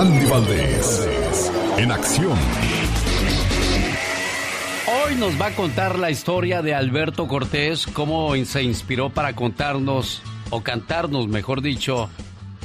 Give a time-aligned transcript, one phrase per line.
[0.00, 1.06] Andy Valdés,
[1.76, 2.38] en acción.
[5.04, 10.22] Hoy nos va a contar la historia de Alberto Cortés, cómo se inspiró para contarnos,
[10.48, 12.08] o cantarnos, mejor dicho,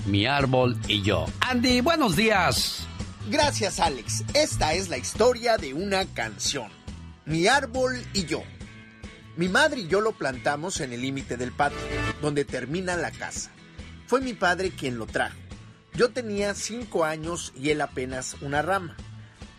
[0.06, 1.26] Mi árbol y yo.
[1.42, 2.88] Andy, buenos días.
[3.30, 4.24] Gracias, Alex.
[4.34, 6.70] Esta es la historia de una canción.
[7.26, 8.44] Mi árbol y yo.
[9.36, 11.80] Mi madre y yo lo plantamos en el límite del patio,
[12.22, 13.52] donde termina la casa.
[14.08, 15.36] Fue mi padre quien lo trajo.
[15.96, 18.98] Yo tenía cinco años y él apenas una rama.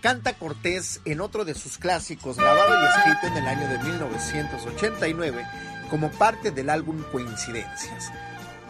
[0.03, 5.47] Canta Cortés en otro de sus clásicos, grabado y escrito en el año de 1989
[5.89, 8.13] como parte del álbum Coincidencias.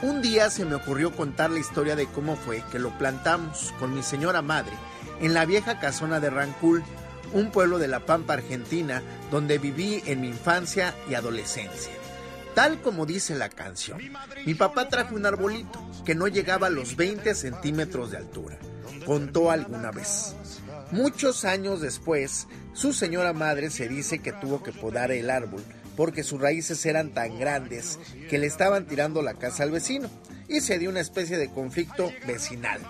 [0.01, 3.95] Un día se me ocurrió contar la historia de cómo fue que lo plantamos con
[3.95, 4.73] mi señora madre
[5.21, 6.85] en la vieja casona de Rancul,
[7.33, 9.03] un pueblo de la Pampa Argentina
[9.33, 11.93] donde viví en mi infancia y adolescencia.
[12.57, 14.01] Tal como dice la canción,
[14.47, 18.59] mi papá trajo un arbolito que no llegaba a los 20 centímetros de altura.
[19.05, 20.35] Contó alguna vez.
[20.91, 25.63] Muchos años después, su señora madre se dice que tuvo que podar el árbol
[25.99, 27.99] porque sus raíces eran tan grandes
[28.31, 30.09] que le estaban tirando la casa al vecino
[30.49, 32.81] y se dio una especie de conflicto vecinal.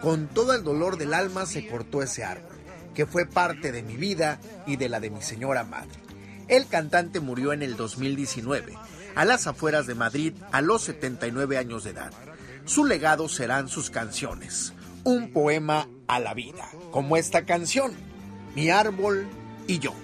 [0.00, 2.56] Con todo el dolor del alma se cortó ese árbol,
[2.94, 6.00] que fue parte de mi vida y de la de mi señora madre.
[6.48, 8.78] El cantante murió en el 2019
[9.14, 12.12] a las afueras de Madrid a los 79 años de edad.
[12.64, 14.72] Su legado serán sus canciones,
[15.04, 17.92] un poema a la vida, como esta canción,
[18.54, 19.28] Mi árbol
[19.66, 19.94] y yo.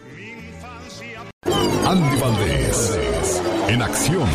[1.87, 4.29] Andy Valdés, en acción.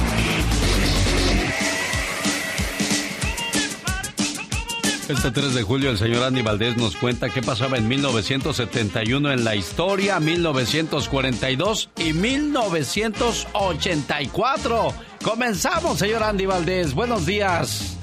[5.11, 9.43] Este 3 de julio el señor Andy Valdés nos cuenta qué pasaba en 1971 en
[9.43, 14.93] la historia, 1942 y 1984.
[15.21, 16.93] Comenzamos, señor Andy Valdés.
[16.93, 17.97] Buenos días.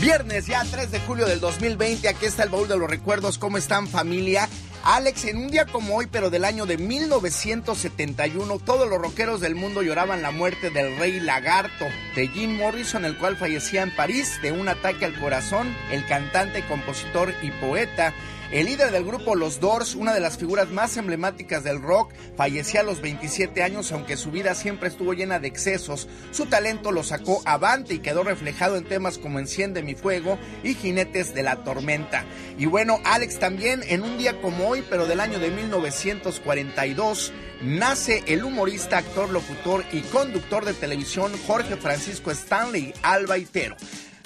[0.00, 3.36] Viernes ya 3 de julio del 2020, aquí está el baúl de los recuerdos.
[3.36, 4.48] ¿Cómo están familia?
[4.84, 9.54] Alex, en un día como hoy, pero del año de 1971, todos los rockeros del
[9.54, 14.38] mundo lloraban la muerte del rey lagarto de Jim Morrison, el cual fallecía en París
[14.42, 15.74] de un ataque al corazón.
[15.90, 18.14] El cantante, compositor y poeta
[18.50, 22.80] el líder del grupo Los Doors, una de las figuras más emblemáticas del rock, fallecía
[22.80, 26.08] a los 27 años, aunque su vida siempre estuvo llena de excesos.
[26.30, 30.74] Su talento lo sacó avante y quedó reflejado en temas como Enciende mi fuego y
[30.74, 32.24] Jinetes de la tormenta.
[32.56, 38.22] Y bueno, Alex también en un día como hoy, pero del año de 1942, nace
[38.26, 43.76] el humorista, actor, locutor y conductor de televisión Jorge Francisco Stanley Albaitero.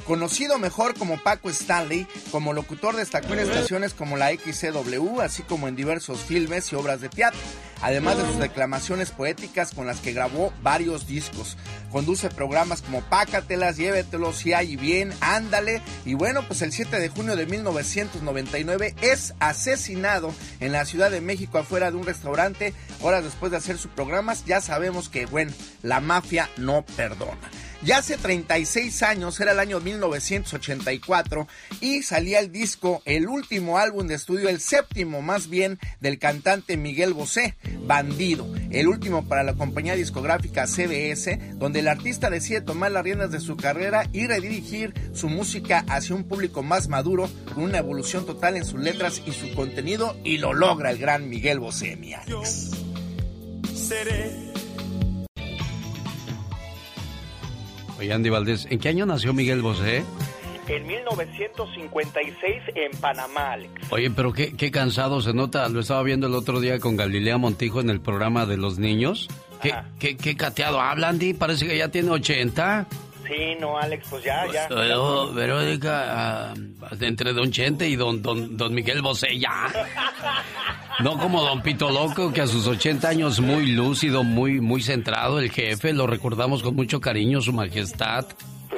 [0.07, 5.69] Conocido mejor como Paco Stanley, como locutor destacó en estaciones como la XCW, así como
[5.69, 7.39] en diversos filmes y obras de teatro,
[7.83, 11.57] además de sus declamaciones poéticas con las que grabó varios discos.
[11.93, 17.09] Conduce programas como Pácatelas, Llévetelos, Si hay bien, Ándale, y bueno, pues el 7 de
[17.09, 23.23] junio de 1999 es asesinado en la Ciudad de México afuera de un restaurante, horas
[23.23, 25.53] después de hacer sus programas, ya sabemos que, bueno,
[25.83, 27.39] la mafia no perdona.
[27.85, 31.49] Ya hace 36 años, era el año 1984,
[31.81, 36.77] y salía el disco, el último álbum de estudio, el séptimo más bien, del cantante
[36.77, 42.93] Miguel Bosé, Bandido, el último para la compañía discográfica CBS, donde el artista decide tomar
[42.93, 47.65] las riendas de su carrera y redirigir su música hacia un público más maduro, con
[47.65, 51.59] una evolución total en sus letras y su contenido, y lo logra el gran Miguel
[51.59, 52.71] Bosé, mi Alex.
[53.75, 54.53] Seré
[58.03, 60.03] Oye, Andy Valdés, ¿en qué año nació Miguel Bosé?
[60.67, 63.73] En 1956 en Panamá, Alex.
[63.93, 65.69] Oye, pero qué, qué cansado se nota.
[65.69, 69.29] Lo estaba viendo el otro día con Galilea Montijo en el programa de los niños.
[69.63, 71.33] ¿Qué, qué, qué cateado habla, Andy?
[71.33, 72.89] Parece que ya tiene 80.
[73.25, 74.67] Sí, no, Alex, pues ya, ya.
[74.69, 79.73] Pero, Verónica, uh, entre Don Chente y Don, don, don Miguel Bosé, ya.
[81.03, 85.41] No como Don Pito Loco, que a sus 80 años muy lúcido, muy, muy centrado,
[85.41, 88.27] el jefe, lo recordamos con mucho cariño, su majestad.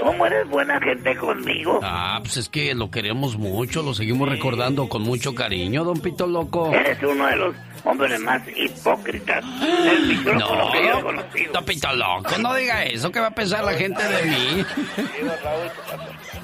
[0.02, 1.80] ¿Cómo eres buena gente conmigo?
[1.82, 6.26] Ah, pues es que lo queremos mucho, lo seguimos recordando con mucho cariño, Don Pito
[6.26, 6.72] Loco.
[6.72, 7.54] Eres uno de los
[7.84, 11.52] hombres más hipócritas del micrófono no, que yo he conocido.
[11.52, 14.64] Don Pito Loco, no diga eso, ¿qué va a pensar la gente de mí?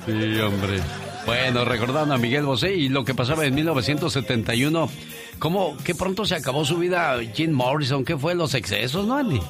[0.04, 0.80] Sí, hombre.
[1.24, 4.88] Bueno, recordando a Miguel Bosé y lo que pasaba en 1971,
[5.40, 8.04] ¿cómo, qué pronto se acabó su vida Jim Morrison?
[8.04, 9.40] ¿Qué fue los excesos, no, Andy?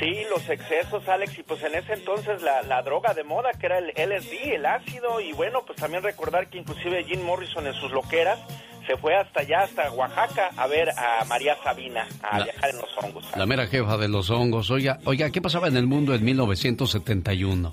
[0.00, 3.66] Sí, los excesos, Alex, y pues en ese entonces la, la, droga de moda, que
[3.66, 7.74] era el LSD, el ácido, y bueno, pues también recordar que inclusive Jim Morrison en
[7.74, 8.40] sus loqueras
[8.88, 12.90] se fue hasta allá, hasta Oaxaca, a ver a María Sabina, a viajar en los
[13.00, 13.24] hongos.
[13.36, 14.70] La mera jefa de los hongos.
[14.70, 17.72] Oiga, oiga, ¿qué pasaba en el mundo en 1971?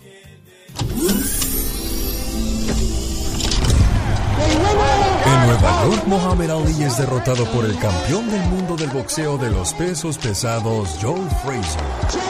[5.83, 10.15] Lord Muhammad Ali es derrotado por el campeón del mundo del boxeo de los pesos
[10.17, 11.83] pesados, Joe Frazier.
[12.11, 12.21] Joe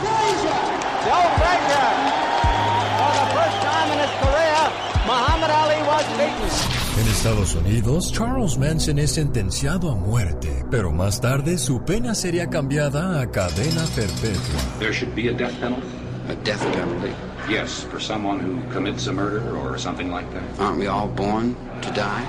[0.00, 0.54] Frazier.
[1.04, 1.90] Joe Frazier.
[2.98, 4.70] For the first time in his career,
[5.04, 7.00] Muhammad Ali was beaten.
[7.00, 12.48] En Estados Unidos, Charles Manson es sentenciado a muerte, pero más tarde su pena sería
[12.50, 14.60] cambiada a cadena perpetua.
[14.78, 15.88] There should be a death penalty.
[16.28, 17.12] A death penalty.
[17.48, 20.60] Yes, for someone who commits a murder or something like that.
[20.60, 22.24] Aren't we all born to die?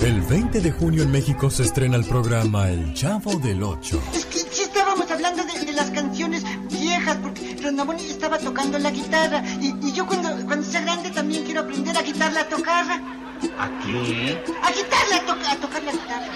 [0.00, 4.00] El 20 de junio en México se estrena el programa El Chavo del Ocho.
[4.14, 9.42] Es que sí estábamos hablando de, las canciones viejas, porque Ronaboni estaba tocando la guitarra.
[9.60, 12.86] Y, yo cuando, cuando sea grande también quiero aprender a quitarla a tocar.
[12.86, 14.40] ¿A qué?
[14.62, 16.26] A quitarla a, a tocar la guitarra.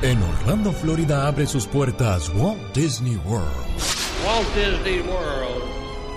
[0.00, 3.52] En Orlando, Florida abre sus puertas Walt Disney World.
[4.24, 5.64] Walt Disney World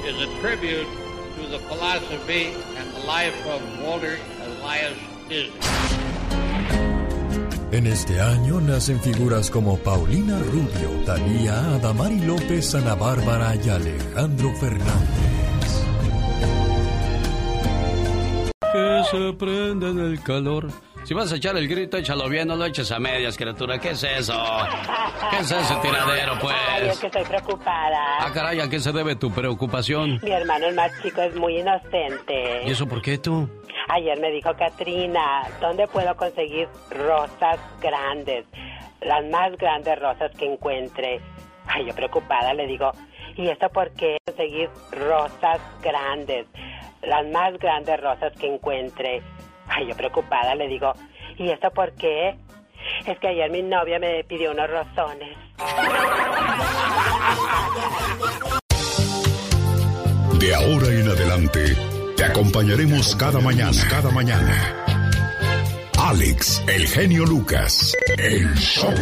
[0.08, 0.88] is a tribute
[1.36, 4.98] to the philosophy and the life of Walter Elias
[7.72, 14.54] en este año nacen figuras como Paulina Rubio, Talía, Adamari López, Ana Bárbara y Alejandro
[14.56, 15.86] Fernández.
[18.74, 20.68] Que se prenda en el calor
[21.04, 23.80] si vas a echar el grito, échalo bien, no lo eches a medias, criatura.
[23.80, 24.34] ¿Qué es eso?
[25.32, 26.56] ¿Qué es ese tiradero, pues?
[26.70, 28.20] Ay, es que estoy preocupada.
[28.20, 30.20] Ah, caray, ¿a qué se debe tu preocupación?
[30.22, 32.62] Mi hermano, el más chico, es muy inocente.
[32.66, 33.50] ¿Y eso por qué tú?
[33.94, 38.46] Ayer me dijo Katrina, ¿dónde puedo conseguir rosas grandes?
[39.02, 41.20] Las más grandes rosas que encuentre.
[41.68, 42.94] Ay, yo preocupada le digo,
[43.36, 44.16] ¿y esto por qué?
[44.26, 46.48] Conseguir rosas grandes.
[47.02, 49.22] Las más grandes rosas que encuentre.
[49.68, 50.94] Ay, yo preocupada le digo,
[51.38, 52.38] ¿y esto por qué?
[53.06, 55.38] Es que ayer mi novia me pidió unos rosones.
[60.40, 64.86] De ahora en adelante, te acompañaremos cada mañana, cada mañana.
[65.98, 68.94] Alex, el genio Lucas, el show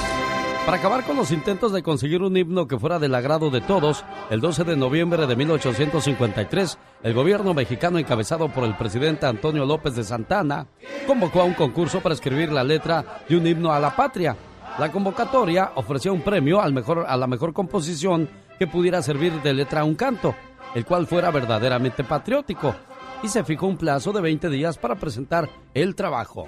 [0.67, 4.05] Para acabar con los intentos de conseguir un himno que fuera del agrado de todos,
[4.31, 9.95] el 12 de noviembre de 1853, el gobierno mexicano encabezado por el presidente Antonio López
[9.95, 10.67] de Santana
[11.07, 14.37] convocó a un concurso para escribir la letra de un himno a la patria.
[14.81, 18.29] La convocatoria ofrecía un premio al mejor, a la mejor composición
[18.59, 20.35] que pudiera servir de letra a un canto,
[20.75, 22.75] el cual fuera verdaderamente patriótico,
[23.23, 26.47] y se fijó un plazo de 20 días para presentar el trabajo.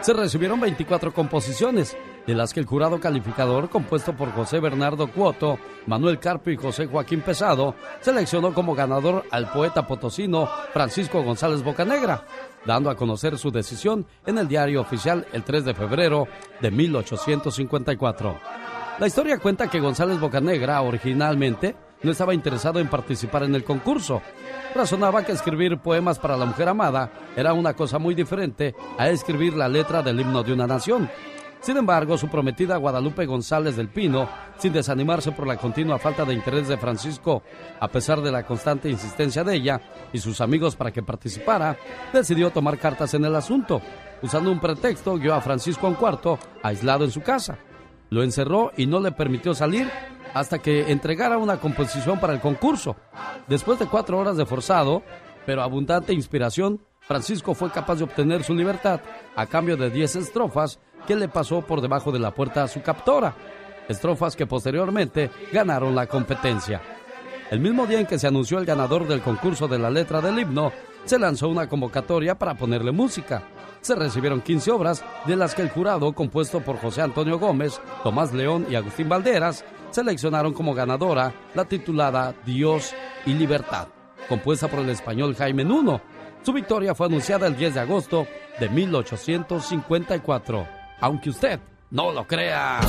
[0.00, 1.96] Se recibieron 24 composiciones,
[2.26, 6.86] de las que el jurado calificador, compuesto por José Bernardo Cuoto, Manuel Carpio y José
[6.86, 12.24] Joaquín Pesado, seleccionó como ganador al poeta potosino Francisco González Bocanegra,
[12.66, 16.28] dando a conocer su decisión en el diario oficial el 3 de febrero
[16.60, 18.38] de 1854.
[18.98, 24.22] La historia cuenta que González Bocanegra originalmente no estaba interesado en participar en el concurso.
[24.74, 29.54] Razonaba que escribir poemas para la mujer amada era una cosa muy diferente a escribir
[29.54, 31.08] la letra del himno de una nación
[31.64, 36.34] sin embargo, su prometida Guadalupe González del Pino, sin desanimarse por la continua falta de
[36.34, 37.42] interés de Francisco,
[37.80, 39.80] a pesar de la constante insistencia de ella
[40.12, 41.78] y sus amigos para que participara,
[42.12, 43.80] decidió tomar cartas en el asunto.
[44.20, 47.56] Usando un pretexto, guió a Francisco a un cuarto, aislado en su casa.
[48.10, 49.90] Lo encerró y no le permitió salir
[50.34, 52.96] hasta que entregara una composición para el concurso.
[53.48, 55.02] Después de cuatro horas de forzado,
[55.46, 59.00] pero abundante inspiración, Francisco fue capaz de obtener su libertad
[59.36, 62.82] a cambio de diez estrofas que le pasó por debajo de la puerta a su
[62.82, 63.34] captora,
[63.88, 66.80] estrofas que posteriormente ganaron la competencia.
[67.50, 70.38] El mismo día en que se anunció el ganador del concurso de la letra del
[70.38, 70.72] himno,
[71.04, 73.42] se lanzó una convocatoria para ponerle música.
[73.82, 78.32] Se recibieron 15 obras, de las que el jurado, compuesto por José Antonio Gómez, Tomás
[78.32, 79.62] León y Agustín Valderas,
[79.94, 83.88] seleccionaron como ganadora la titulada Dios y Libertad,
[84.28, 86.02] compuesta por el español Jaime Nuno.
[86.42, 88.26] Su victoria fue anunciada el 10 de agosto
[88.60, 91.60] de 1854 aunque usted
[91.90, 92.80] no lo crea.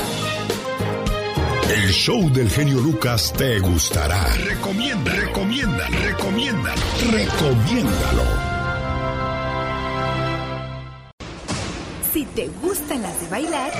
[1.69, 4.23] El show del genio Lucas te gustará.
[4.45, 6.73] Recomienda, recomienda, recomienda,
[7.11, 8.23] recomiéndalo.
[12.13, 13.71] Si te gustan las de bailar,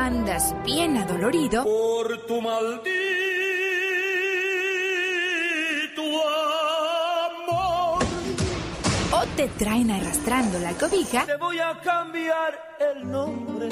[0.00, 2.90] andas bien adolorido por tu maldito
[9.12, 11.26] o te traen arrastrando la cobija.
[11.26, 13.68] Te voy a cambiar el nombre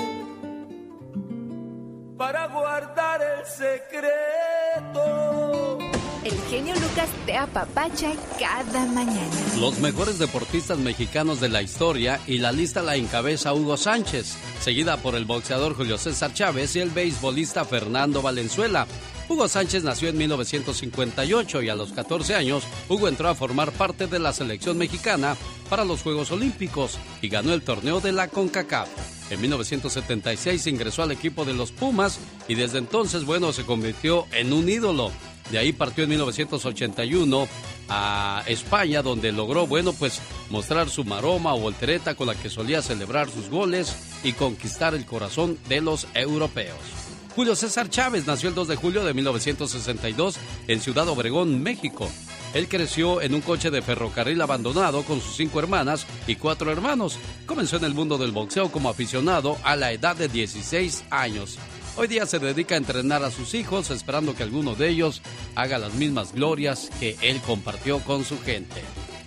[2.19, 4.99] para guardar el secreto.
[6.29, 9.31] El genio Lucas te apapacha cada mañana.
[9.59, 14.99] Los mejores deportistas mexicanos de la historia y la lista la encabeza Hugo Sánchez, seguida
[14.99, 18.87] por el boxeador Julio César Chávez y el beisbolista Fernando Valenzuela.
[19.27, 24.07] Hugo Sánchez nació en 1958 y a los 14 años Hugo entró a formar parte
[24.07, 25.35] de la selección mexicana
[25.71, 28.89] para los Juegos Olímpicos y ganó el torneo de la CONCACAF.
[29.31, 32.19] En 1976 ingresó al equipo de los Pumas
[32.49, 35.11] y desde entonces, bueno, se convirtió en un ídolo.
[35.51, 37.49] De ahí partió en 1981
[37.89, 42.83] a España, donde logró, bueno, pues mostrar su maroma o voltereta con la que solía
[42.83, 46.77] celebrar sus goles y conquistar el corazón de los europeos.
[47.35, 50.37] Julio César Chávez nació el 2 de julio de 1962
[50.67, 52.11] en Ciudad Obregón, México.
[52.53, 57.19] Él creció en un coche de ferrocarril abandonado con sus cinco hermanas y cuatro hermanos.
[57.47, 61.59] Comenzó en el mundo del boxeo como aficionado a la edad de 16 años.
[62.01, 65.21] Hoy día se dedica a entrenar a sus hijos esperando que alguno de ellos
[65.57, 68.83] haga las mismas glorias que él compartió con su gente.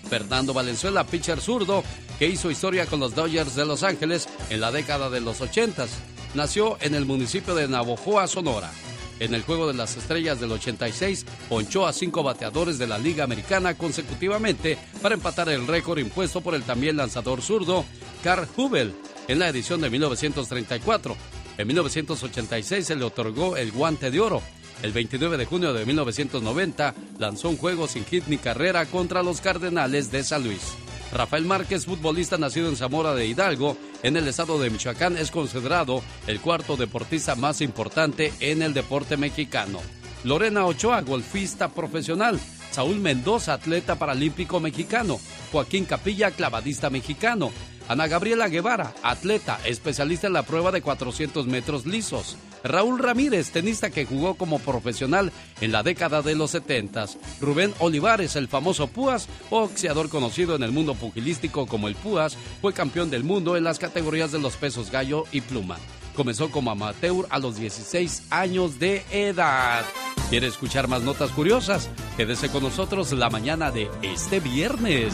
[0.09, 1.83] Fernando Valenzuela, pitcher zurdo,
[2.17, 5.85] que hizo historia con los Dodgers de Los Ángeles en la década de los 80.
[6.33, 8.71] Nació en el municipio de Navojoa, Sonora.
[9.19, 13.25] En el Juego de las Estrellas del 86, ponchó a cinco bateadores de la Liga
[13.25, 17.83] Americana consecutivamente para empatar el récord impuesto por el también lanzador zurdo
[18.23, 18.95] Carl Hubel
[19.27, 21.17] en la edición de 1934.
[21.61, 24.41] En 1986 se le otorgó el guante de oro.
[24.81, 29.41] El 29 de junio de 1990 lanzó un juego sin hit ni carrera contra los
[29.41, 30.73] Cardenales de San Luis.
[31.13, 36.01] Rafael Márquez, futbolista nacido en Zamora de Hidalgo, en el estado de Michoacán, es considerado
[36.25, 39.81] el cuarto deportista más importante en el deporte mexicano.
[40.23, 42.39] Lorena Ochoa, golfista profesional.
[42.71, 45.19] Saúl Mendoza, atleta paralímpico mexicano.
[45.51, 47.51] Joaquín Capilla, clavadista mexicano.
[47.88, 52.38] Ana Gabriela Guevara, atleta, especialista en la prueba de 400 metros lisos.
[52.63, 57.05] Raúl Ramírez, tenista que jugó como profesional en la década de los 70.
[57.39, 62.73] Rubén Olivares, el famoso Púas, boxeador conocido en el mundo pugilístico como el Púas, fue
[62.73, 65.77] campeón del mundo en las categorías de los pesos gallo y pluma.
[66.15, 69.83] Comenzó como amateur a los 16 años de edad.
[70.29, 71.89] ¿Quiere escuchar más notas curiosas?
[72.17, 75.13] Quédese con nosotros la mañana de este viernes.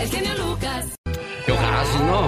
[0.00, 0.97] El genio Lucas.
[1.58, 2.22] ¿Qué ojazos, no?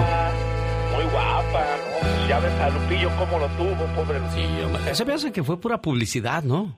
[0.95, 2.27] Muy guapa, ¿no?
[2.27, 4.95] Ya ves a Lupillo cómo lo tuvo, pobre Sí, hombre.
[4.95, 6.77] Se me hace que fue pura publicidad, ¿no?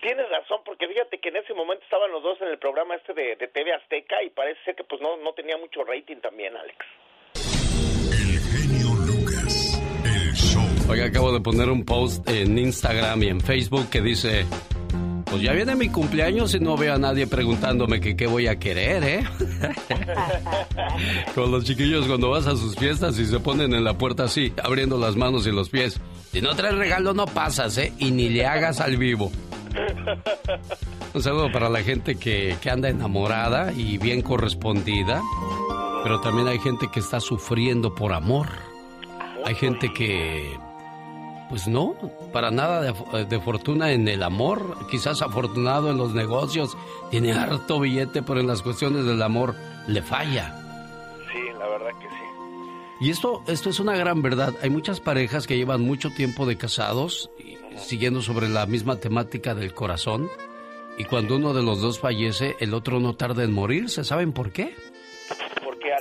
[0.00, 3.14] Tienes razón, porque fíjate que en ese momento estaban los dos en el programa este
[3.14, 6.56] de, de TV Azteca y parece ser que pues no, no tenía mucho rating también,
[6.56, 6.78] Alex.
[8.10, 10.90] El genio Lucas, el show.
[10.90, 14.44] Oiga, acabo de poner un post en Instagram y en Facebook que dice...
[15.24, 18.58] Pues ya viene mi cumpleaños y no veo a nadie preguntándome que qué voy a
[18.58, 19.24] querer, ¿eh?
[21.34, 24.52] Con los chiquillos cuando vas a sus fiestas y se ponen en la puerta así,
[24.62, 26.00] abriendo las manos y los pies.
[26.32, 27.92] Si no traes regalo no pasas, ¿eh?
[27.98, 29.30] Y ni le hagas al vivo.
[31.14, 35.22] Un saludo para la gente que, que anda enamorada y bien correspondida.
[36.02, 38.48] Pero también hay gente que está sufriendo por amor.
[39.44, 40.56] Hay gente que
[41.52, 41.94] pues no,
[42.32, 46.76] para nada de, de, fortuna en el amor, quizás afortunado en los negocios,
[47.10, 49.54] tiene harto billete, pero en las cuestiones del amor
[49.86, 50.58] le falla.
[51.32, 53.06] Sí, la verdad que sí.
[53.06, 54.54] Y esto, esto es una gran verdad.
[54.62, 57.30] Hay muchas parejas que llevan mucho tiempo de casados,
[57.76, 60.28] siguiendo sobre la misma temática del corazón,
[60.98, 64.04] y cuando uno de los dos fallece, el otro no tarda en morirse.
[64.04, 64.74] ¿Saben por qué?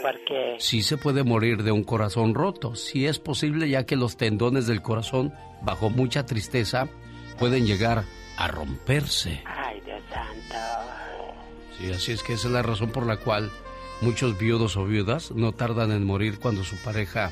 [0.02, 4.18] Porque Sí se puede morir de un corazón roto, sí es posible ya que los
[4.18, 6.88] tendones del corazón, bajo mucha tristeza,
[7.38, 8.04] pueden llegar
[8.38, 9.42] a romperse.
[9.46, 10.56] Ay, Dios santo.
[11.78, 13.52] Sí, así es que esa es la razón por la cual
[14.02, 17.32] muchos viudos o viudas no tardan en morir cuando su pareja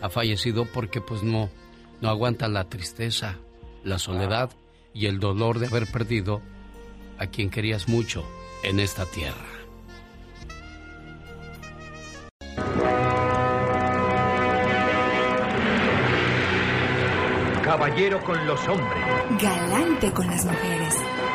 [0.00, 1.50] ha fallecido porque pues no,
[2.00, 3.36] no aguantan la tristeza,
[3.84, 4.50] la soledad
[4.92, 6.40] y el dolor de haber perdido
[7.18, 8.24] a quien querías mucho
[8.62, 9.55] en esta tierra.
[17.76, 19.04] Caballero con los hombres.
[19.38, 20.94] Galante con las mujeres.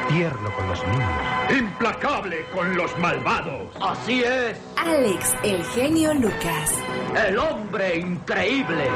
[0.10, 1.56] Tierno con los niños.
[1.56, 3.70] Implacable con los malvados.
[3.80, 4.60] Así es.
[4.76, 6.80] Alex, el genio Lucas.
[7.28, 8.88] El hombre increíble.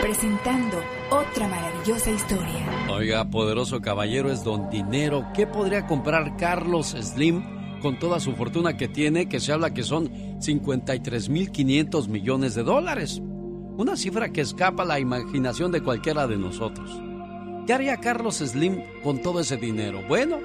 [0.00, 2.88] Presentando otra maravillosa historia.
[2.90, 5.26] Oiga, poderoso caballero es don Dinero.
[5.34, 7.44] ¿Qué podría comprar Carlos Slim
[7.82, 9.28] con toda su fortuna que tiene?
[9.28, 13.20] Que se habla que son 53.500 millones de dólares.
[13.78, 16.90] Una cifra que escapa a la imaginación de cualquiera de nosotros.
[17.64, 20.02] ¿Qué haría Carlos Slim con todo ese dinero?
[20.08, 20.40] Bueno,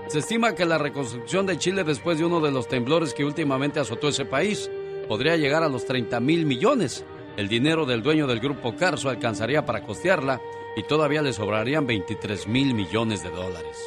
[0.08, 3.80] Se estima que la reconstrucción de Chile después de uno de los temblores que últimamente
[3.80, 4.70] azotó ese país
[5.08, 7.06] podría llegar a los 30 mil millones.
[7.38, 10.42] El dinero del dueño del grupo Carso alcanzaría para costearla
[10.76, 13.78] y todavía le sobrarían 23 mil millones de dólares.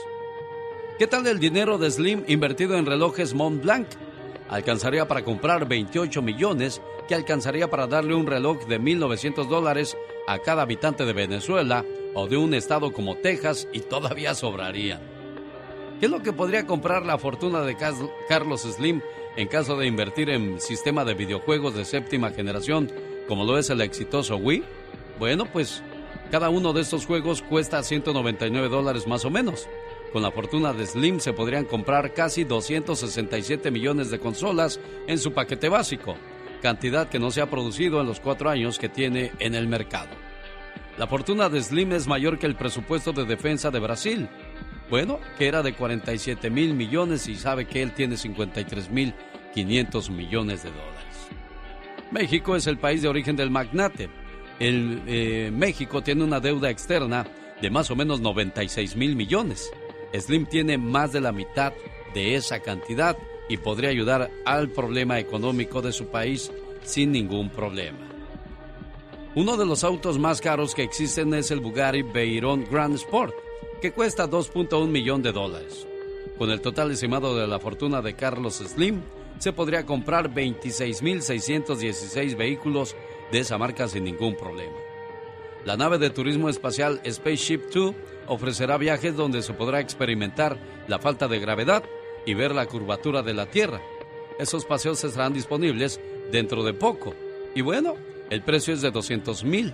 [0.99, 3.87] ¿Qué tal el dinero de Slim invertido en relojes Montblanc?
[4.49, 9.97] Alcanzaría para comprar 28 millones que alcanzaría para darle un reloj de 1.900 dólares
[10.27, 11.85] a cada habitante de Venezuela
[12.15, 15.01] o de un estado como Texas y todavía sobraría.
[16.01, 17.77] ¿Qué es lo que podría comprar la fortuna de
[18.29, 19.01] Carlos Slim
[19.37, 22.91] en caso de invertir en sistema de videojuegos de séptima generación
[23.29, 24.65] como lo es el exitoso Wii?
[25.19, 25.83] Bueno, pues
[26.31, 29.69] cada uno de estos juegos cuesta 199 dólares más o menos.
[30.13, 35.33] Con la fortuna de Slim se podrían comprar casi 267 millones de consolas en su
[35.33, 36.17] paquete básico,
[36.63, 40.11] cantidad que no se ha producido en los cuatro años que tiene en el mercado.
[40.99, 44.29] La fortuna de Slim es mayor que el presupuesto de defensa de Brasil.
[44.91, 49.15] Bueno, que era de 47 mil millones y sabe que él tiene 53 mil
[49.55, 51.29] 500 millones de dólares.
[52.11, 54.09] México es el país de origen del magnate.
[54.59, 57.27] El, eh, México tiene una deuda externa
[57.61, 59.71] de más o menos 96 mil millones.
[60.13, 61.73] Slim tiene más de la mitad
[62.15, 63.17] de esa cantidad
[63.49, 66.51] y podría ayudar al problema económico de su país
[66.83, 67.99] sin ningún problema.
[69.35, 73.35] Uno de los autos más caros que existen es el Bugatti Veyron Grand Sport,
[73.81, 75.87] que cuesta 2.1 millón de dólares.
[76.37, 79.01] Con el total estimado de la fortuna de Carlos Slim,
[79.39, 82.97] se podría comprar 26.616 vehículos
[83.31, 84.77] de esa marca sin ningún problema.
[85.65, 87.95] La nave de turismo espacial Spaceship 2
[88.29, 91.85] ofrecerá viajes donde se podrá experimentar la falta de gravedad
[92.27, 93.81] y ver la curvatura de la Tierra.
[94.39, 97.15] Esos paseos estarán disponibles dentro de poco.
[97.55, 97.95] Y bueno,
[98.31, 99.73] el precio es de 200 mil.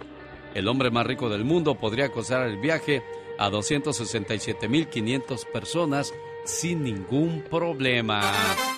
[0.54, 3.02] El hombre más rico del mundo podría costar el viaje
[3.38, 6.12] a 267.500 personas
[6.44, 8.20] sin ningún problema.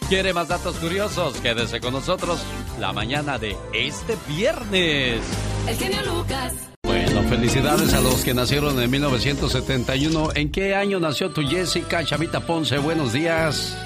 [0.08, 1.40] ¿Quiere más datos curiosos?
[1.40, 2.40] Quédese con nosotros
[2.78, 5.20] la mañana de este viernes.
[5.68, 6.70] El genio Lucas.
[6.84, 10.28] Bueno, felicidades a los que nacieron en 1971.
[10.34, 12.78] ¿En qué año nació tu Jessica Chavita Ponce?
[12.78, 13.76] Buenos días.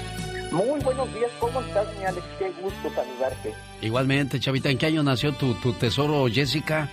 [0.51, 2.25] Muy buenos días, ¿cómo estás, mi Alex?
[2.37, 3.53] Qué gusto saludarte.
[3.81, 6.89] Igualmente, Chavita, ¿en qué año nació tu, tu tesoro Jessica?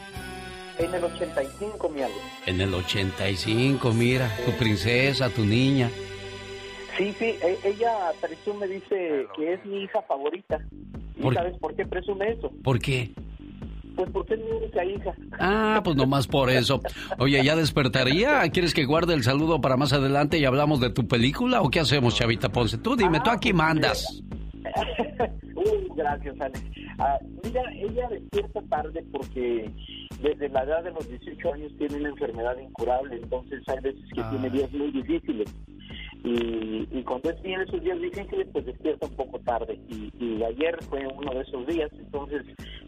[0.78, 2.18] En el 85, mi Alex.
[2.46, 5.90] En el 85, mira, tu princesa, tu niña.
[6.96, 10.58] Sí, sí, e- ella presume, dice que es mi hija favorita.
[11.16, 12.50] ¿Y ¿Por- sabes por qué presume eso?
[12.62, 13.10] ¿Por qué?
[13.96, 15.12] Pues porque es mi única hija.
[15.40, 16.80] Ah, pues nomás por eso.
[17.18, 18.48] Oye, ¿ya despertaría?
[18.50, 21.80] ¿Quieres que guarde el saludo para más adelante y hablamos de tu película o qué
[21.80, 22.78] hacemos, Chavita Ponce?
[22.78, 24.22] Tú dime, tú aquí mandas.
[25.96, 26.62] Gracias, Alex.
[26.98, 29.70] Ah, mira, ella despierta tarde porque
[30.22, 34.20] desde la edad de los 18 años tiene una enfermedad incurable, entonces hay veces que
[34.20, 34.30] Ah.
[34.30, 35.54] tiene días muy difíciles.
[36.24, 39.78] Y, y cuando tiene esos días difíciles, pues despierta un poco tarde.
[39.88, 42.42] Y, y ayer fue uno de esos días, entonces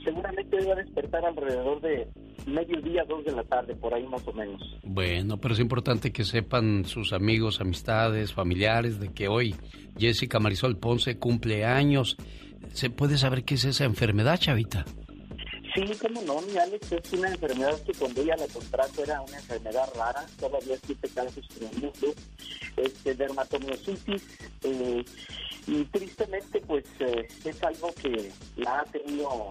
[0.04, 2.08] seguramente a despertar alrededor de
[2.46, 4.60] mediodía, dos de la tarde, por ahí más o menos.
[4.82, 9.54] Bueno, pero es importante que sepan sus amigos, amistades, familiares de que hoy
[9.98, 12.16] Jessica Marisol Ponce cumple años.
[12.72, 14.84] ¿Se puede saber qué es esa enfermedad, Chavita?
[15.74, 19.36] Sí, cómo no, mi Alex, es una enfermedad que cuando ella la contrajo era una
[19.36, 22.14] enfermedad rara, todavía existe casos en el mundo,
[22.76, 24.22] este, dermatomiositis,
[24.64, 25.04] eh,
[25.66, 29.50] y tristemente pues eh, es algo que la ha tenido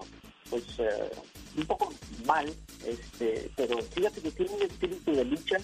[0.49, 1.10] pues eh,
[1.58, 1.93] un poco
[2.25, 2.51] mal,
[2.86, 5.58] este, pero fíjate que tiene un espíritu de lucha.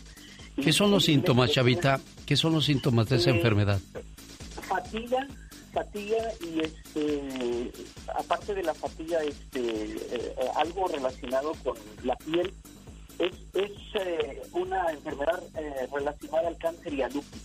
[0.55, 1.99] ¿Qué son los síntomas, Chavita?
[2.25, 3.79] ¿Qué son los síntomas de esa Eh, enfermedad?
[4.69, 5.27] fatiga
[5.75, 7.71] fatiga y este
[8.17, 9.61] aparte de la fatiga este
[10.15, 12.53] eh, algo relacionado con la piel
[13.19, 17.41] es, es eh, una enfermedad eh, relacionada al cáncer y al lupus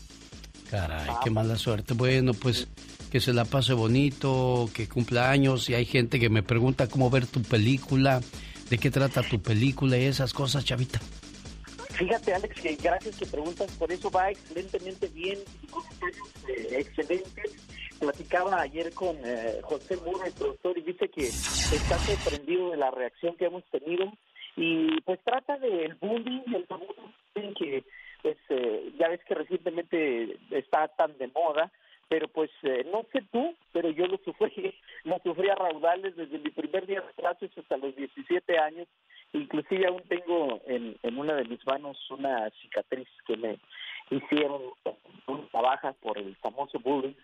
[0.71, 1.95] Caray, qué mala suerte.
[1.95, 2.69] Bueno, pues
[3.11, 5.69] que se la pase bonito, que cumpla años.
[5.69, 8.21] Y hay gente que me pregunta cómo ver tu película,
[8.71, 11.01] de qué trata tu película y esas cosas, Chavita.
[12.01, 15.39] Fíjate, Alex, que gracias que preguntas por eso, va excelentemente bien,
[16.49, 17.53] eh, excelentes.
[18.01, 22.91] Platicaba ayer con eh, José Muro, el productor, y dice que está sorprendido de la
[22.91, 24.11] reacción que hemos tenido.
[24.57, 27.85] Y pues trata del bullying, el bullying que
[28.23, 31.71] pues eh, ya ves que recientemente está tan de moda,
[32.09, 36.39] pero pues eh, no sé tú, pero yo lo sufrí, lo sufrí a raudales desde
[36.39, 38.89] mi primer día de clases hasta los 17 años,
[39.33, 43.59] inclusive aún tengo en, en una de mis manos una cicatriz que me
[44.11, 44.63] hicieron
[45.27, 47.15] una baja por el famoso bullying,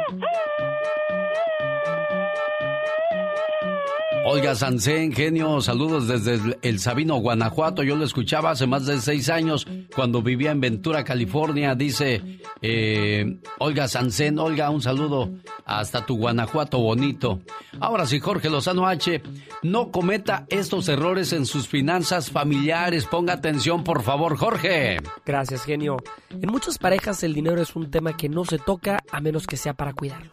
[4.25, 7.83] Olga Sansén, genio, saludos desde el Sabino, Guanajuato.
[7.83, 11.75] Yo lo escuchaba hace más de seis años cuando vivía en Ventura, California.
[11.75, 15.29] Dice eh, Olga Sansén, Olga, un saludo
[15.65, 17.41] hasta tu Guanajuato bonito.
[17.81, 19.21] Ahora sí, Jorge Lozano H,
[19.61, 23.05] no cometa estos errores en sus finanzas familiares.
[23.05, 24.99] Ponga atención, por favor, Jorge.
[25.25, 25.97] Gracias, genio.
[26.29, 29.57] En muchas parejas el dinero es un tema que no se toca a menos que
[29.57, 30.31] sea para cuidarlo.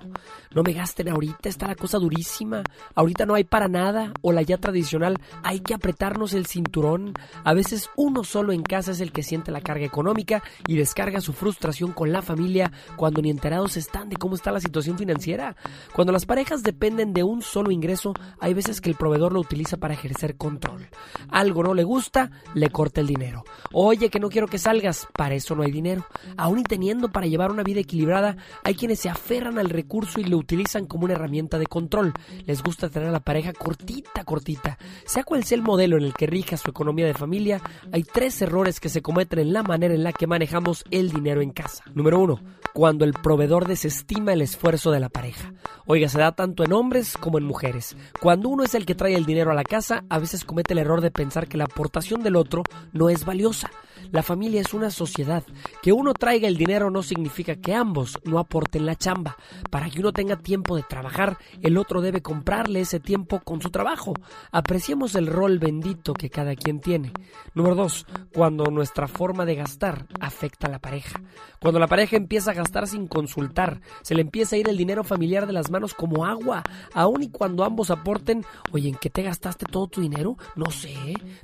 [0.55, 2.63] No me gasten ahorita, está la cosa durísima.
[2.95, 3.80] Ahorita no hay para nada
[4.21, 7.15] o la ya tradicional hay que apretarnos el cinturón.
[7.45, 11.21] A veces uno solo en casa es el que siente la carga económica y descarga
[11.21, 15.57] su frustración con la familia cuando ni enterados están de cómo está la situación financiera.
[15.95, 19.79] Cuando las parejas dependen de un solo ingreso, hay veces que el proveedor lo utiliza
[19.79, 20.89] para ejercer control.
[21.31, 23.45] Algo no le gusta, le corta el dinero.
[23.73, 26.07] Oye, que no quiero que salgas, para eso no hay dinero.
[26.37, 30.25] Aún y teniendo para llevar una vida equilibrada, hay quienes se aferran al recurso y
[30.25, 32.13] lo utilizan como una herramienta de control.
[32.47, 34.79] Les gusta tener a la pareja cortita, cortita.
[35.07, 37.61] Sea cual sea el modelo en el que rija su economía de familia,
[37.93, 41.41] hay tres errores que se cometen en la manera en la que manejamos el dinero
[41.41, 41.85] en casa.
[41.95, 42.41] Número uno,
[42.73, 45.53] cuando el proveedor desestima el esfuerzo de la pareja.
[45.87, 47.97] Oiga, se da tanto en hombres como en mujeres.
[48.21, 50.79] Cuando uno es el que trae el dinero a la casa, a veces comete el
[50.79, 53.71] error de pensar que la aportación del otro no es valiosa.
[54.13, 55.45] La familia es una sociedad.
[55.83, 59.37] Que uno traiga el dinero no significa que ambos no aporten la chamba.
[59.71, 63.71] Para que uno tenga tiempo de trabajar, el otro debe comprarle ese tiempo con su
[63.71, 64.15] trabajo.
[64.51, 67.13] Apreciemos el rol bendito que cada quien tiene.
[67.55, 71.21] Número dos, cuando nuestra forma de gastar afecta a la pareja.
[71.61, 75.05] Cuando la pareja empieza a gastar sin consultar, se le empieza a ir el dinero
[75.05, 76.63] familiar de las manos como agua.
[76.95, 80.37] Aun y cuando ambos aporten, oye, ¿en qué te gastaste todo tu dinero?
[80.57, 80.95] No sé,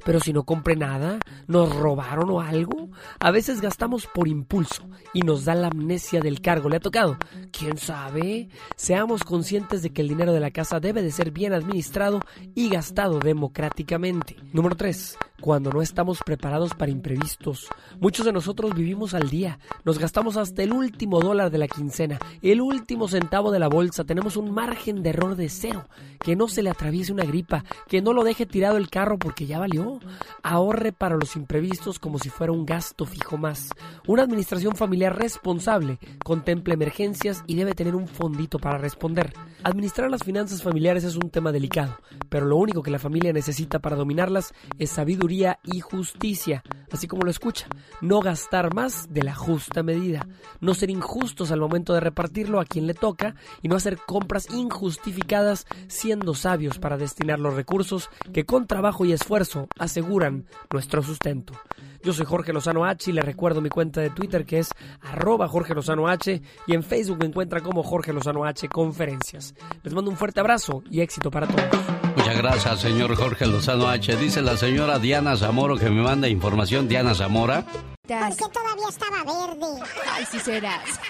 [0.04, 2.88] pero si no compré nada, nos robaron o algo.
[3.18, 6.68] A veces gastamos por impulso y nos da la amnesia del cargo.
[6.68, 7.16] ¿Le ha tocado?
[7.50, 8.48] ¿Quién sabe?
[8.76, 12.20] Seamos conscientes de que el dinero de la casa debe de ser bien administrado
[12.54, 14.36] y gastado democráticamente.
[14.52, 15.18] Número 3.
[15.40, 17.68] Cuando no estamos preparados para imprevistos.
[18.00, 19.58] Muchos de nosotros vivimos al día.
[19.84, 24.04] Nos gastamos hasta el último dólar de la quincena, el último centavo de la bolsa.
[24.04, 25.84] Tenemos un margen de error de cero.
[26.18, 27.64] Que no se le atraviese una gripa.
[27.86, 30.00] Que no lo deje tirado el carro porque ya valió.
[30.42, 33.68] Ahorre para los imprevistos como si fuera un gasto fijo más.
[34.06, 39.32] Una administración familiar responsable contempla emergencias y debe tener un fondito para responder.
[39.62, 41.98] Administrar las finanzas familiares es un tema delicado.
[42.28, 47.22] pero lo único que la familia necesita para dominarlas es sabiduría y justicia, así como
[47.22, 47.66] lo escucha,
[48.00, 50.26] no gastar más de la justa medida,
[50.60, 54.48] no ser injustos al momento de repartirlo a quien le toca y no hacer compras
[54.50, 61.54] injustificadas siendo sabios para destinar los recursos que con trabajo y esfuerzo aseguran nuestro sustento.
[62.02, 64.70] Yo soy Jorge Lozano H y le recuerdo mi cuenta de Twitter que es
[65.02, 69.54] arroba Jorge Lozano H y en Facebook me encuentra como Jorge Lozano H Conferencias.
[69.82, 71.95] Les mando un fuerte abrazo y éxito para todos.
[72.16, 74.16] Muchas gracias, señor Jorge Lozano H.
[74.16, 76.88] Dice la señora Diana Zamoro que me manda información.
[76.88, 77.64] Diana Zamora.
[78.06, 79.66] Porque todavía estaba verde.
[80.12, 81.00] Ay, sí serás.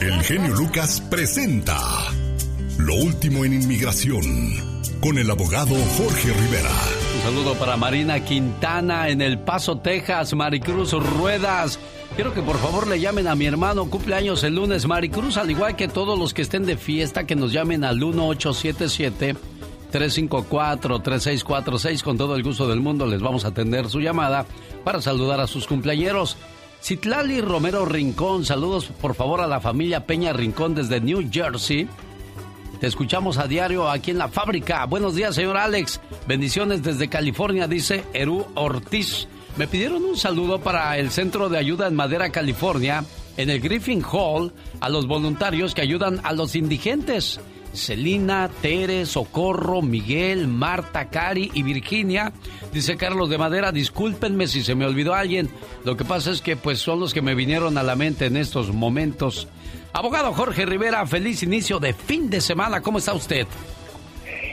[0.00, 1.78] El genio Lucas presenta
[2.78, 4.22] Lo último en inmigración
[5.00, 6.70] con el abogado Jorge Rivera.
[7.16, 10.34] Un saludo para Marina Quintana en El Paso, Texas.
[10.34, 11.78] Maricruz Ruedas.
[12.14, 14.86] Quiero que por favor le llamen a mi hermano, cumpleaños el lunes.
[14.86, 19.36] Maricruz, al igual que todos los que estén de fiesta, que nos llamen al 1877.
[19.92, 24.46] 354-3646, con todo el gusto del mundo les vamos a atender su llamada
[24.84, 26.36] para saludar a sus cumpleañeros.
[26.82, 31.88] Citlali Romero Rincón, saludos por favor a la familia Peña Rincón desde New Jersey.
[32.80, 34.84] Te escuchamos a diario aquí en la fábrica.
[34.86, 36.00] Buenos días, señor Alex.
[36.26, 39.28] Bendiciones desde California, dice Eru Ortiz.
[39.56, 43.04] Me pidieron un saludo para el Centro de Ayuda en Madera, California,
[43.36, 47.38] en el Griffin Hall, a los voluntarios que ayudan a los indigentes.
[47.72, 52.32] Celina, Tere, Socorro, Miguel, Marta, Cari y Virginia.
[52.72, 55.50] Dice Carlos de Madera, discúlpenme si se me olvidó alguien.
[55.84, 58.36] Lo que pasa es que pues son los que me vinieron a la mente en
[58.36, 59.48] estos momentos.
[59.92, 62.80] Abogado Jorge Rivera, feliz inicio de fin de semana.
[62.80, 63.46] ¿Cómo está usted?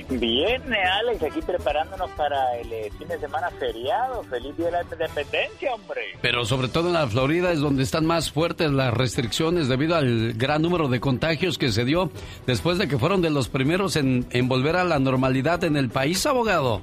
[0.10, 4.24] Bien, Alex, aquí preparándonos para el eh, fin de semana feriado.
[4.24, 6.02] Feliz Día de la Independencia, hombre.
[6.19, 10.34] Pero sobre todo en la Florida es donde están más fuertes las restricciones debido al
[10.34, 12.10] gran número de contagios que se dio
[12.48, 15.89] después de que fueron de los primeros en, en volver a la normalidad en el
[15.89, 16.82] país, abogado.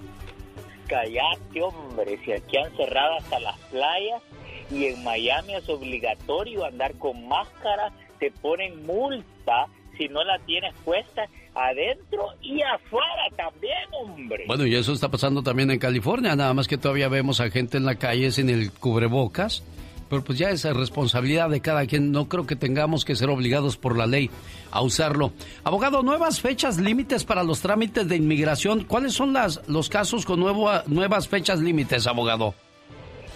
[0.87, 4.23] Callate, hombre, si aquí han cerrado hasta las playas
[4.71, 9.67] y en Miami es obligatorio andar con máscara, te ponen multa
[9.99, 14.45] si no la tienes puesta adentro y afuera también, hombre.
[14.47, 17.79] Bueno, y eso está pasando también en California, nada más que todavía vemos a gente
[17.79, 19.65] en la calle sin el cubrebocas.
[20.09, 22.13] Pero pues ya es responsabilidad de cada quien.
[22.13, 24.31] No creo que tengamos que ser obligados por la ley
[24.71, 25.33] a usarlo.
[25.65, 28.85] Abogado, nuevas fechas límites para los trámites de inmigración.
[28.85, 32.55] ¿Cuáles son las, los casos con nuevo, nuevas fechas límites, abogado?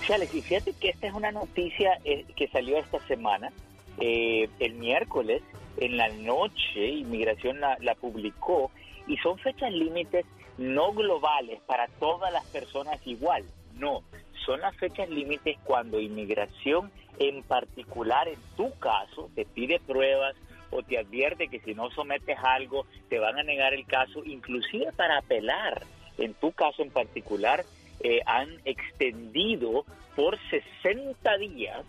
[0.07, 3.51] Sí, Alex, y fíjate que esta es una noticia eh, que salió esta semana.
[3.99, 5.43] Eh, el miércoles
[5.81, 8.71] en la noche, Inmigración la, publicó,
[9.07, 10.25] y son fechas límites
[10.59, 14.03] no globales para todas las personas igual, no,
[14.45, 20.35] son las fechas límites cuando Inmigración en particular, en tu caso, te pide pruebas
[20.71, 24.93] o te advierte que si no sometes algo te van a negar el caso, inclusive
[24.93, 25.83] para apelar.
[26.19, 27.65] En tu caso en particular,
[28.03, 29.85] eh, han extendido
[30.17, 31.85] por 60 días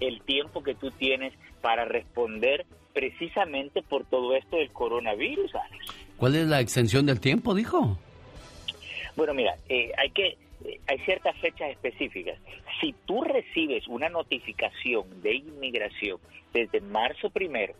[0.00, 2.66] el tiempo que tú tienes para responder
[2.98, 5.86] precisamente por todo esto del coronavirus, Alex.
[6.16, 7.96] ¿Cuál es la extensión del tiempo, dijo?
[9.14, 12.40] Bueno, mira, eh, hay que eh, hay ciertas fechas específicas.
[12.80, 16.18] Si tú recibes una notificación de inmigración
[16.52, 17.74] desde marzo primero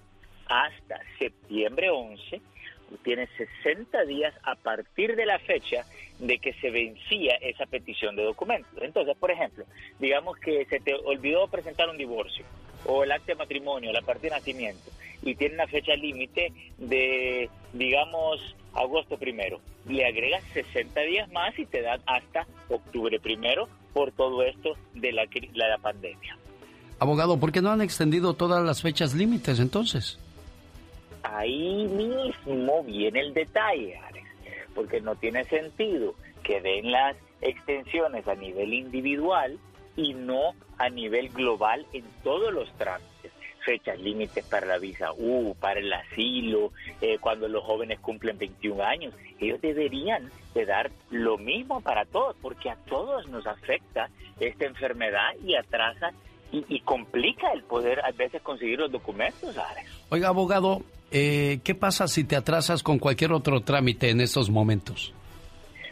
[0.46, 2.40] hasta septiembre 11,
[3.02, 3.28] tienes
[3.64, 5.85] 60 días a partir de la fecha
[6.20, 8.70] de que se vencía esa petición de documentos.
[8.81, 9.64] Entonces, por ejemplo,
[9.98, 12.44] digamos que se te olvidó presentar un divorcio
[12.84, 14.90] o el acta de matrimonio, la partida de nacimiento,
[15.22, 18.40] y tiene una fecha límite de, digamos,
[18.74, 19.60] agosto primero.
[19.86, 25.12] Le agregas 60 días más y te dan hasta octubre primero por todo esto de
[25.12, 26.36] la, la pandemia.
[26.98, 30.18] Abogado, ¿por qué no han extendido todas las fechas límites entonces?
[31.22, 34.26] Ahí mismo viene el detalle, Alex,
[34.74, 39.58] porque no tiene sentido que den las extensiones a nivel individual
[39.98, 43.32] y no a nivel global en todos los trámites.
[43.66, 48.82] Fechas límites para la visa U, para el asilo, eh, cuando los jóvenes cumplen 21
[48.82, 49.12] años.
[49.40, 54.08] Ellos deberían de dar lo mismo para todos, porque a todos nos afecta
[54.38, 56.12] esta enfermedad y atrasa
[56.52, 59.90] y, y complica el poder a veces conseguir los documentos, Alex.
[60.11, 65.12] Oiga, abogado, eh, ¿qué pasa si te atrasas con cualquier otro trámite en estos momentos?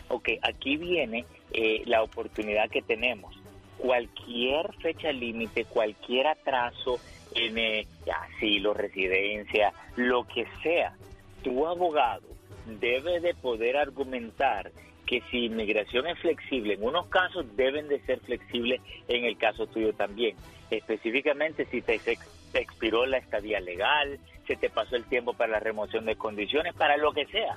[0.09, 3.37] Ok, aquí viene eh, la oportunidad que tenemos.
[3.79, 6.99] Cualquier fecha límite, cualquier atraso
[7.35, 10.95] en eh, asilo, residencia, lo que sea,
[11.43, 12.23] tu abogado
[12.67, 14.73] debe de poder argumentar
[15.07, 19.67] que si inmigración es flexible, en unos casos deben de ser flexibles, en el caso
[19.67, 20.37] tuyo también.
[20.71, 22.19] Específicamente si te, te
[22.55, 26.97] expiró la estadía legal, se te pasó el tiempo para la remoción de condiciones, para
[26.97, 27.57] lo que sea.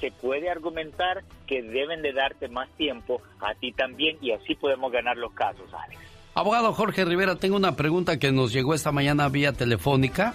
[0.00, 4.92] Se puede argumentar que deben de darte más tiempo a ti también y así podemos
[4.92, 6.00] ganar los casos, Alex.
[6.34, 10.34] Abogado Jorge Rivera, tengo una pregunta que nos llegó esta mañana vía telefónica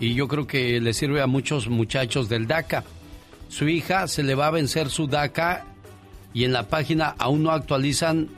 [0.00, 2.84] y yo creo que le sirve a muchos muchachos del DACA.
[3.48, 5.64] Su hija se le va a vencer su DACA
[6.34, 8.28] y en la página aún no actualizan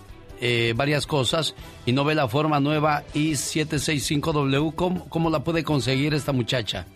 [0.41, 1.55] eh, varias cosas
[1.87, 4.75] y no ve la forma nueva I765W.
[4.75, 6.87] ¿Cómo, ¿Cómo la puede conseguir esta muchacha?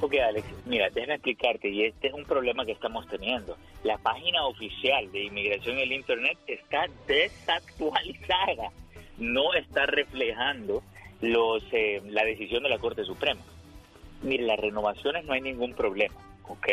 [0.00, 3.56] Ok, Alex, mira, déjame explicarte, y este es un problema que estamos teniendo.
[3.84, 8.70] La página oficial de inmigración en el Internet está desactualizada,
[9.18, 10.82] no está reflejando
[11.20, 13.40] los, eh, la decisión de la Corte Suprema.
[14.22, 16.16] Mire, las renovaciones no hay ningún problema,
[16.48, 16.68] ¿ok?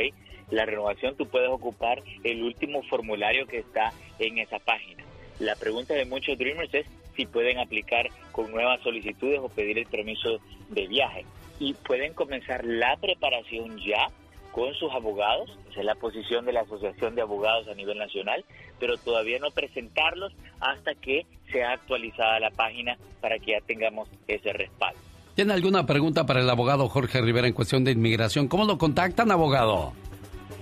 [0.49, 5.03] La renovación tú puedes ocupar el último formulario que está en esa página.
[5.39, 9.85] La pregunta de muchos Dreamers es si pueden aplicar con nuevas solicitudes o pedir el
[9.85, 11.25] permiso de viaje
[11.61, 14.09] y pueden comenzar la preparación ya
[14.51, 18.43] con sus abogados, esa es la posición de la Asociación de Abogados a nivel nacional,
[18.79, 24.51] pero todavía no presentarlos hasta que sea actualizada la página para que ya tengamos ese
[24.53, 24.99] respaldo.
[25.35, 28.47] ¿Tiene alguna pregunta para el abogado Jorge Rivera en cuestión de inmigración?
[28.47, 29.93] ¿Cómo lo contactan, abogado?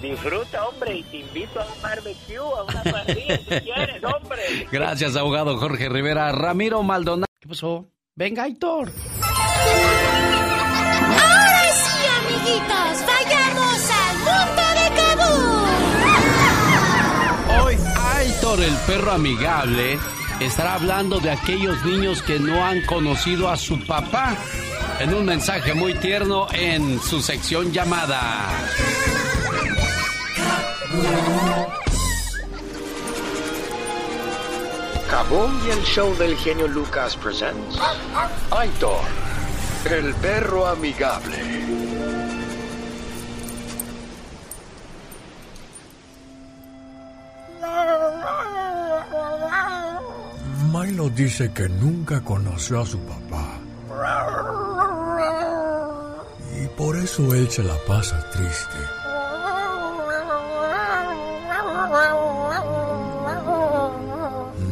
[0.00, 4.66] Disfruta, hombre, y te invito a un barbecue, a una parrilla, si quieres, hombre.
[4.72, 6.32] Gracias, abogado Jorge Rivera.
[6.32, 7.26] Ramiro Maldonado.
[7.40, 7.86] ¿Qué pasó?
[8.16, 8.90] Venga, Aitor.
[11.08, 14.82] Ahora sí, amiguitos, vayamos al mundo de
[17.62, 17.76] Hoy,
[18.16, 19.98] Aitor, el perro amigable,
[20.44, 24.36] estará hablando de aquellos niños que no han conocido a su papá
[24.98, 28.20] en un mensaje muy tierno en su sección llamada.
[35.08, 37.78] Kaboom y el show del genio Lucas presents
[38.50, 39.00] Aitor,
[39.90, 41.61] el perro amigable.
[51.14, 53.58] Dice que nunca conoció a su papá.
[56.62, 58.78] Y por eso él se la pasa triste.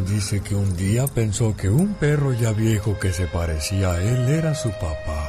[0.07, 4.29] Dice que un día pensó que un perro ya viejo que se parecía a él
[4.29, 5.20] era su papá.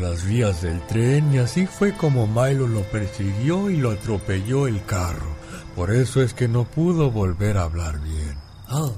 [0.00, 4.84] Las vías del tren y así fue como Milo lo persiguió y lo atropelló el
[4.84, 5.36] carro.
[5.76, 8.36] Por eso es que no pudo volver a hablar bien.
[8.70, 8.92] Oh.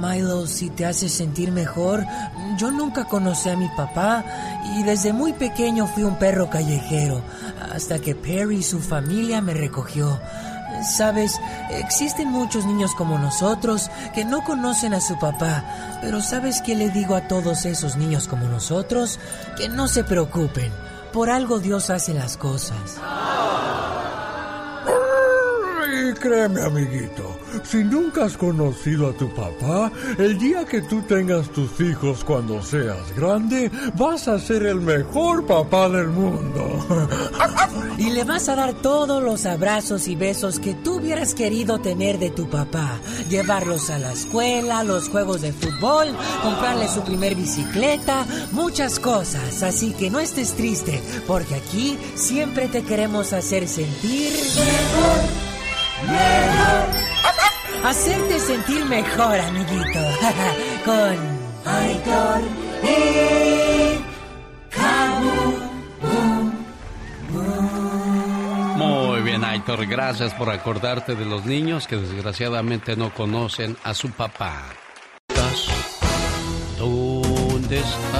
[0.00, 2.06] Milo, si te hace sentir mejor,
[2.56, 4.24] yo nunca conocí a mi papá
[4.76, 7.22] y desde muy pequeño fui un perro callejero,
[7.72, 10.18] hasta que Perry y su familia me recogió.
[10.84, 11.40] Sabes,
[11.70, 15.64] existen muchos niños como nosotros que no conocen a su papá,
[16.00, 19.18] pero ¿sabes qué le digo a todos esos niños como nosotros?
[19.56, 20.72] Que no se preocupen,
[21.12, 22.98] por algo Dios hace las cosas.
[26.20, 31.80] Créeme, amiguito, si nunca has conocido a tu papá, el día que tú tengas tus
[31.80, 36.86] hijos cuando seas grande, vas a ser el mejor papá del mundo.
[37.98, 42.18] Y le vas a dar todos los abrazos y besos que tú hubieras querido tener
[42.18, 42.98] de tu papá.
[43.28, 46.08] Llevarlos a la escuela, los juegos de fútbol,
[46.42, 49.62] comprarle su primer bicicleta, muchas cosas.
[49.62, 55.49] Así que no estés triste, porque aquí siempre te queremos hacer sentir mejor.
[57.84, 60.00] Hacerte sentir mejor, amiguito.
[60.84, 61.16] Con
[61.64, 62.40] Aitor
[62.82, 63.70] y
[68.76, 74.10] Muy bien, Aitor, gracias por acordarte de los niños que desgraciadamente no conocen a su
[74.10, 74.79] papá.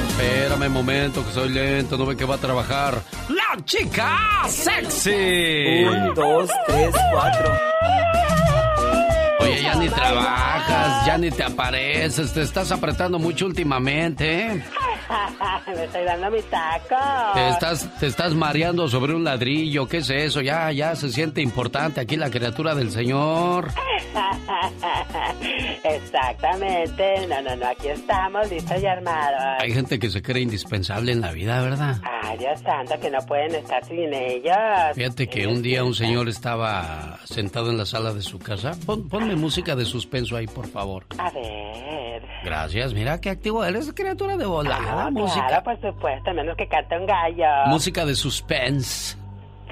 [0.08, 3.02] Espérame un momento, que soy lento, no ve que va a trabajar.
[3.28, 4.18] ¡La chica
[4.48, 5.84] sexy!
[5.84, 7.52] Un, dos, tres, cuatro.
[9.40, 14.64] Oye, ya ni trabajas, ya ni te apareces, te estás apretando mucho últimamente, ¿eh?
[15.66, 16.96] Me estoy dando mi taco.
[17.34, 19.86] Te estás, te estás mareando sobre un ladrillo.
[19.86, 20.40] ¿Qué es eso?
[20.40, 23.70] Ya, ya se siente importante aquí la criatura del Señor.
[25.84, 27.26] Exactamente.
[27.28, 27.66] No, no, no.
[27.66, 29.40] Aquí estamos, listos y armados.
[29.60, 32.00] Hay gente que se cree indispensable en la vida, ¿verdad?
[32.22, 34.56] Ay, Dios santo, que no pueden estar sin ellos.
[34.94, 38.72] Fíjate que un día un señor estaba sentado en la sala de su casa.
[38.86, 41.06] ponme música de suspenso ahí, por favor.
[41.18, 42.22] A ver.
[42.44, 42.94] Gracias.
[42.94, 44.99] Mira qué activo eres, criatura de volada.
[45.00, 45.46] Ah, música.
[45.46, 47.66] Claro, por supuesto, menos que cante un gallo.
[47.66, 49.16] Música de suspense.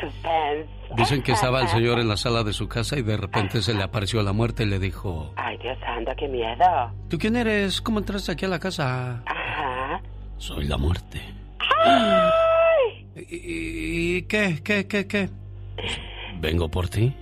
[0.01, 0.69] Suspense.
[0.97, 3.75] Dicen que estaba el señor en la sala de su casa y de repente se
[3.75, 5.33] le apareció la muerte y le dijo...
[5.37, 6.93] Ay, Dios santo, qué miedo.
[7.11, 7.81] ¿Tú quién eres?
[7.83, 9.23] ¿Cómo entraste aquí a la casa?
[9.27, 10.01] Ajá.
[10.39, 11.21] Soy la muerte.
[11.85, 13.07] ¡Ay!
[13.29, 15.29] ¿Y, qué, qué, qué, qué?
[16.41, 17.15] Vengo por ti.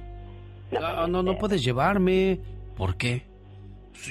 [0.71, 2.39] No, no, no puedes llevarme.
[2.77, 3.27] ¿Por qué?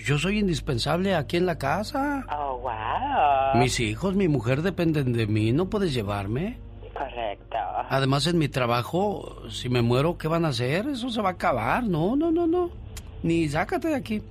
[0.06, 2.26] Yo soy indispensable aquí en la casa.
[2.38, 3.62] Oh, wow.
[3.62, 5.52] Mis hijos, mi mujer dependen de mí.
[5.52, 6.60] ¿No puedes llevarme?
[6.94, 7.58] Correcto.
[7.90, 10.88] Además, en mi trabajo, si me muero, ¿qué van a hacer?
[10.88, 11.84] Eso se va a acabar.
[11.84, 12.72] No, no, no, no.
[13.24, 14.22] Ni sácate de aquí.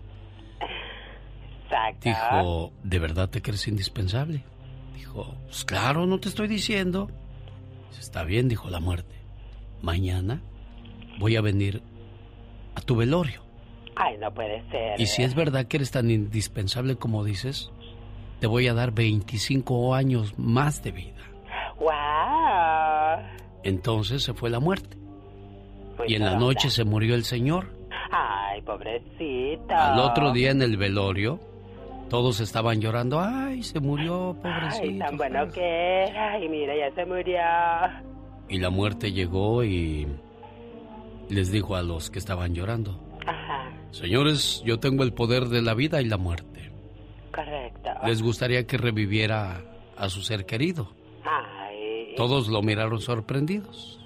[1.64, 2.08] Exacto.
[2.08, 4.44] Dijo, ¿de verdad te crees indispensable?
[4.94, 7.10] Dijo, pues claro, no te estoy diciendo.
[7.98, 9.14] Está bien, dijo la muerte.
[9.82, 10.40] Mañana
[11.18, 11.82] voy a venir
[12.74, 13.43] a tu velorio.
[13.96, 15.00] Ay, no puede ser.
[15.00, 17.70] Y si es verdad que eres tan indispensable como dices,
[18.40, 21.22] te voy a dar 25 años más de vida.
[21.78, 23.24] ¡Wow!
[23.62, 24.96] Entonces se fue la muerte.
[26.06, 27.68] y en la noche se murió el señor.
[28.10, 29.74] Ay, pobrecito.
[29.74, 31.38] Al otro día en el velorio,
[32.10, 33.20] todos estaban llorando.
[33.20, 34.84] Ay, se murió, pobrecito.
[34.84, 36.32] Ay, tan bueno que era.
[36.32, 37.38] Ay, mira, ya se murió.
[38.48, 40.06] Y la muerte llegó y
[41.28, 43.00] les dijo a los que estaban llorando.
[43.26, 43.63] Ajá.
[43.94, 46.72] Señores, yo tengo el poder de la vida y la muerte.
[47.32, 47.90] Correcto.
[48.04, 49.62] Les gustaría que reviviera
[49.96, 50.92] a su ser querido.
[51.22, 52.12] Ay.
[52.16, 54.04] Todos lo miraron sorprendidos.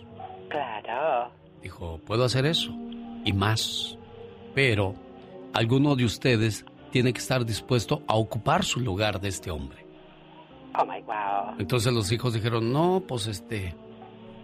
[0.50, 1.32] Claro.
[1.62, 2.70] Dijo, puedo hacer eso
[3.24, 3.96] y más.
[4.54, 4.94] Pero
[5.54, 9.86] alguno de ustedes tiene que estar dispuesto a ocupar su lugar de este hombre.
[10.78, 11.56] Oh my wow.
[11.58, 13.74] Entonces los hijos dijeron, no, pues este,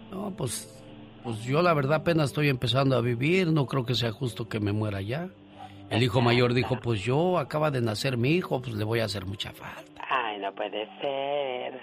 [0.09, 0.83] no, pues,
[1.25, 4.59] pues yo la verdad apenas estoy empezando a vivir, no creo que sea justo que
[4.59, 5.27] me muera ya.
[5.89, 9.05] El hijo mayor dijo, pues yo acaba de nacer mi hijo, pues le voy a
[9.05, 10.03] hacer mucha falta.
[10.07, 11.81] Ay, no puede ser.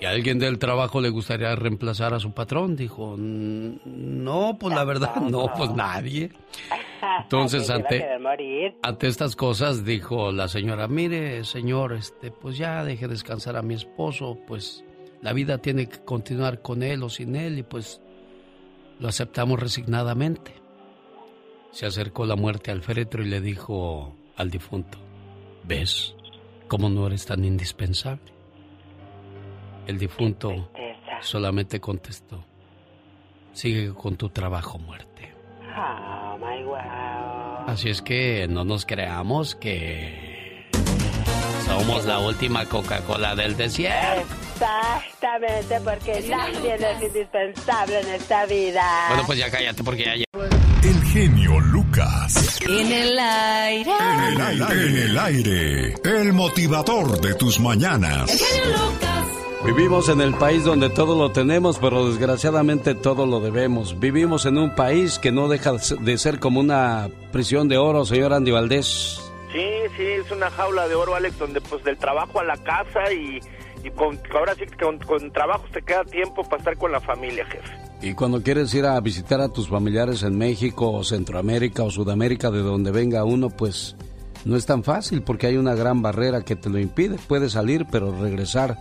[0.00, 2.76] ¿Y a alguien del trabajo le gustaría reemplazar a su patrón?
[2.76, 6.30] Dijo, no, pues la verdad, no, pues nadie.
[7.22, 8.06] Entonces, ante,
[8.82, 13.74] ante estas cosas, dijo la señora, mire, señor, este, pues ya deje descansar a mi
[13.74, 14.84] esposo, pues
[15.22, 18.02] la vida tiene que continuar con él o sin él, y pues
[18.98, 20.54] lo aceptamos resignadamente.
[21.70, 24.98] Se acercó la muerte al féretro y le dijo al difunto,
[25.64, 26.14] ¿ves
[26.66, 28.32] cómo no eres tan indispensable?
[29.86, 30.70] El difunto
[31.20, 32.44] solamente contestó,
[33.52, 35.34] sigue con tu trabajo, muerte.
[35.76, 37.66] Oh, my wow.
[37.66, 40.37] Así es que no nos creamos que
[41.68, 44.34] somos la última Coca-Cola del desierto.
[44.54, 49.04] Exactamente, porque nadie es indispensable en esta vida.
[49.08, 50.12] Bueno, pues ya cállate porque ya...
[50.82, 52.60] El genio Lucas.
[52.62, 53.92] En el aire.
[54.00, 54.72] En el aire.
[54.72, 55.94] En el aire.
[56.04, 58.30] El motivador de tus mañanas.
[58.30, 59.26] El genio Lucas.
[59.64, 63.98] Vivimos en el país donde todo lo tenemos, pero desgraciadamente todo lo debemos.
[63.98, 68.32] Vivimos en un país que no deja de ser como una prisión de oro, señor
[68.32, 69.20] Andy Valdés.
[69.52, 73.12] Sí, sí, es una jaula de oro, Alex, donde pues del trabajo a la casa
[73.12, 73.40] y,
[73.82, 77.00] y con, ahora sí que con, con trabajo te queda tiempo para estar con la
[77.00, 77.72] familia, jefe.
[78.00, 82.50] Y cuando quieres ir a visitar a tus familiares en México o Centroamérica o Sudamérica,
[82.50, 83.96] de donde venga uno, pues
[84.44, 87.16] no es tan fácil porque hay una gran barrera que te lo impide.
[87.26, 88.76] Puedes salir, pero regresar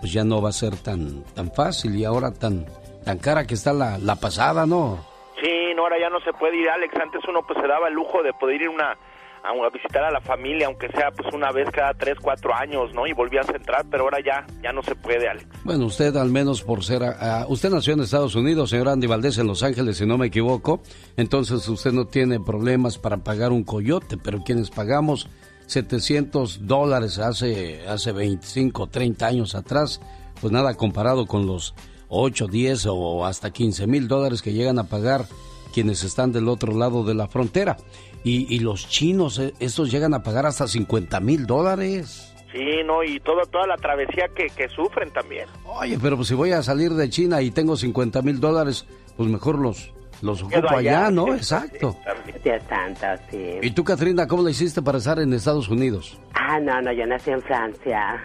[0.00, 2.64] pues ya no va a ser tan tan fácil y ahora tan
[3.04, 5.04] tan cara que está la, la pasada, ¿no?
[5.42, 6.94] Sí, no, ahora ya no se puede ir, Alex.
[6.94, 8.96] Antes uno pues se daba el lujo de poder ir una,
[9.44, 12.92] a, a visitar a la familia, aunque sea pues una vez cada tres, cuatro años,
[12.94, 13.06] ¿no?
[13.06, 15.46] Y volvías a entrar, pero ahora ya, ya no se puede, Alex.
[15.64, 17.02] Bueno, usted al menos por ser...
[17.02, 20.18] a- a- usted nació en Estados Unidos, señor Andy Valdés, en Los Ángeles, si no
[20.18, 20.82] me equivoco.
[21.16, 25.28] Entonces usted no tiene problemas para pagar un coyote, pero quienes pagamos
[25.66, 30.00] 700 dólares hace, hace 25, 30 años atrás,
[30.40, 31.74] pues nada comparado con los
[32.08, 35.24] 8, 10 o hasta 15 mil dólares que llegan a pagar
[35.72, 37.76] quienes están del otro lado de la frontera.
[38.22, 42.34] Y, y los chinos, eh, estos llegan a pagar hasta 50 mil dólares.
[42.52, 45.46] Sí, no, y todo, toda la travesía que, que sufren también.
[45.64, 49.28] Oye, pero pues si voy a salir de China y tengo 50 mil dólares, pues
[49.28, 51.10] mejor los, los ocupo allá, allá.
[51.10, 51.32] ¿no?
[51.34, 51.96] Exacto.
[52.44, 53.58] Dios santo, sí.
[53.62, 56.18] ¿Y tú, Katrina, cómo le hiciste para estar en Estados Unidos?
[56.34, 58.20] Ah, no, no, yo nací en Francia.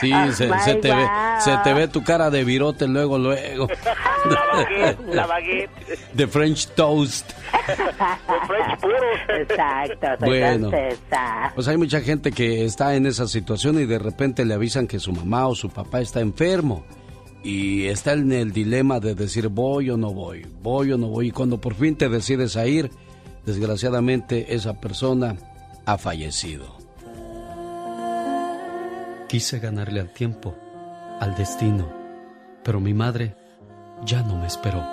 [0.00, 0.46] Sí, Oh, se,
[0.76, 1.06] te ve,
[1.40, 3.66] se te ve tu cara de virote luego, luego.
[4.30, 5.70] La baguette, la baguette.
[6.14, 7.30] De French toast.
[8.46, 8.96] French puro.
[9.40, 10.70] Exacto, soy Bueno.
[10.70, 11.52] francesa.
[11.54, 14.98] Pues hay mucha gente que está en esa situación y de repente le avisan que
[14.98, 16.84] su mamá o su papá está enfermo.
[17.42, 21.28] Y está en el dilema de decir voy o no voy, voy o no voy.
[21.28, 22.90] Y cuando por fin te decides a ir,
[23.44, 25.36] desgraciadamente esa persona
[25.86, 26.75] ha fallecido.
[29.28, 30.54] Quise ganarle al tiempo,
[31.18, 31.88] al destino,
[32.62, 33.34] pero mi madre
[34.04, 34.84] ya no me esperó.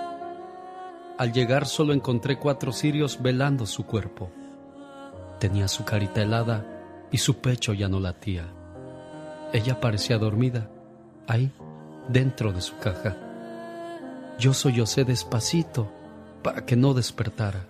[1.19, 4.31] Al llegar solo encontré cuatro cirios velando su cuerpo.
[5.39, 6.65] Tenía su carita helada
[7.11, 8.45] y su pecho ya no latía.
[9.53, 10.67] Ella parecía dormida,
[11.27, 11.51] ahí,
[12.07, 13.15] dentro de su caja.
[14.39, 15.91] Yo sollocé despacito
[16.41, 17.67] para que no despertara.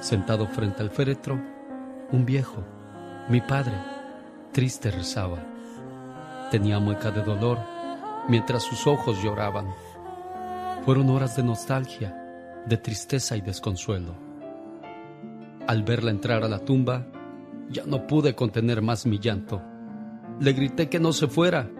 [0.00, 1.38] Sentado frente al féretro,
[2.10, 2.64] un viejo,
[3.28, 3.91] mi padre,
[4.52, 5.38] triste rezaba.
[6.50, 7.58] Tenía mueca de dolor
[8.28, 9.74] mientras sus ojos lloraban.
[10.84, 14.14] Fueron horas de nostalgia, de tristeza y desconsuelo.
[15.66, 17.06] Al verla entrar a la tumba,
[17.70, 19.62] ya no pude contener más mi llanto.
[20.40, 21.70] Le grité que no se fuera,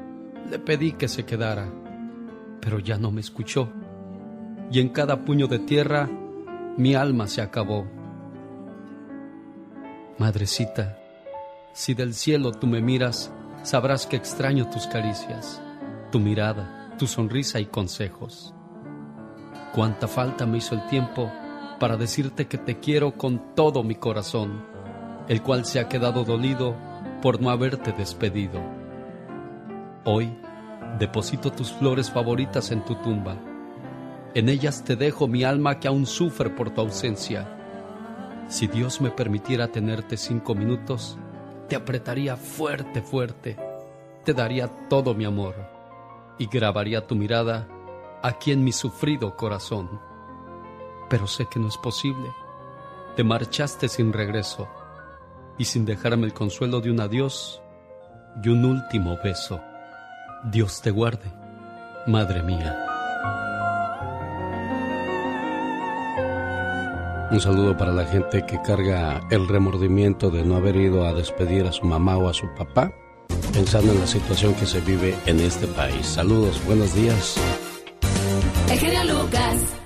[0.51, 1.71] le pedí que se quedara,
[2.61, 3.71] pero ya no me escuchó.
[4.71, 6.09] Y en cada puño de tierra,
[6.79, 7.87] mi alma se acabó.
[10.19, 11.02] Madrecita,
[11.73, 15.63] si del cielo tú me miras, sabrás que extraño tus caricias,
[16.11, 18.55] tu mirada, tu sonrisa y consejos.
[19.75, 21.33] Cuánta falta me hizo el tiempo
[21.81, 24.65] para decirte que te quiero con todo mi corazón,
[25.29, 26.77] el cual se ha quedado dolido
[27.23, 28.61] por no haberte despedido.
[30.05, 30.37] Hoy
[30.99, 33.37] deposito tus flores favoritas en tu tumba.
[34.35, 37.49] En ellas te dejo mi alma que aún sufre por tu ausencia.
[38.49, 41.19] Si Dios me permitiera tenerte cinco minutos,
[41.73, 43.57] te apretaría fuerte, fuerte,
[44.27, 45.55] te daría todo mi amor
[46.39, 47.67] y grabaría tu mirada
[48.23, 49.89] aquí en mi sufrido corazón.
[51.09, 52.29] Pero sé que no es posible.
[53.17, 54.69] Te marchaste sin regreso
[55.57, 57.63] y sin dejarme el consuelo de un adiós
[58.45, 59.59] y un último beso.
[60.45, 61.33] Dios te guarde,
[62.07, 62.92] Madre mía.
[67.33, 71.67] Un saludo para la gente que carga el remordimiento de no haber ido a despedir
[71.67, 72.93] a su mamá o a su papá,
[73.55, 76.05] pensando en la situación que se vive en este país.
[76.05, 77.41] Saludos, buenos días.
[78.69, 79.79] El Lucas.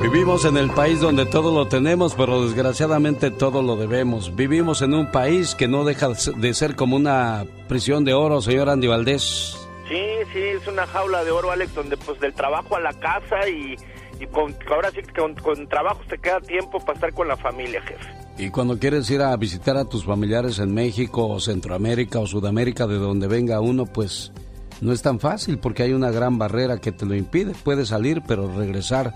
[0.00, 4.34] Vivimos en el país donde todo lo tenemos, pero desgraciadamente todo lo debemos.
[4.34, 8.70] Vivimos en un país que no deja de ser como una prisión de oro, señor
[8.70, 9.58] Andy Valdés.
[9.90, 10.02] Sí,
[10.32, 13.76] sí, es una jaula de oro, Alex, donde pues del trabajo a la casa y,
[14.22, 17.36] y con, ahora sí que con, con trabajos te queda tiempo para estar con la
[17.36, 18.08] familia, jefe.
[18.38, 22.86] Y cuando quieres ir a visitar a tus familiares en México o Centroamérica o Sudamérica,
[22.86, 24.32] de donde venga uno, pues
[24.80, 27.52] no es tan fácil porque hay una gran barrera que te lo impide.
[27.64, 29.12] Puedes salir, pero regresar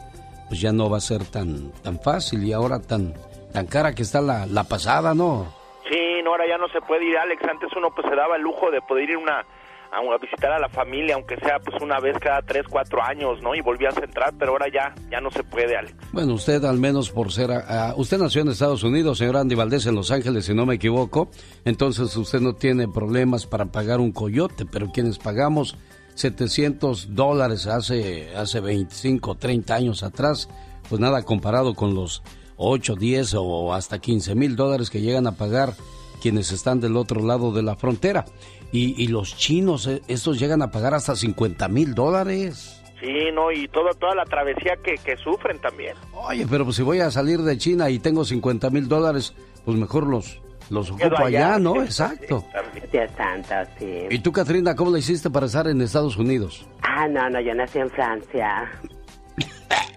[0.48, 3.14] pues ya no va a ser tan tan fácil y ahora tan
[3.52, 5.54] tan cara que está la, la pasada, ¿no?
[5.88, 7.42] Sí, no, ahora ya no se puede ir, Alex.
[7.48, 9.44] Antes uno pues se daba el lujo de poder ir una,
[9.92, 13.40] a, a visitar a la familia, aunque sea pues una vez cada tres, cuatro años,
[13.42, 13.54] ¿no?
[13.54, 15.94] Y volvías a entrar, pero ahora ya, ya no se puede, Alex.
[16.12, 17.50] Bueno, usted al menos por ser...
[17.52, 20.74] ah, usted nació en Estados Unidos, señor Andy Valdés, en Los Ángeles, si no me
[20.74, 21.30] equivoco.
[21.64, 25.76] Entonces usted no tiene problemas para pagar un coyote, pero quienes pagamos
[26.14, 30.48] 700 dólares hace, hace 25, 30 años atrás,
[30.88, 32.22] pues nada comparado con los
[32.56, 35.74] 8, 10 o hasta 15 mil dólares que llegan a pagar
[36.20, 38.24] quienes están del otro lado de la frontera.
[38.72, 42.82] Y, y los chinos, eh, estos llegan a pagar hasta 50 mil dólares.
[43.00, 45.94] Sí, no, y todo, toda la travesía que, que sufren también.
[46.12, 49.76] Oye, pero pues si voy a salir de China y tengo 50 mil dólares, pues
[49.76, 50.40] mejor los,
[50.70, 51.58] los ocupo allá, allá.
[51.58, 51.82] ¿no?
[51.82, 52.44] Exacto.
[52.90, 54.06] Dios santo, sí.
[54.10, 56.66] ¿Y tú, Katrina, cómo le hiciste para estar en Estados Unidos?
[56.82, 58.70] Ah, no, no, yo nací en Francia.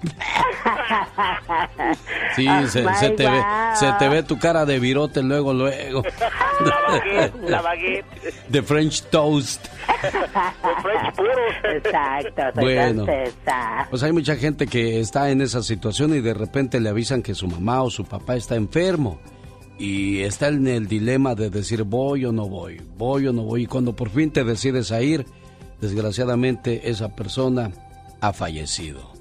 [2.36, 2.82] Sí, Oh, se,
[3.12, 3.42] te ve,
[3.76, 6.04] se te ve tu cara de virote luego, luego.
[6.66, 8.06] La baguette, la baguette.
[8.50, 9.66] De French toast.
[10.82, 11.32] French puro.
[11.76, 13.06] Exacto, soy Bueno.
[13.06, 13.88] francesa.
[13.90, 17.34] Pues hay mucha gente que está en esa situación y de repente le avisan que
[17.34, 19.20] su mamá o su papá está enfermo.
[19.78, 23.64] Y está en el dilema de decir voy o no voy, voy o no voy.
[23.64, 25.26] Y cuando por fin te decides a ir,
[25.80, 27.72] desgraciadamente esa persona
[28.20, 29.14] ha fallecido.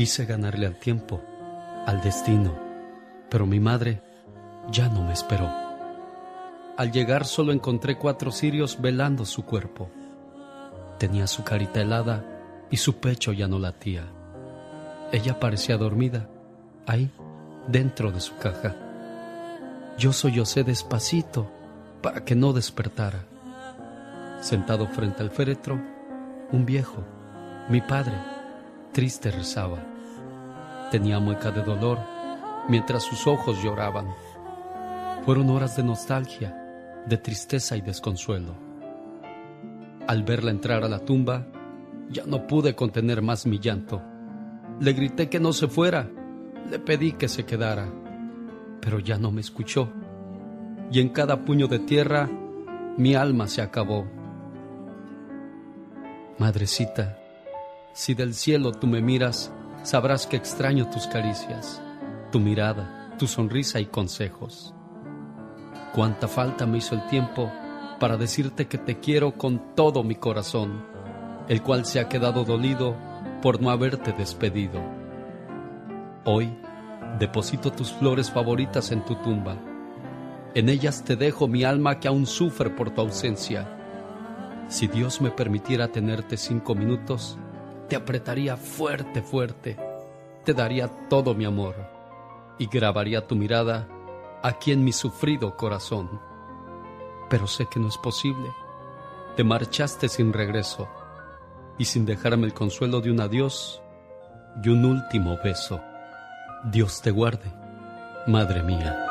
[0.00, 1.20] Quise ganarle al tiempo,
[1.84, 2.58] al destino,
[3.28, 4.00] pero mi madre
[4.70, 5.46] ya no me esperó.
[6.78, 9.90] Al llegar solo encontré cuatro cirios velando su cuerpo.
[10.98, 12.24] Tenía su carita helada
[12.70, 14.04] y su pecho ya no latía.
[15.12, 16.30] Ella parecía dormida,
[16.86, 17.10] ahí,
[17.68, 18.74] dentro de su caja.
[19.98, 21.46] yo sollocé despacito
[22.00, 23.26] para que no despertara.
[24.40, 25.78] Sentado frente al féretro,
[26.52, 27.04] un viejo,
[27.68, 28.14] mi padre,
[28.92, 29.78] triste rezaba.
[30.90, 31.98] Tenía mueca de dolor
[32.68, 34.08] mientras sus ojos lloraban.
[35.24, 36.56] Fueron horas de nostalgia,
[37.06, 38.54] de tristeza y desconsuelo.
[40.06, 41.46] Al verla entrar a la tumba,
[42.08, 44.02] ya no pude contener más mi llanto.
[44.80, 46.10] Le grité que no se fuera,
[46.68, 47.88] le pedí que se quedara,
[48.80, 49.92] pero ya no me escuchó.
[50.90, 52.28] Y en cada puño de tierra,
[52.96, 54.06] mi alma se acabó.
[56.38, 57.19] Madrecita,
[58.00, 61.82] si del cielo tú me miras, sabrás que extraño tus caricias,
[62.32, 64.74] tu mirada, tu sonrisa y consejos.
[65.92, 67.52] Cuánta falta me hizo el tiempo
[67.98, 70.82] para decirte que te quiero con todo mi corazón,
[71.46, 72.96] el cual se ha quedado dolido
[73.42, 74.80] por no haberte despedido.
[76.24, 76.56] Hoy
[77.18, 79.58] deposito tus flores favoritas en tu tumba.
[80.54, 83.68] En ellas te dejo mi alma que aún sufre por tu ausencia.
[84.68, 87.38] Si Dios me permitiera tenerte cinco minutos,
[87.90, 89.76] te apretaría fuerte, fuerte,
[90.44, 91.74] te daría todo mi amor
[92.56, 93.88] y grabaría tu mirada
[94.44, 96.08] aquí en mi sufrido corazón.
[97.28, 98.48] Pero sé que no es posible.
[99.36, 100.88] Te marchaste sin regreso
[101.78, 103.82] y sin dejarme el consuelo de un adiós
[104.62, 105.80] y un último beso.
[106.64, 107.52] Dios te guarde,
[108.26, 109.09] Madre mía.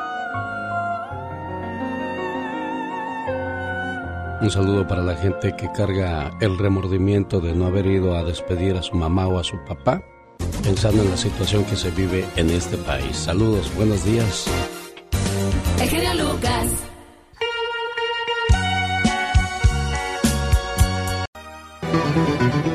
[4.40, 8.74] Un saludo para la gente que carga el remordimiento de no haber ido a despedir
[8.74, 10.02] a su mamá o a su papá,
[10.62, 13.14] pensando en la situación que se vive en este país.
[13.16, 14.46] Saludos, buenos días.
[15.78, 16.66] El Lucas.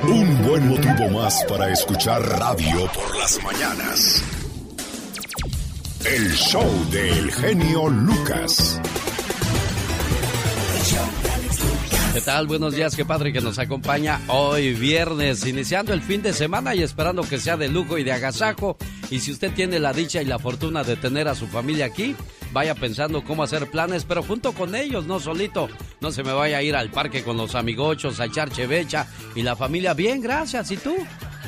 [0.04, 4.24] Un buen motivo más para escuchar radio por las mañanas.
[6.06, 8.80] El show del genio Lucas.
[12.16, 12.48] ¿Qué tal?
[12.48, 16.82] Buenos días, qué padre que nos acompaña hoy viernes, iniciando el fin de semana y
[16.82, 18.78] esperando que sea de lujo y de agasajo.
[19.10, 22.16] Y si usted tiene la dicha y la fortuna de tener a su familia aquí,
[22.54, 25.68] vaya pensando cómo hacer planes, pero junto con ellos, no solito.
[26.00, 29.42] No se me vaya a ir al parque con los amigochos a echar chevecha y
[29.42, 29.94] la familia.
[29.94, 30.72] Bien, gracias.
[30.72, 30.96] ¿Y tú?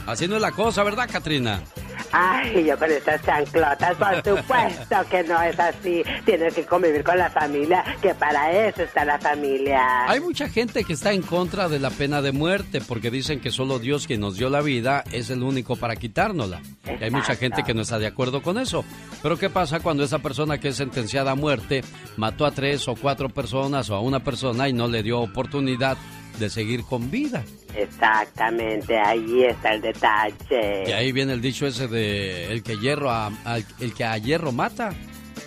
[0.05, 1.63] Así no es la cosa, ¿verdad, Katrina?
[2.12, 6.04] Ay, yo con estas chanclotas, por supuesto que no es así.
[6.26, 10.10] Tienes que convivir con la familia, que para eso está la familia.
[10.10, 13.52] Hay mucha gente que está en contra de la pena de muerte porque dicen que
[13.52, 16.62] solo Dios quien nos dio la vida es el único para quitárnosla.
[17.00, 18.84] Y hay mucha gente que no está de acuerdo con eso.
[19.22, 21.84] Pero ¿qué pasa cuando esa persona que es sentenciada a muerte
[22.16, 25.98] mató a tres o cuatro personas o a una persona y no le dio oportunidad
[26.40, 27.44] de seguir con vida?
[27.76, 30.84] Exactamente, ahí está el detalle.
[30.88, 34.18] Y ahí viene el dicho ese de el que hierro a, a- el que a
[34.18, 34.94] hierro mata,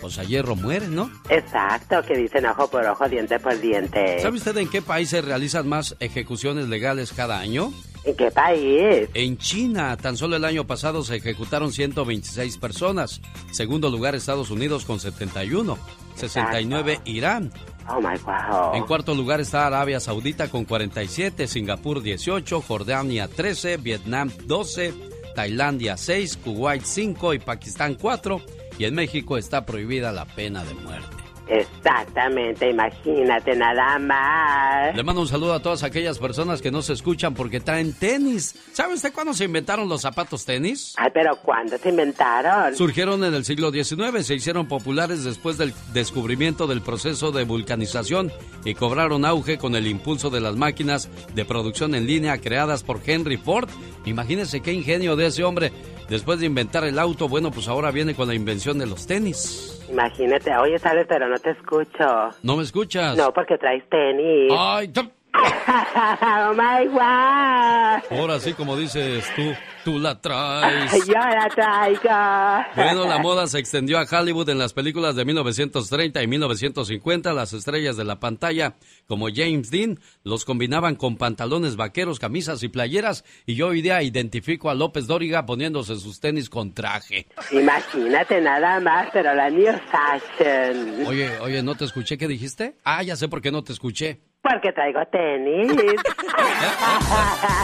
[0.01, 1.11] pues a hierro muere, ¿no?
[1.29, 4.21] Exacto, que dicen ojo por ojo, diente por diente.
[4.21, 7.73] ¿Sabe usted en qué país se realizan más ejecuciones legales cada año?
[8.05, 9.09] ¿En qué país?
[9.13, 13.21] En China, tan solo el año pasado se ejecutaron 126 personas.
[13.53, 15.77] Segundo lugar Estados Unidos con 71.
[16.17, 17.53] 69 Irán.
[17.89, 18.73] Oh.
[18.75, 24.95] En cuarto lugar está Arabia Saudita con 47, Singapur 18, Jordania 13, Vietnam 12,
[25.35, 28.41] Tailandia 6, Kuwait 5 y Pakistán 4.
[28.79, 31.20] Y en México está prohibida la pena de muerte.
[31.51, 34.95] Exactamente, imagínate nada más.
[34.95, 38.55] Le mando un saludo a todas aquellas personas que no se escuchan porque traen tenis.
[38.73, 40.95] ¿Sabe usted cuándo se inventaron los zapatos tenis?
[40.97, 42.77] Ay, pero ¿cuándo se inventaron?
[42.77, 48.31] Surgieron en el siglo XIX, se hicieron populares después del descubrimiento del proceso de vulcanización
[48.65, 53.01] y cobraron auge con el impulso de las máquinas de producción en línea creadas por
[53.05, 53.69] Henry Ford.
[54.05, 55.73] Imagínense qué ingenio de ese hombre.
[56.09, 59.80] Después de inventar el auto, bueno, pues ahora viene con la invención de los tenis.
[59.91, 62.31] Imagínate, oye, sabes, pero no te escucho.
[62.43, 63.17] ¿No me escuchas?
[63.17, 64.53] No, porque traes tenis.
[64.57, 64.89] Ay,
[65.35, 68.19] oh my god.
[68.19, 69.43] ahora sí, como dices tú,
[69.85, 71.07] tú la traes.
[71.07, 72.67] Yo la traigo.
[72.75, 77.33] Bueno, la moda se extendió a Hollywood en las películas de 1930 y 1950.
[77.33, 78.75] Las estrellas de la pantalla,
[79.07, 83.25] como James Dean, los combinaban con pantalones vaqueros, camisas y playeras.
[83.47, 87.27] Y yo hoy día identifico a López Dóriga poniéndose sus tenis con traje.
[87.53, 91.07] Imagínate nada más, pero la new fashion.
[91.07, 92.19] Oye, oye, ¿no te escuché?
[92.19, 92.77] ¿Qué dijiste?
[92.85, 94.21] Ah, ya sé por qué no te escuché.
[94.43, 95.71] Porque traigo tenis.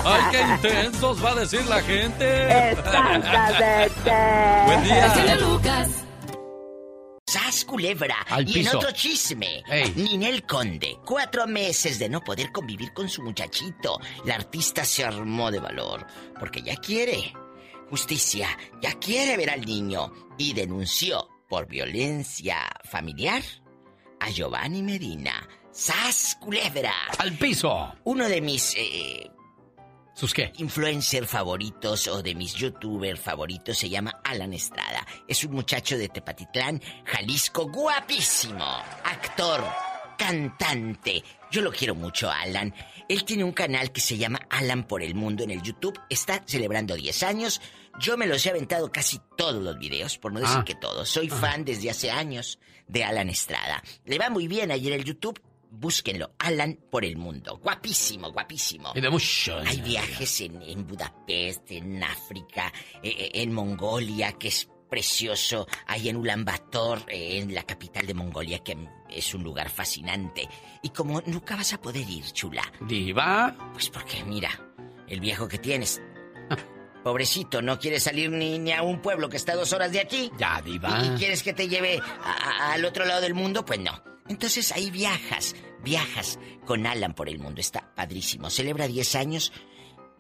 [0.05, 1.25] ¡Ay, qué intensos!
[1.25, 2.71] Va a decir la gente.
[2.73, 4.11] Exactamente.
[4.67, 5.37] Buen día.
[5.37, 6.05] Lucas.
[7.29, 8.17] ¡Sas, culebra!
[8.29, 8.71] Al y piso.
[8.71, 9.93] en otro chisme, Ey.
[9.97, 13.99] Ninel Conde, cuatro meses de no poder convivir con su muchachito.
[14.25, 16.07] La artista se armó de valor,
[16.39, 17.33] porque ya quiere
[17.91, 18.49] justicia,
[18.81, 23.43] ya quiere ver al niño y denunció por violencia familiar
[24.21, 25.49] a Giovanni Medina.
[25.77, 26.95] ¡Sas, culebra!
[27.19, 27.93] ¡Al piso!
[28.05, 28.75] Uno de mis...
[28.79, 29.31] Eh,
[30.15, 30.51] ¿Sus qué?
[30.57, 35.07] Influencer favoritos o de mis youtubers favoritos se llama Alan Estrada.
[35.29, 38.65] Es un muchacho de Tepatitlán, Jalisco, guapísimo.
[39.05, 39.63] Actor,
[40.17, 41.23] cantante.
[41.51, 42.75] Yo lo quiero mucho, Alan.
[43.07, 46.01] Él tiene un canal que se llama Alan por el Mundo en el YouTube.
[46.09, 47.61] Está celebrando 10 años.
[48.01, 50.65] Yo me los he aventado casi todos los videos, por no decir Ah.
[50.65, 51.07] que todos.
[51.11, 52.59] Soy fan desde hace años
[52.89, 53.83] de Alan Estrada.
[54.07, 55.39] Le va muy bien ayer el YouTube.
[55.79, 57.59] Búsquenlo, Alan por el Mundo.
[57.63, 58.93] Guapísimo, guapísimo.
[58.95, 59.59] Y de mucho.
[59.59, 62.73] Hay viajes en, en Budapest, en África,
[63.03, 65.67] eh, eh, en Mongolia, que es precioso.
[65.87, 68.77] Hay en Ulan Bator, eh, en la capital de Mongolia, que
[69.11, 70.49] es un lugar fascinante.
[70.83, 72.63] Y como nunca vas a poder ir, chula.
[72.81, 73.55] Diva.
[73.73, 74.51] Pues porque, mira,
[75.09, 76.01] el viejo que tienes.
[77.05, 80.01] Pobrecito, no quiere salir ni, ni a un pueblo que está a dos horas de
[80.01, 80.31] aquí.
[80.39, 81.03] Ya, diva.
[81.05, 83.65] ¿Y, y quieres que te lleve a- a- al otro lado del mundo?
[83.65, 84.03] Pues no.
[84.29, 87.61] Entonces ahí viajas, viajas con Alan por el mundo.
[87.61, 88.51] Está padrísimo.
[88.51, 89.53] Celebra 10 años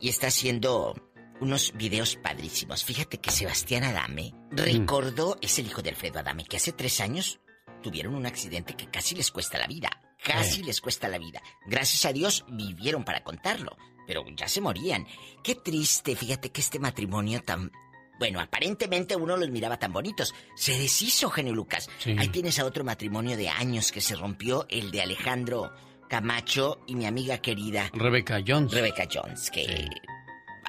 [0.00, 0.94] y está haciendo
[1.40, 2.84] unos videos padrísimos.
[2.84, 7.40] Fíjate que Sebastián Adame recordó, es el hijo de Alfredo Adame, que hace tres años
[7.82, 9.90] tuvieron un accidente que casi les cuesta la vida.
[10.24, 10.62] Casi Sí.
[10.62, 11.40] les cuesta la vida.
[11.66, 13.76] Gracias a Dios vivieron para contarlo,
[14.06, 15.06] pero ya se morían.
[15.44, 17.70] Qué triste, fíjate que este matrimonio tan...
[18.18, 20.34] Bueno, aparentemente uno los miraba tan bonitos.
[20.56, 21.88] Se deshizo, Genio Lucas.
[21.98, 22.16] Sí.
[22.18, 25.72] Ahí tienes a otro matrimonio de años que se rompió, el de Alejandro
[26.08, 28.72] Camacho y mi amiga querida Rebecca Jones.
[28.72, 29.88] Rebecca Jones, que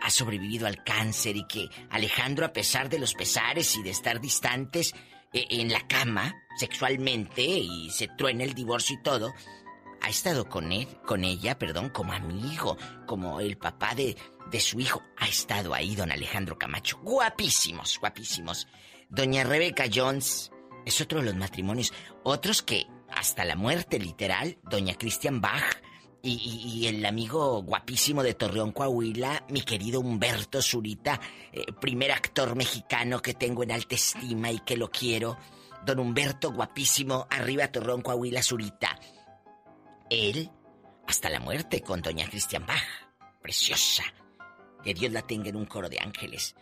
[0.02, 4.20] ha sobrevivido al cáncer y que Alejandro, a pesar de los pesares y de estar
[4.20, 4.94] distantes
[5.34, 9.34] eh, en la cama sexualmente y se truena el divorcio y todo,
[10.02, 14.16] ha estado con él, con ella, perdón, como amigo, como el papá de,
[14.52, 15.02] de su hijo.
[15.18, 16.98] Ha estado ahí don Alejandro Camacho.
[17.04, 18.68] Guapísimos, guapísimos.
[19.10, 20.52] Doña Rebecca Jones
[20.86, 21.94] es otro de los matrimonios.
[22.24, 25.82] Otros que hasta la muerte literal, doña Christian Bach
[26.22, 31.20] y, y- y el amigo guapísimo de Torreón, Coahuila, mi querido Humberto Zurita,
[31.54, 35.38] eh, primer actor mexicano que tengo en alta estima y que lo quiero.
[35.86, 38.87] Don Humberto, guapísimo, arriba Torreón, Coahuila, Zurita.
[40.10, 40.50] Él,
[41.08, 42.84] hasta la muerte con doña Christian Bach.
[43.42, 44.04] Preciosa.
[44.84, 46.56] Que Dios la tenga en un coro de ángeles.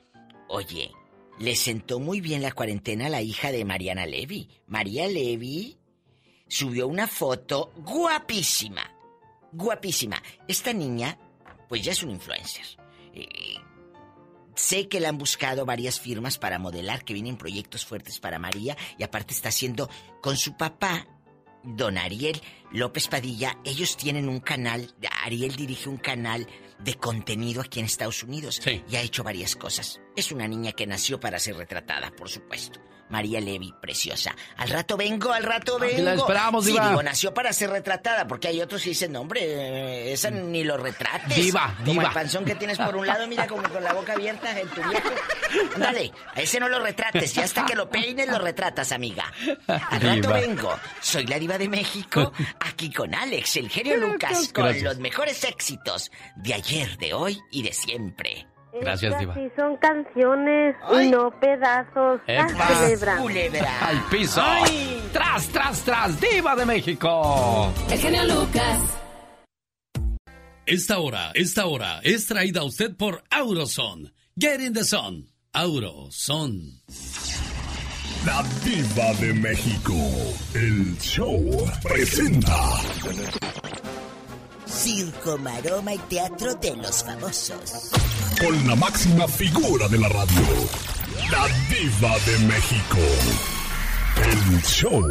[0.47, 0.91] Oye,
[1.39, 4.49] le sentó muy bien la cuarentena a la hija de Mariana Levy.
[4.67, 5.77] María Levy
[6.47, 8.89] subió una foto guapísima.
[9.51, 10.21] Guapísima.
[10.47, 11.17] Esta niña,
[11.67, 12.65] pues ya es un influencer.
[13.13, 13.55] Eh,
[14.55, 18.77] sé que la han buscado varias firmas para modelar, que vienen proyectos fuertes para María,
[18.97, 19.89] y aparte está haciendo
[20.21, 21.07] con su papá,
[21.65, 22.41] don Ariel
[22.71, 23.57] López Padilla.
[23.63, 24.93] Ellos tienen un canal,
[25.23, 26.47] Ariel dirige un canal
[26.79, 30.01] de contenido aquí en Estados Unidos y ha hecho varias cosas.
[30.15, 32.79] Es una niña que nació para ser retratada, por supuesto.
[33.09, 34.35] María Levy, preciosa.
[34.57, 36.03] Al rato vengo, al rato Aquí vengo.
[36.03, 36.89] la esperamos, sí, diva.
[36.89, 40.75] digo, nació para ser retratada, porque hay otros que dicen, no, hombre, esa ni lo
[40.77, 41.35] retrates.
[41.37, 42.03] Diva, Como diva.
[42.05, 44.81] el panzón que tienes por un lado, mira, como con la boca abierta en tu
[44.81, 45.09] viejo.
[45.75, 49.31] Ándale, a ese no lo retrates, ya hasta que lo peines lo retratas, amiga.
[49.67, 50.33] Al rato Diva.
[50.39, 50.79] vengo.
[51.01, 54.83] Soy la diva de México, aquí con Alex, el genio Lucas, con Gracias.
[54.83, 58.47] los mejores éxitos de ayer, de hoy y de siempre.
[58.81, 59.33] Gracias, Estas Diva.
[59.35, 62.21] sí son canciones y no pedazos.
[62.27, 63.17] Ah, ¡Epa!
[63.17, 63.87] culebra.
[63.87, 64.41] Al piso.
[65.13, 67.73] Tras, tras, tras, Diva de México.
[67.89, 68.79] El genio Lucas.
[70.65, 74.11] Esta hora, esta hora es traída a usted por Auroson.
[74.37, 75.27] Get in the sun.
[75.53, 76.81] Auroson.
[78.25, 79.93] La Diva de México.
[80.55, 81.39] El show
[81.83, 82.55] presenta.
[84.65, 87.91] Circo, maroma y teatro de los famosos.
[88.39, 90.41] Con la máxima figura de la radio.
[91.31, 92.97] La Diva de México.
[94.23, 95.03] El show.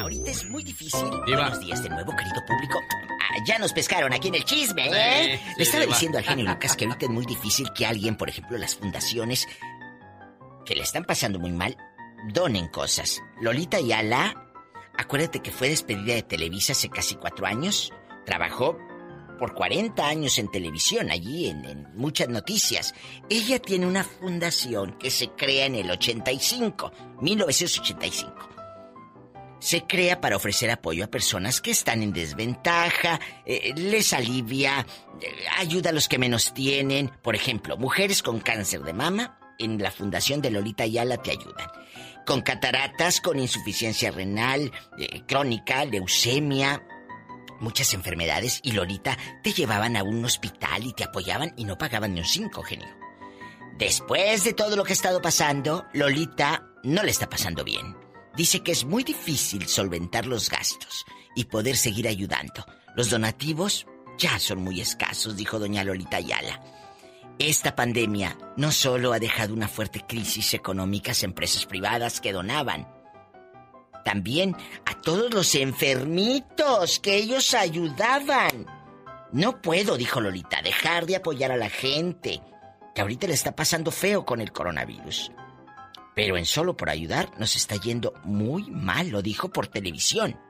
[0.00, 1.08] Ahorita es muy difícil.
[1.26, 1.42] Diva.
[1.42, 2.78] Buenos días de nuevo, querido público.
[2.90, 5.38] Ah, ya nos pescaron aquí en el chisme, ¿eh?
[5.38, 5.94] Sí, sí, Le estaba Diva.
[5.94, 9.46] diciendo al genio Lucas que ahorita es muy difícil que alguien, por ejemplo, las fundaciones
[10.64, 11.76] que le están pasando muy mal,
[12.32, 13.20] donen cosas.
[13.40, 14.50] Lolita Ayala,
[14.96, 17.92] acuérdate que fue despedida de Televisa hace casi cuatro años.
[18.28, 18.76] Trabajó
[19.38, 22.94] por 40 años en televisión, allí en, muchas noticias.
[23.30, 28.34] Ella tiene una fundación que se crea en el 85, 1985.
[29.60, 34.86] Se crea para ofrecer apoyo a personas que están en desventaja, eh, les alivia,
[35.22, 37.10] eh, ayuda a los que menos tienen.
[37.22, 41.66] Por ejemplo, mujeres con cáncer de mama, en la Fundación de Lolita Ayala te ayudan.
[42.26, 46.82] Con cataratas, con insuficiencia renal, eh, crónica, leucemia,
[47.60, 52.14] muchas enfermedades y Lolita te llevaban a un hospital y te apoyaban y no pagaban
[52.14, 52.88] ni un cinco, genio.
[53.78, 57.96] Después de todo lo que ha estado pasando, Lolita no le está pasando bien.
[58.36, 61.04] Dice que es muy difícil solventar los gastos
[61.34, 62.64] y poder seguir ayudando.
[62.96, 63.86] Los donativos
[64.18, 66.60] ya son muy escasos, dijo doña Lolita Ayala.
[67.38, 72.88] Esta pandemia no solo ha dejado una fuerte crisis económica a empresas privadas que donaban,
[74.08, 74.56] también
[74.86, 78.64] a todos los enfermitos que ellos ayudaban.
[79.32, 82.40] No puedo, dijo Lolita, dejar de apoyar a la gente,
[82.94, 85.30] que ahorita le está pasando feo con el coronavirus.
[86.14, 90.40] Pero en solo por ayudar nos está yendo muy mal, lo dijo por televisión.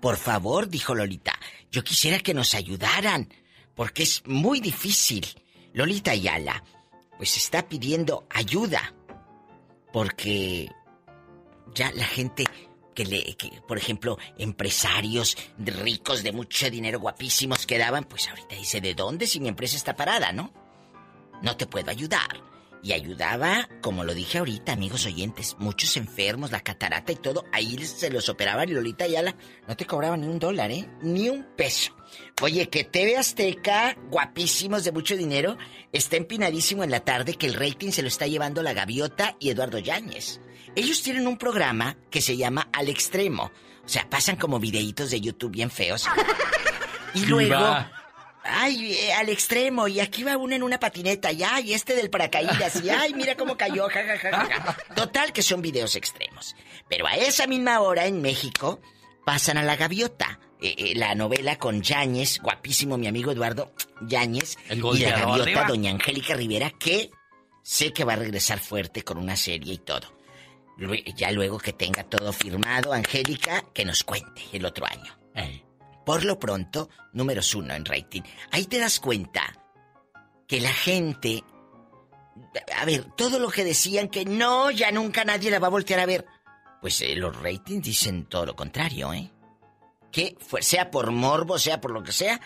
[0.00, 1.38] Por favor, dijo Lolita,
[1.70, 3.28] yo quisiera que nos ayudaran,
[3.74, 5.26] porque es muy difícil.
[5.74, 6.64] Lolita Ayala,
[7.18, 8.94] pues está pidiendo ayuda,
[9.92, 10.70] porque
[11.74, 12.44] ya la gente
[12.94, 18.56] que le, que, por ejemplo, empresarios ricos de mucho dinero, guapísimos que daban, pues ahorita
[18.56, 20.52] dice, ¿de dónde si mi empresa está parada, no?
[21.42, 22.50] No te puedo ayudar.
[22.82, 27.76] Y ayudaba, como lo dije ahorita, amigos oyentes, muchos enfermos, la catarata y todo, ahí
[27.84, 29.36] se los operaban y Lolita Ayala
[29.68, 30.88] no te cobraba ni un dólar, ¿eh?
[31.02, 31.94] Ni un peso.
[32.40, 35.58] Oye, que TV Azteca, guapísimos de mucho dinero,
[35.92, 39.50] está empinadísimo en la tarde que el rating se lo está llevando la Gaviota y
[39.50, 40.40] Eduardo Yáñez.
[40.76, 43.50] Ellos tienen un programa que se llama Al Extremo.
[43.84, 46.06] O sea, pasan como videitos de YouTube bien feos.
[47.12, 47.56] Y luego
[48.42, 52.10] ay, eh, al extremo, y aquí va uno en una patineta, y ay, este del
[52.10, 56.56] paracaídas, y ay, mira cómo cayó, ja, Total que son videos extremos.
[56.88, 58.80] Pero a esa misma hora en México
[59.24, 60.40] pasan a la gaviota.
[60.62, 65.90] Eh, eh, la novela con Yáñez, guapísimo mi amigo Eduardo Yáñez, y la gaviota doña
[65.90, 67.10] Angélica Rivera, que
[67.62, 70.19] sé que va a regresar fuerte con una serie y todo.
[71.14, 75.18] Ya luego que tenga todo firmado, Angélica, que nos cuente el otro año.
[76.04, 78.22] Por lo pronto, números uno en rating.
[78.50, 79.42] Ahí te das cuenta
[80.48, 81.44] que la gente...
[82.76, 86.00] A ver, todo lo que decían que no, ya nunca nadie la va a voltear
[86.00, 86.26] a ver.
[86.80, 89.30] Pues eh, los ratings dicen todo lo contrario, ¿eh?
[90.10, 92.40] Que sea por morbo, sea por lo que sea,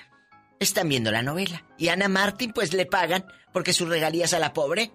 [0.59, 1.65] están viendo la novela.
[1.79, 4.93] Y Ana Martín pues le pagan porque sus regalías a la pobre.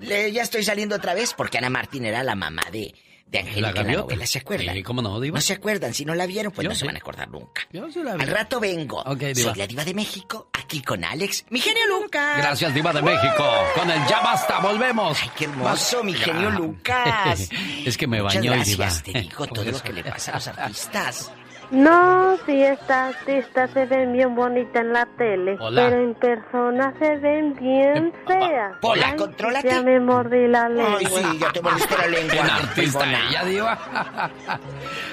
[0.00, 2.94] Le, ya estoy saliendo otra vez porque Ana Martín era la mamá de,
[3.26, 4.74] de Angélica la, novela, ¿se acuerdan?
[4.74, 5.36] Sí, ¿cómo no, Diva?
[5.36, 7.62] No se acuerdan, si no la vieron, pues no se van a acordar nunca.
[7.72, 8.22] Yo sí la vi.
[8.22, 9.02] Al rato vengo.
[9.02, 12.38] Okay, Soy la Diva de México, aquí con Alex, mi genio Lucas.
[12.38, 13.44] Gracias, Diva de México.
[13.74, 15.18] Con el Ya Basta, volvemos.
[15.22, 17.48] Ay, qué hermoso, mi genio Lucas.
[17.84, 18.56] es que me bañó Diva.
[18.56, 21.30] gracias, te digo todo lo que le pasa a los artistas.
[21.70, 25.56] No, sí, esta artista se ven bien bonita en la tele.
[25.60, 25.82] Hola.
[25.82, 28.76] Pero en persona se ven bien feas.
[28.80, 29.68] Pola, Ay, contrólate.
[29.68, 30.96] Ya me mordí la lengua.
[30.98, 32.32] Ay, sí, ya te mordiste la lengua.
[32.32, 33.78] Bien artista ella, Diva.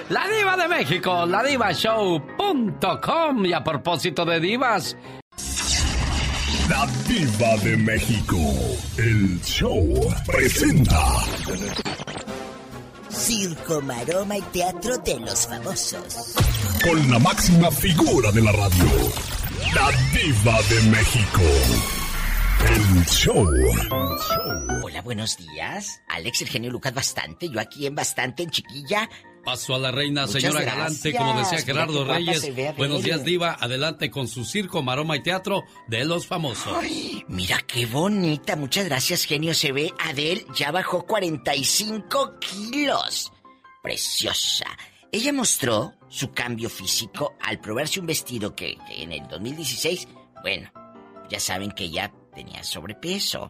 [0.10, 3.46] la Diva de México, la divashow.com.
[3.46, 4.98] Y a propósito de divas,
[6.70, 8.36] La Diva de México.
[8.98, 9.88] El show
[10.26, 11.00] presenta.
[13.18, 16.36] Circo, maroma y teatro de los famosos.
[16.84, 18.86] Con la máxima figura de la radio.
[19.74, 21.42] La Diva de México.
[22.64, 23.48] El show.
[24.84, 26.00] Hola, buenos días.
[26.08, 27.50] Alex, el genio Lucas, bastante.
[27.50, 29.10] Yo aquí en bastante, en chiquilla.
[29.48, 30.76] Paso a la reina, Muchas señora gracias.
[30.76, 32.76] Galante, como decía Gerardo Reyes.
[32.76, 33.24] Buenos días.
[33.24, 33.56] Diva.
[33.58, 36.74] Adelante con su circo, maroma y teatro de los famosos.
[36.76, 38.58] Ay, mira qué bonita.
[38.58, 39.54] Muchas gracias, genio.
[39.54, 43.32] Se ve, Adele ya bajó 45 kilos.
[43.82, 44.66] Preciosa.
[45.14, 50.10] Ella mostró su cambio físico al probarse un vestido que, que en el 2016,
[50.42, 50.70] bueno,
[51.30, 53.50] ya saben que ya tenía sobrepeso.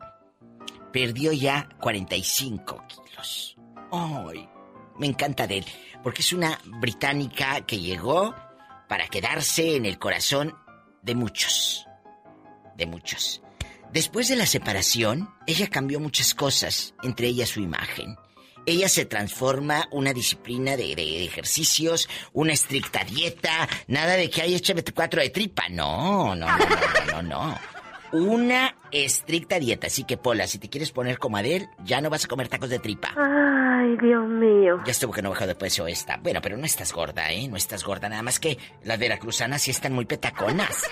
[0.94, 3.58] Perdió ya 45 kilos.
[3.92, 4.48] Ay,
[5.00, 5.66] me encanta Adele,
[6.04, 8.36] porque es una británica que llegó
[8.88, 10.56] para quedarse en el corazón
[11.02, 11.88] de muchos
[12.78, 13.42] de muchos.
[13.92, 18.16] Después de la separación, ella cambió muchas cosas, entre ellas su imagen.
[18.66, 24.56] Ella se transforma una disciplina de, de ejercicios, una estricta dieta, nada de que hay
[24.56, 25.70] échame cuatro de tripa.
[25.70, 27.60] No, no, no, no, no, no.
[28.12, 29.88] Una estricta dieta.
[29.88, 31.38] Así que, Pola, si te quieres poner como
[31.84, 33.10] ya no vas a comer tacos de tripa.
[33.16, 34.80] Ay, Dios mío.
[34.86, 36.18] Ya estuvo que no bajó de peso esta.
[36.18, 37.48] Bueno, pero no estás gorda, ¿eh?
[37.48, 38.10] No estás gorda.
[38.10, 40.90] Nada más que las veracruzanas sí están muy petaconas.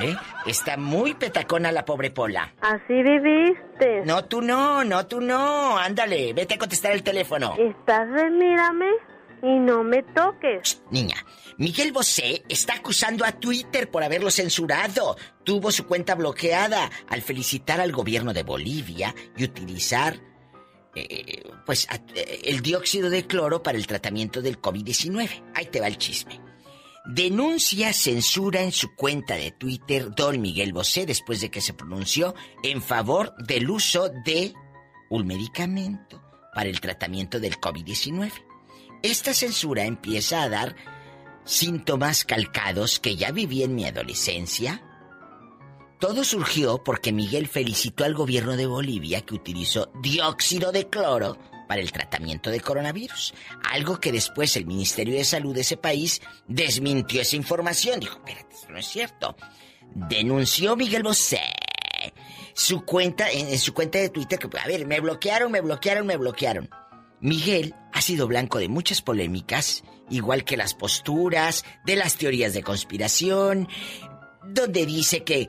[0.00, 0.16] ¿Eh?
[0.46, 2.54] Está muy petacona la pobre Pola.
[2.60, 4.04] Así viviste.
[4.04, 5.78] No, tú no, no, tú no.
[5.78, 7.54] Ándale, vete a contestar el teléfono.
[7.58, 8.86] Estás de mírame
[9.42, 10.82] y no me toques.
[10.90, 11.16] Niña,
[11.58, 15.16] Miguel Bosé está acusando a Twitter por haberlo censurado.
[15.44, 20.18] Tuvo su cuenta bloqueada al felicitar al gobierno de Bolivia y utilizar
[20.94, 25.52] eh, pues eh, el dióxido de cloro para el tratamiento del COVID-19.
[25.54, 26.40] Ahí te va el chisme.
[27.04, 32.34] Denuncia censura en su cuenta de Twitter Don Miguel Bosé después de que se pronunció
[32.62, 34.54] en favor del uso de
[35.10, 36.22] un medicamento
[36.54, 38.30] para el tratamiento del COVID-19.
[39.02, 40.76] Esta censura empieza a dar
[41.44, 44.82] síntomas calcados que ya viví en mi adolescencia.
[45.98, 51.38] Todo surgió porque Miguel felicitó al gobierno de Bolivia que utilizó dióxido de cloro
[51.68, 53.34] para el tratamiento de coronavirus,
[53.70, 58.00] algo que después el Ministerio de Salud de ese país desmintió esa información.
[58.00, 59.36] Dijo, espérate, no es cierto.
[59.94, 61.40] Denunció Miguel Bosé
[62.54, 66.16] su cuenta, en, su cuenta de Twitter, que, a ver, me bloquearon, me bloquearon, me
[66.16, 66.68] bloquearon.
[67.22, 72.64] Miguel ha sido blanco de muchas polémicas, igual que las posturas, de las teorías de
[72.64, 73.68] conspiración,
[74.44, 75.48] donde dice que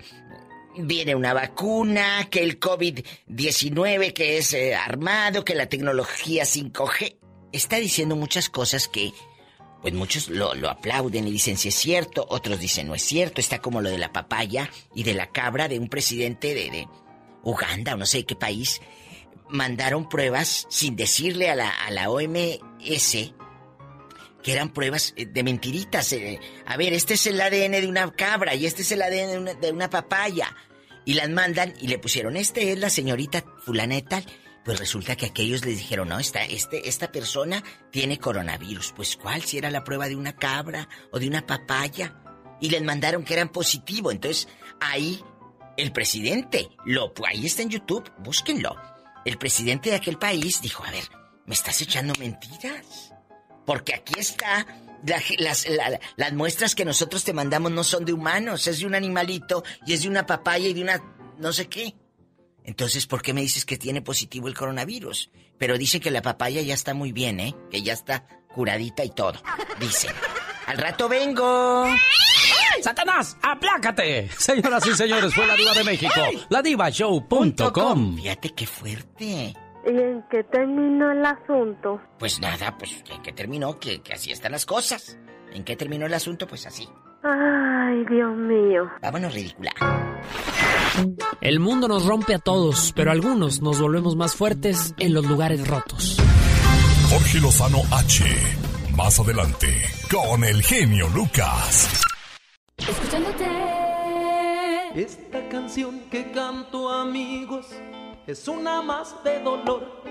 [0.78, 7.18] viene una vacuna, que el COVID-19 que es eh, armado, que la tecnología 5G.
[7.52, 9.12] Está diciendo muchas cosas que,
[9.82, 13.42] pues muchos lo, lo, aplauden y dicen si es cierto, otros dicen no es cierto.
[13.42, 16.88] Está como lo de la papaya y de la cabra de un presidente de, de
[17.44, 18.80] Uganda o no sé qué país.
[19.50, 23.34] Mandaron pruebas sin decirle a la, a la OMS
[24.44, 26.12] que eran pruebas eh, de mentiritas.
[26.14, 29.60] Eh, a ver, este es el ADN de una cabra y este es el ADN
[29.60, 30.56] de una, papaya.
[31.06, 33.96] Y las mandan y le pusieron, este es la señorita fulana.
[34.64, 38.94] Pues resulta que aquellos les dijeron, no, esta, este, esta persona tiene coronavirus.
[38.96, 39.42] Pues ¿cuál?
[39.42, 42.20] Si era la prueba de una cabra o de una papaya.
[42.62, 44.12] Y les mandaron que eran positivo.
[44.12, 44.48] Entonces,
[44.80, 45.22] ahí,
[45.76, 48.93] el presidente, lo, ahí está en YouTube, búsquenlo.
[49.26, 51.04] El presidente de aquel país dijo, a ver,
[51.46, 53.14] ¿me estás echando mentiras?
[53.66, 54.66] Porque aquí está.
[55.06, 58.86] La, las, la, las muestras que nosotros te mandamos no son de humanos, es de
[58.86, 61.02] un animalito y es de una papaya y de una
[61.38, 61.96] no sé qué.
[62.64, 65.30] Entonces, ¿por qué me dices que tiene positivo el coronavirus?
[65.58, 67.56] Pero dice que la papaya ya está muy bien, ¿eh?
[67.70, 69.42] Que ya está curadita y todo.
[69.80, 70.08] Dice.
[70.68, 71.86] Al rato vengo.
[72.82, 73.38] ¡Satanás!
[73.42, 74.30] ¡Aplácate!
[74.38, 76.22] Señoras y señores, fue la Diva de México.
[76.50, 78.16] La Divashow.com.
[78.18, 79.54] Fíjate qué fuerte.
[79.86, 82.02] ¿Y en qué terminó el asunto?
[82.18, 83.80] Pues nada, pues ¿en qué terminó?
[83.80, 85.18] Que, que así están las cosas.
[85.52, 86.48] ¿En qué terminó el asunto?
[86.48, 86.88] Pues así.
[87.24, 88.90] Ay, Dios mío.
[89.02, 89.72] Vámonos, ridícula.
[91.42, 95.68] El mundo nos rompe a todos, pero algunos nos volvemos más fuertes en los lugares
[95.68, 96.18] rotos.
[97.10, 98.24] Jorge Lozano H.
[98.96, 99.68] Más adelante,
[100.12, 101.90] con el genio Lucas.
[102.78, 103.46] Escuchándote.
[104.96, 107.68] Esta canción que canto, amigos,
[108.28, 110.04] es una más de dolor.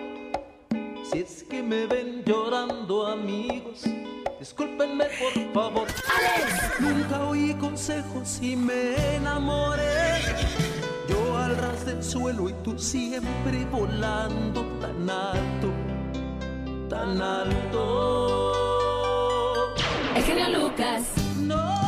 [1.05, 3.85] Si es que me ven llorando, amigos,
[4.39, 5.89] discúlpenme por favor.
[5.89, 6.81] Alex.
[6.81, 10.21] Nunca oí consejos y me enamoré.
[11.09, 15.69] Yo al ras del suelo y tú siempre volando tan alto,
[16.89, 18.53] tan alto.
[20.15, 21.03] El genio Lucas.
[21.39, 21.82] No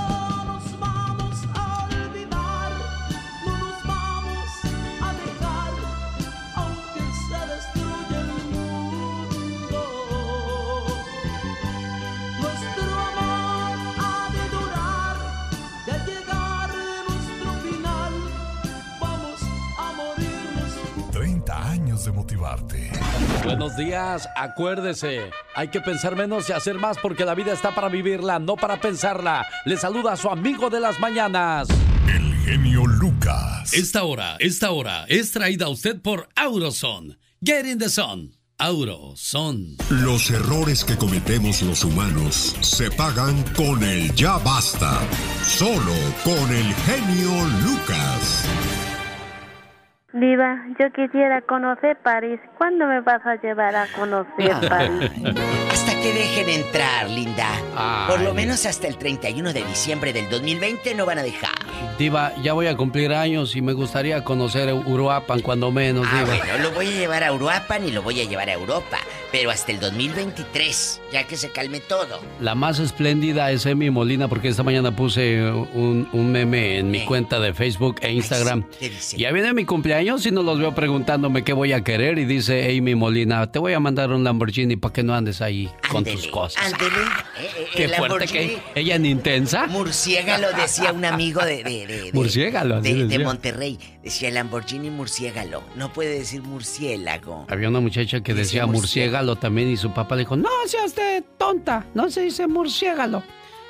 [22.25, 22.91] motivarte.
[23.45, 25.31] Buenos días, acuérdese.
[25.55, 28.81] Hay que pensar menos y hacer más porque la vida está para vivirla, no para
[28.81, 29.47] pensarla.
[29.66, 31.68] Le saluda a su amigo de las mañanas.
[32.09, 33.75] El genio Lucas.
[33.75, 37.18] Esta hora, esta hora es traída a usted por Auroson.
[37.43, 38.33] Get in the sun.
[38.57, 39.77] Auroson.
[39.91, 44.99] Los errores que cometemos los humanos se pagan con el ya basta.
[45.43, 45.95] Solo
[46.25, 47.33] con el genio
[47.64, 48.47] Lucas.
[50.14, 52.38] Diva, yo quisiera conocer París.
[52.56, 55.10] ¿Cuándo me vas a llevar a conocer París?
[56.05, 57.48] Que dejen entrar, linda.
[57.74, 58.11] Ay.
[58.11, 61.55] Por lo menos hasta el 31 de diciembre del 2020 no van a dejar.
[61.98, 66.36] Diva, ya voy a cumplir años y me gustaría conocer Uruapan cuando menos, Ah, Diva.
[66.36, 68.98] bueno, lo voy a llevar a Uruapan y lo voy a llevar a Europa.
[69.32, 72.20] Pero hasta el 2023, ya que se calme todo.
[72.38, 77.00] La más espléndida es Emi Molina porque esta mañana puse un, un meme en mi
[77.07, 78.64] cuenta de Facebook e Instagram.
[78.78, 79.16] ¿Qué dice?
[79.16, 82.76] Ya viene mi cumpleaños y no los veo preguntándome qué voy a querer y dice
[82.78, 86.26] Amy Molina, te voy a mandar un Lamborghini para que no andes ahí con tus
[86.28, 86.62] cosas.
[86.64, 86.90] Ándele.
[87.38, 88.57] Eh, eh, Qué el fuerte Lamborghini.
[88.74, 89.66] que ella en intensa.
[89.66, 93.24] Murciégalo, decía un amigo de, de, de- de- Murciégalo, de, de decía.
[93.24, 93.78] Monterrey.
[94.03, 95.62] Decía Lamborghini murciégalo.
[95.76, 97.47] No puede decir murciélago.
[97.49, 101.24] Había una muchacha que decía murciégalo también y su papá le dijo, no seas usted
[101.38, 103.22] tonta, no se dice murciégalo,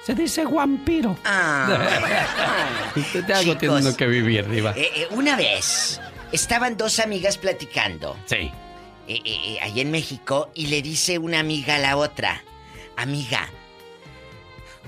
[0.04, 1.16] se dice vampiro.
[2.96, 3.92] Usted de algo tiene Ah.
[3.96, 4.72] Que vivir, Diva.
[4.76, 6.00] Eh, eh, una vez
[6.32, 8.16] estaban dos amigas platicando.
[8.26, 8.50] Sí.
[9.06, 12.42] Eh, eh, eh, allá en México y le dice una amiga a la otra,
[12.96, 13.48] amiga,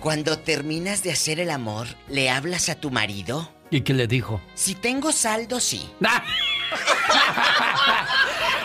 [0.01, 3.51] cuando terminas de hacer el amor, ¿le hablas a tu marido?
[3.71, 4.41] ¿Y qué le dijo?
[4.55, 5.91] Si tengo saldo, sí.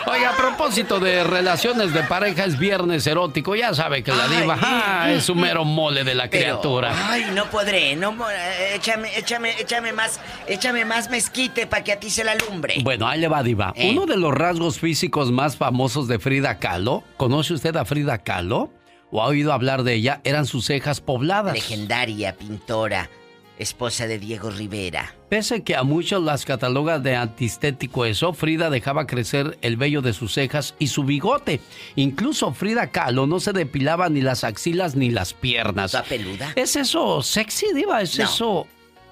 [0.06, 3.54] Oiga, a propósito de relaciones de pareja, es viernes erótico.
[3.54, 6.92] Ya sabe que la diva ah, es un mero mole de la criatura.
[7.10, 7.94] Ay, no podré.
[7.96, 12.34] No, eh, échame, échame, échame más, échame más mezquite para que a ti se la
[12.34, 12.76] lumbre.
[12.82, 13.72] Bueno, ahí le va, diva.
[13.76, 13.90] Eh.
[13.90, 18.70] Uno de los rasgos físicos más famosos de Frida Kahlo, ¿conoce usted a Frida Kahlo?
[19.10, 20.20] ¿O ha oído hablar de ella?
[20.24, 21.52] Eran sus cejas pobladas.
[21.52, 23.10] Legendaria pintora,
[23.58, 25.14] esposa de Diego Rivera.
[25.28, 30.12] Pese que a muchos las cataloga de antiestético eso, Frida dejaba crecer el vello de
[30.12, 31.60] sus cejas y su bigote.
[31.96, 35.94] Incluso Frida Kahlo no se depilaba ni las axilas ni las piernas.
[35.94, 36.52] ¿Está peluda?
[36.56, 38.02] ¿Es eso sexy, diva?
[38.02, 38.24] ¿Es No.
[38.24, 38.66] eso...?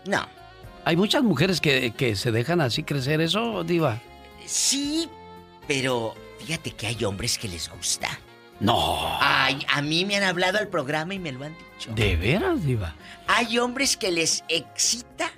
[0.07, 0.27] No.
[0.85, 4.01] Hay muchas mujeres que, que se dejan así crecer eso, diva.
[4.47, 5.09] Sí,
[5.69, 8.09] pero fíjate que hay hombres que les gusta.
[8.61, 9.19] No.
[9.21, 11.93] Ay, a mí me han hablado al programa y me lo han dicho.
[11.95, 12.95] ¿De veras, diva?
[13.27, 15.31] Hay hombres que les excita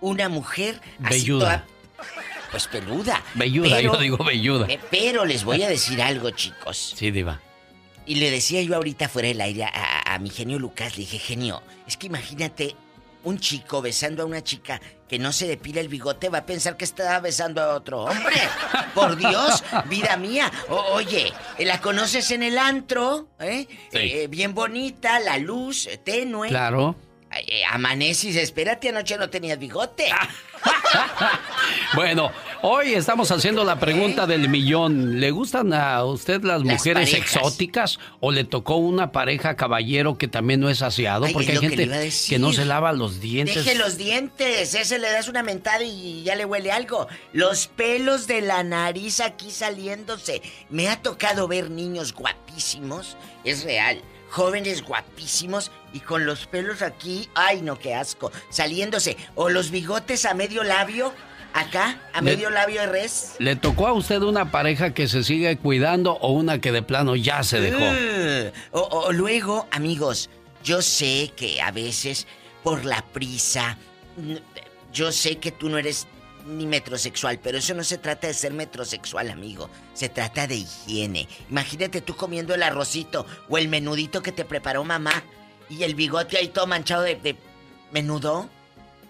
[0.00, 1.64] una mujer así Velluda.
[1.64, 1.66] toda-
[2.50, 3.22] pues peluda.
[3.34, 4.66] Velluda, Pero- yo digo velluda.
[4.70, 6.94] Eh, Pero les voy a decir algo, chicos.
[6.96, 7.40] Sí, diva.
[8.06, 11.18] Y le decía yo ahorita fuera del aire a, a mi genio Lucas, le dije,
[11.18, 12.74] genio, es que imagínate
[13.24, 16.76] un chico besando a una chica que no se depila el bigote, va a pensar
[16.76, 18.36] que está besando a otro hombre.
[18.94, 20.50] Por Dios, vida mía.
[20.68, 23.28] O- oye, ¿la conoces en el antro?
[23.40, 23.66] ¿Eh?
[23.90, 23.98] Sí.
[23.98, 26.48] Eh, bien bonita, la luz, eh, tenue.
[26.48, 26.94] Claro.
[27.46, 30.06] Eh, amaneces, espérate, anoche no tenías bigote.
[31.94, 32.30] Bueno,
[32.62, 35.20] hoy estamos haciendo la pregunta del millón.
[35.20, 37.36] ¿Le gustan a usted las, Las mujeres parejas.
[37.36, 41.24] exóticas o le tocó una pareja caballero que también no es aseado?
[41.24, 42.40] Ay, Porque es hay que gente que, decir.
[42.40, 43.64] no se lava los dientes.
[43.64, 47.08] Deje los dientes, ese le das una mentada y ya le huele algo.
[47.32, 50.42] Los pelos de la nariz aquí saliéndose.
[50.68, 54.00] Me ha tocado ver niños guapísimos, es real.
[54.30, 59.16] Jóvenes guapísimos y con los pelos aquí, ay no, qué asco, saliéndose.
[59.34, 61.12] O los bigotes a medio labio,
[61.54, 63.34] acá, a Le- medio labio de res.
[63.38, 67.16] ¿Le tocó a usted una pareja que se sigue cuidando o una que de plano
[67.16, 67.78] ya se dejó?
[67.78, 70.28] Uh, o, o luego, amigos,
[70.62, 72.26] yo sé que a veces
[72.62, 73.78] por la prisa,
[74.92, 76.06] yo sé que tú no eres
[76.46, 79.68] ni metrosexual, pero eso no se trata de ser metrosexual, amigo.
[79.94, 81.28] Se trata de higiene.
[81.50, 85.22] Imagínate tú comiendo el arrocito o el menudito que te preparó mamá
[85.70, 87.36] y el bigote ahí todo manchado de, de
[87.92, 88.48] menudo.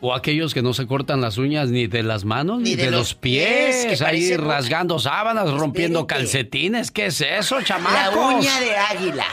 [0.00, 2.84] O aquellos que no se cortan las uñas ni de las manos ni, Ni de
[2.84, 6.92] de, los pies, ahí rasgando sábanas, rompiendo calcetines.
[6.92, 8.34] ¿Qué es eso, La chamacos?
[8.36, 9.26] uña de águila.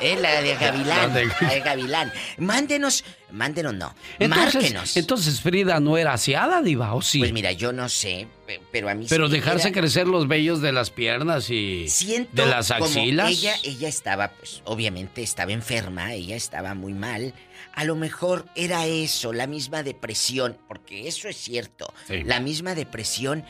[0.00, 0.86] Eh, la de gavilán.
[0.98, 2.12] La de- La de gavilán.
[2.38, 3.94] Mándenos, mándenos no.
[4.18, 4.96] Entonces, Márquenos.
[4.96, 7.18] entonces Frida no era aseada, diva, ¿o sí?
[7.18, 10.28] Pues mira, yo no sé, pe- pero a mí Pero sí dejarse era- crecer los
[10.28, 13.30] vellos de las piernas y Siento de las como axilas.
[13.30, 17.34] ella, ella estaba, pues, obviamente estaba enferma, ella estaba muy mal.
[17.74, 21.92] A lo mejor era eso, la misma depresión, porque eso es cierto.
[22.06, 22.22] Sí.
[22.24, 23.44] La misma depresión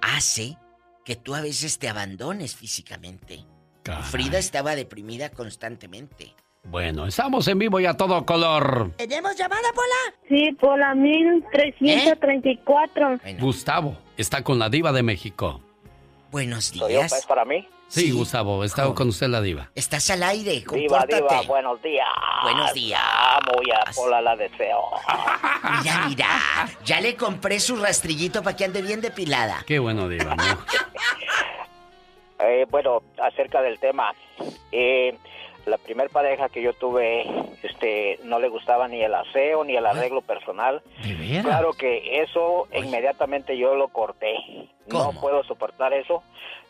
[0.00, 0.56] hace
[1.04, 3.44] que tú a veces te abandones físicamente.
[4.02, 6.34] Frida estaba deprimida constantemente.
[6.64, 8.92] Bueno, estamos en vivo y a todo color.
[8.96, 10.14] ¿Tenemos llamada, Pola?
[10.28, 13.18] Sí, por la 1334.
[13.38, 15.60] Gustavo está con la diva de México.
[16.30, 17.12] Buenos días.
[17.12, 17.68] ¿Es para mí?
[17.86, 19.70] Sí, Gustavo, está con usted la diva.
[19.74, 21.16] Estás al aire, Diva, compórtate.
[21.16, 22.06] diva, buenos días.
[22.42, 23.02] Buenos días.
[23.54, 24.80] Muy a Pola la deseo.
[25.82, 26.26] Mira, mira,
[26.84, 29.62] ya le compré su rastrillito para que ande bien depilada.
[29.66, 30.34] Qué bueno, diva.
[30.34, 30.42] ¿no?
[32.50, 34.14] Eh, bueno, acerca del tema,
[34.72, 35.16] eh,
[35.66, 37.24] la primer pareja que yo tuve,
[37.62, 40.82] este, no le gustaba ni el aseo ni el arreglo personal.
[41.02, 41.40] ¿De?
[41.42, 44.36] Claro que eso inmediatamente yo lo corté.
[44.86, 46.22] No puedo soportar eso.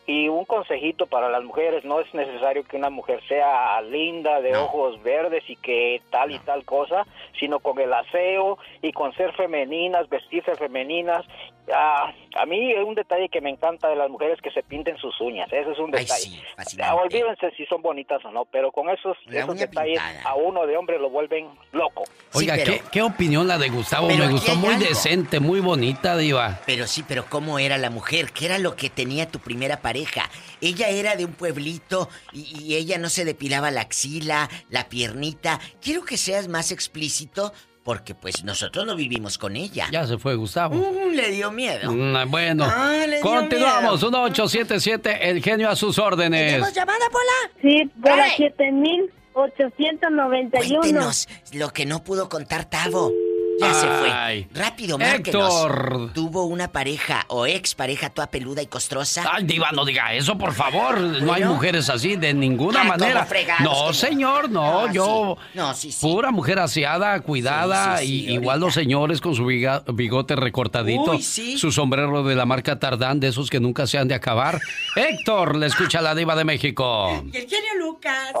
[0.07, 4.55] Y un consejito para las mujeres, no es necesario que una mujer sea linda, de
[4.55, 7.07] ojos verdes y que tal y tal cosa,
[7.39, 11.25] sino con el aseo y con ser femeninas, vestirse femeninas.
[11.73, 14.97] Ah, a mí es un detalle que me encanta de las mujeres que se pinten
[14.97, 16.41] sus uñas, eso es un detalle.
[16.81, 20.77] Ah, olvídense si son bonitas o no, pero con esos, esos detalles a uno de
[20.77, 22.03] hombre lo vuelven loco.
[22.33, 24.07] Oiga, ¿qué, qué opinión la de Gustavo?
[24.07, 24.85] Pero Me gustó muy algo.
[24.87, 26.59] decente, muy bonita, diva.
[26.65, 28.31] Pero sí, pero ¿cómo era la mujer?
[28.31, 30.29] ¿Qué era lo que tenía tu primera pareja?
[30.61, 35.59] Ella era de un pueblito y, y ella no se depilaba la axila, la piernita.
[35.81, 37.53] Quiero que seas más explícito
[37.85, 39.87] porque pues nosotros no vivimos con ella.
[39.91, 40.73] Ya se fue Gustavo.
[40.75, 41.91] Mm, le dio miedo.
[41.91, 44.01] Mm, bueno, Ah, le dio continuamos.
[44.01, 44.09] miedo.
[44.09, 46.53] 1877, el genio a sus órdenes.
[46.73, 47.51] llamada, Pola?
[47.61, 48.31] Sí, por la Ay.
[48.37, 50.79] 7891.
[50.79, 53.11] Cuéntenos lo que no pudo contar Tavo.
[53.59, 54.47] Ya se Ay.
[54.51, 54.61] fue.
[54.61, 55.53] Rápido, márquenos.
[55.53, 56.11] Héctor.
[56.13, 59.23] ¿Tuvo una pareja o ex pareja toda peluda y costrosa?
[59.31, 60.99] Ay, Diva, no diga eso, por favor.
[60.99, 63.25] No hay mujeres así de ninguna Ah, ¿cómo manera.
[63.25, 63.93] fregados No, no?
[63.93, 64.81] señor, no.
[64.87, 65.37] Ah, yo.
[65.39, 65.57] sí.
[65.57, 66.05] No, sí, sí.
[66.05, 67.97] Pura mujer aseada, cuidada.
[67.97, 71.11] Sí, sí, sí, y igual los señores con su biga- bigote recortadito.
[71.11, 71.57] Uy, sí.
[71.57, 74.59] Su sombrero de la marca Tardán, de esos que nunca se han de acabar.
[74.95, 77.23] Héctor, le escucha la Diva de México.
[77.31, 78.33] Y el genio Lucas.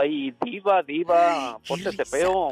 [0.00, 2.50] Ay, diva, diva, ponte ese peo.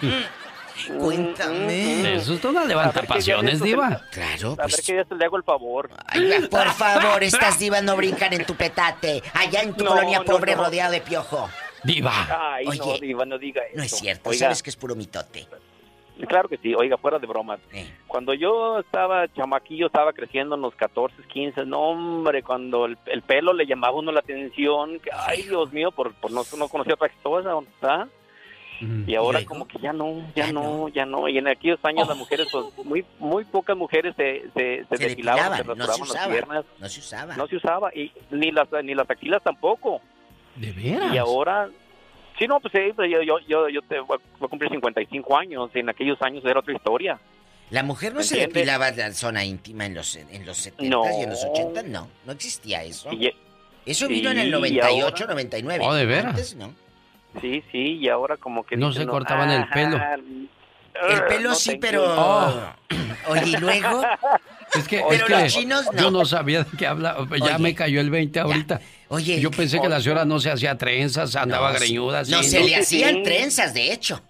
[0.98, 2.14] Cuéntame.
[2.16, 4.00] Eso es una levantapasiones, Diva.
[4.10, 4.82] Claro, A ver pues.
[4.86, 5.88] que ya te le hago el favor.
[6.06, 9.22] Ay, por favor, estas divas no brincan en tu petate.
[9.34, 10.64] Allá en tu No, colonia no, pobre no.
[10.64, 11.48] rodeado de piojo.
[11.84, 12.54] Diva.
[12.54, 13.76] Ay, no, Oye, diva, no diga eso.
[13.76, 15.46] No es cierto, Oiga, sabes que es puro mitote.
[16.28, 17.58] Claro que sí, oiga, fuera de bromas.
[17.72, 17.92] Eh.
[18.06, 23.22] Cuando yo estaba chamaquillo, estaba creciendo en los 14, 15, no hombre, cuando el, el
[23.22, 26.68] pelo le llamaba a uno la atención, que, ay Dios mío, por, por no, no
[26.68, 27.50] conocía otra cosa,
[27.80, 28.06] ¿verdad?
[28.80, 31.28] Y ahora como que ya no, ya no, ya no.
[31.28, 35.08] Y en aquellos años las mujeres, pues muy muy pocas mujeres se, se, se Se
[35.08, 36.32] depilaban, se depilaban, no se rasuraban las usaba.
[36.32, 36.64] piernas.
[36.80, 37.36] No se usaba.
[37.36, 37.94] No se usaba.
[37.94, 40.00] Y ni las, ni las axilas tampoco.
[40.56, 41.14] ¿De veras?
[41.14, 41.68] Y ahora...
[42.38, 45.70] Sí, no, pues sí, pues, yo, yo, yo, yo te voy a cumplir 55 años.
[45.74, 47.18] En aquellos años era otra historia.
[47.70, 48.54] La mujer no se ¿Entiendes?
[48.54, 51.04] depilaba la zona íntima en los, en los 70 No.
[51.18, 52.08] y en los 80, no.
[52.26, 53.10] No existía eso.
[53.12, 53.32] Y-
[53.86, 55.84] Eso vino en el y 98, ahora- 99.
[55.86, 56.26] Oh, ¿de veras?
[56.26, 56.74] Antes, no.
[57.40, 58.76] Sí, sí, y ahora como que...
[58.76, 59.96] No dicen, se cortaban el pelo.
[59.98, 60.16] ah,
[61.08, 62.04] El pelo no, sí, pero...
[62.06, 62.72] Oh.
[63.28, 64.02] Oye, y luego...
[64.74, 66.02] Es que, Pero es los chinos no.
[66.02, 67.24] yo no sabía de qué hablaba.
[67.38, 67.58] Ya Oye.
[67.60, 68.80] me cayó el 20 ahorita.
[69.06, 72.20] Oye, yo pensé que la señora no se hacía trenzas, andaba No, greñuda.
[72.20, 74.20] así, No, se le hacían trenzas, de hecho.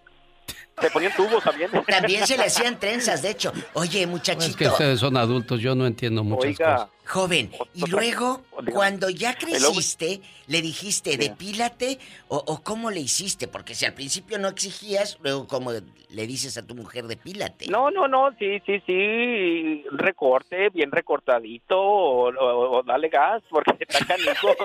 [0.80, 1.70] Se ponían tubos también.
[1.86, 3.52] También se le hacían trenzas, de hecho.
[3.74, 4.46] Oye, muchachito.
[4.50, 6.88] Es que ustedes son adultos, yo no entiendo muchas Oiga, cosas.
[7.06, 8.42] Joven, y luego,
[8.72, 11.98] cuando ya creciste, le dijiste, depílate,
[12.28, 16.56] o, o cómo le hiciste, porque si al principio no exigías, luego como le dices
[16.56, 17.66] a tu mujer, depílate.
[17.68, 23.76] No, no, no, sí, sí, sí, recorte, bien recortadito, o, o- o dale gas, porque
[23.86, 24.48] está canijo.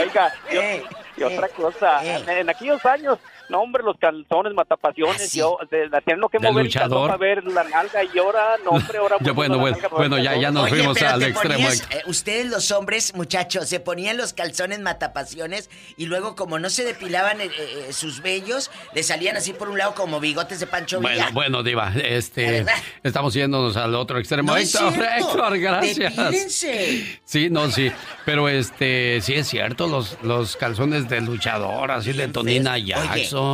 [0.00, 0.82] Oiga, y, eh,
[1.16, 2.16] y otra cosa, eh.
[2.26, 3.18] en, en aquellos años,
[3.48, 5.38] no, hombre, los calzones, matapasiones, Ah, sí.
[5.38, 7.06] yo, de, la tienen que ¿Del mover luchador?
[7.08, 9.16] para ver la nalga, y ahora, no, hombre, ahora...
[9.20, 11.54] Ya, bueno, bueno, nalga bueno, ya, ya nos Oye, fuimos al extremo.
[11.54, 16.70] ponías- eh, ustedes los hombres, muchachos, se ponían los calzones matapasiones y luego como no
[16.70, 20.66] se depilaban eh, eh, sus vellos, le salían así por un lado como bigotes de
[20.66, 21.30] Pancho Bueno, Villa.
[21.32, 22.64] bueno, Diva, este,
[23.02, 24.52] estamos yéndonos al otro extremo.
[24.52, 24.92] No Héctor.
[25.18, 26.16] Héctor, gracias.
[26.16, 27.20] Depílense.
[27.24, 27.92] Sí, no, sí.
[28.24, 32.94] Pero este, sí es cierto, los, los calzones de luchador, así de Tonina Oye,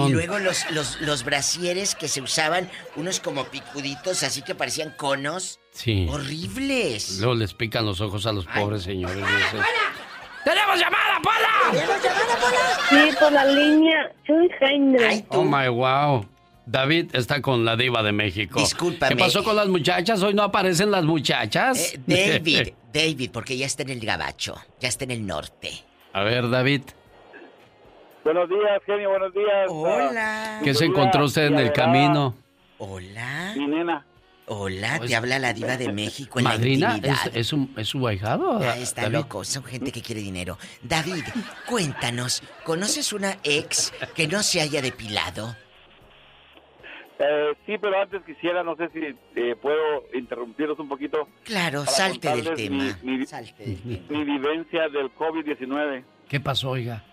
[0.09, 4.94] Y luego los, los, los brasieres que se usaban, unos como picuditos, así que parecían
[4.97, 5.61] conos.
[5.73, 6.07] Sí.
[6.11, 7.19] Horribles.
[7.19, 9.16] Luego les pican los ojos a los pobres señores.
[9.16, 9.66] dices.
[10.44, 11.85] ¡Tenemos llamada, Pola!
[12.89, 14.12] Sí, por la línea.
[14.27, 15.24] Soy Jaime.
[15.28, 16.27] Oh my wow.
[16.66, 18.61] David está con la diva de México.
[18.61, 19.15] Discúlpame.
[19.15, 20.23] ¿Qué pasó con las muchachas?
[20.23, 21.94] Hoy no aparecen las muchachas.
[21.94, 25.73] Eh, David, David, porque ya está en el gabacho, ya está en el norte.
[26.12, 26.82] A ver, David,
[28.25, 29.67] Buenos días, genio, buenos días.
[29.69, 30.61] Hola.
[30.63, 32.35] ¿qué se encontró usted en el camino?
[32.79, 33.55] Hola.
[33.57, 34.05] Mi nena.
[34.53, 36.89] Hola, Pues, te habla la diva de México en ¿Madrina?
[36.89, 37.27] la intimidad.
[37.29, 38.59] ¿Es, es, un, ¿Es su ahijado?
[38.61, 39.15] Ah, está David?
[39.15, 40.59] loco, son gente que quiere dinero.
[40.83, 41.23] David,
[41.69, 45.55] cuéntanos, ¿conoces una ex que no se haya depilado?
[47.21, 49.01] Eh, sí, pero antes quisiera, no sé si
[49.41, 51.29] eh, puedo interrumpirlos un poquito.
[51.45, 52.99] Claro, para salte del contarles tema.
[53.03, 54.19] Mi, mi- Salte del tema.
[54.19, 56.03] mi vivencia del COVID-19.
[56.29, 57.05] ¿Qué pasó, oiga?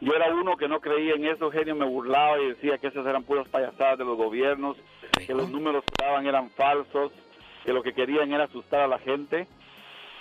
[0.00, 3.06] Yo era uno que no creía en eso, genio, me burlaba y decía que esas
[3.06, 4.76] eran puras payasadas de los gobiernos,
[5.26, 7.12] que los números que daban eran falsos,
[7.64, 9.46] que lo que querían era asustar a la gente.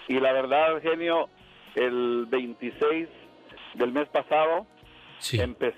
[0.07, 1.30] Y la verdad, genio,
[1.76, 3.10] el 26
[3.76, 4.65] del mes pasado,
[5.18, 5.39] Sí.
[5.39, 5.77] empecé,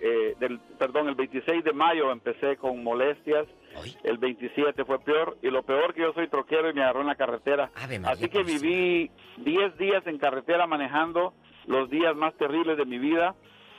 [0.00, 3.46] eh, del, perdón, el 26 de mayo empecé con molestias,
[4.04, 7.06] el 27 fue peor, y lo peor que yo soy troquero y me agarró en
[7.08, 7.70] la carretera.
[8.04, 11.34] Así que viví 10 días en carretera manejando
[11.66, 13.34] los días más terribles de mi vida,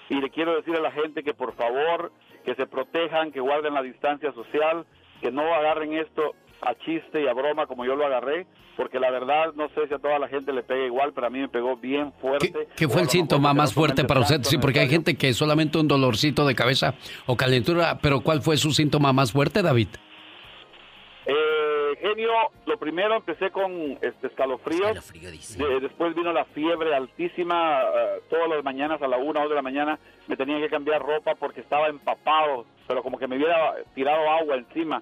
[0.10, 2.12] y le quiero decir a la gente que por favor,
[2.46, 4.86] que se protejan, que guarden la distancia social,
[5.22, 9.12] que no agarren esto a chiste y a broma como yo lo agarré, porque la
[9.12, 11.50] verdad no sé si a toda la gente le pega igual, pero a mí me
[11.50, 12.68] pegó bien fuerte.
[12.76, 14.44] ¿Qué fue el síntoma más fuerte para usted?
[14.44, 16.96] Sí, porque hay gente que solamente un dolorcito de cabeza
[17.26, 19.90] o calentura, pero ¿cuál fue su síntoma más fuerte, David?
[21.26, 21.67] Eh,
[22.02, 22.32] genio,
[22.66, 24.94] lo primero empecé con este escalofríos.
[25.58, 27.82] De- después vino la fiebre altísima.
[27.82, 30.70] eh, todas las mañanas a la una o dos de la mañana me tenía que
[30.70, 35.02] cambiar ropa porque estaba empapado, pero como que me hubiera tirado agua encima.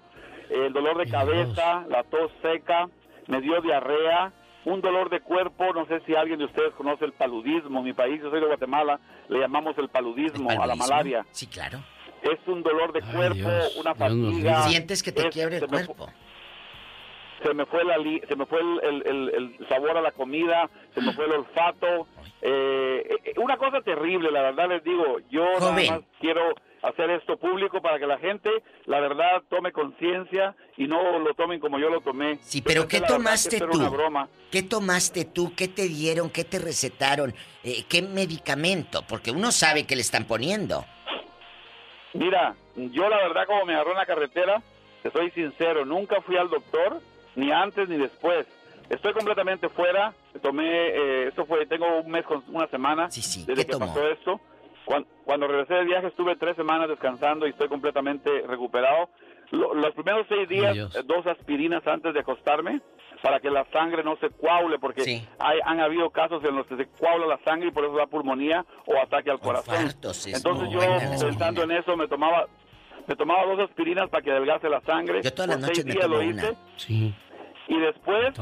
[0.50, 2.88] el dolor de cabeza, la tos seca,
[3.28, 4.32] me dio diarrea
[4.66, 7.94] un dolor de cuerpo, no sé si alguien de ustedes conoce el paludismo, en mi
[7.94, 11.26] país, yo soy de Guatemala, le llamamos el paludismo, a la malaria.
[11.32, 11.80] Sí, claro.
[12.22, 14.62] Es un dolor de cuerpo, Dios, una fatiga.
[14.64, 16.08] Sientes que te es- el me cuerpo.
[17.46, 20.12] Se me fue la li- se me fue el, el- el- el sabor a la
[20.12, 22.08] comida, se me fue el olfato.
[22.42, 26.42] Eh, eh, una cosa terrible, la verdad les digo, yo nada más quiero
[26.82, 28.50] hacer esto público para que la gente,
[28.86, 32.38] la verdad, tome conciencia y no lo tomen como yo lo tomé.
[32.42, 33.78] Sí, pero Yo ¿qué verdad, tomaste tú?
[33.78, 34.28] una broma.
[34.52, 35.54] ¿Qué tomaste tú?
[35.56, 36.30] ¿Qué te dieron?
[36.30, 37.34] ¿Qué te recetaron?
[37.64, 39.04] Eh, ¿Qué medicamento?
[39.08, 40.86] Porque uno sabe que le están poniendo.
[42.14, 44.62] Mira, yo la verdad como me agarró en la carretera,
[45.04, 47.02] te soy sincero, nunca fui al doctor,
[47.36, 48.48] ni antes ni después.
[48.90, 50.14] Estoy completamente fuera,
[50.44, 53.10] tomé, eh, esto fue, tengo un mes con una semana
[53.48, 53.88] desde ¿qué que tomó?
[53.88, 54.40] pasó esto.
[54.86, 59.10] Cuando, cuando regresé de viaje estuve tres semanas descansando y estoy completamente recuperado.
[59.50, 62.82] Lo- los primeros seis días, eh, dos aspirinas antes de acostarme
[63.24, 65.02] para que la sangre no se coagule, porque
[65.40, 68.06] hay, han habido casos en los que se coagula la sangre y por eso da
[68.06, 69.76] pulmonía o ataque al corazón.
[70.36, 70.80] Entonces yo,
[71.26, 72.46] pensando en eso, me tomaba
[73.08, 75.22] me tomaba dos aspirinas para que adelgace la sangre.
[75.24, 76.42] Yo todas las noches me tomo lo una.
[76.44, 76.56] hice.
[76.78, 77.14] Sí.
[77.68, 78.34] Y después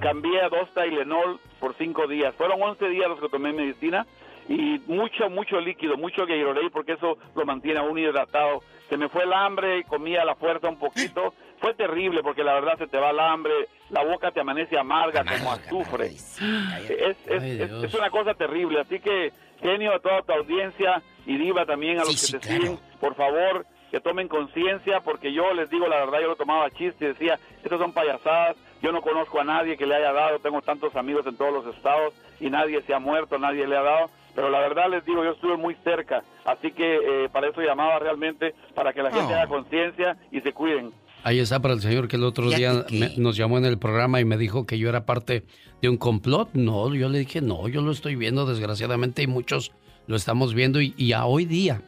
[0.00, 2.34] cambié a dos Tylenol por cinco días.
[2.34, 4.06] Fueron 11 días los que tomé medicina
[4.48, 8.62] y mucho, mucho líquido, mucho Gatorade porque eso lo mantiene a uno hidratado.
[8.88, 11.32] Se me fue el hambre, comía a la fuerza un poquito.
[11.60, 13.52] Fue terrible porque la verdad se te va el hambre,
[13.90, 16.06] la boca te amanece amarga, como azufre.
[16.08, 17.84] Es, es, Ay, es- Dios.
[17.84, 18.80] es una cosa terrible.
[18.80, 19.32] Así que
[19.62, 23.64] genio a toda tu audiencia y diva también a los que te siguen, por favor,
[23.94, 27.08] que tomen conciencia, porque yo les digo la verdad, yo lo tomaba a chiste y
[27.08, 30.96] decía, estas son payasadas, yo no conozco a nadie que le haya dado, tengo tantos
[30.96, 34.50] amigos en todos los estados y nadie se ha muerto, nadie le ha dado, pero
[34.50, 38.52] la verdad les digo, yo estuve muy cerca, así que eh, para eso llamaba realmente,
[38.74, 39.36] para que la gente Oh.
[39.36, 40.90] haga conciencia y se cuiden.
[41.22, 44.20] Ahí está para el señor que el otro día me- nos llamó en el programa
[44.20, 45.44] y me dijo que yo era parte
[45.80, 46.50] de un complot.
[46.54, 49.70] No, yo le dije, no, yo lo estoy viendo desgraciadamente y muchos
[50.08, 51.80] lo estamos viendo y, y a hoy día,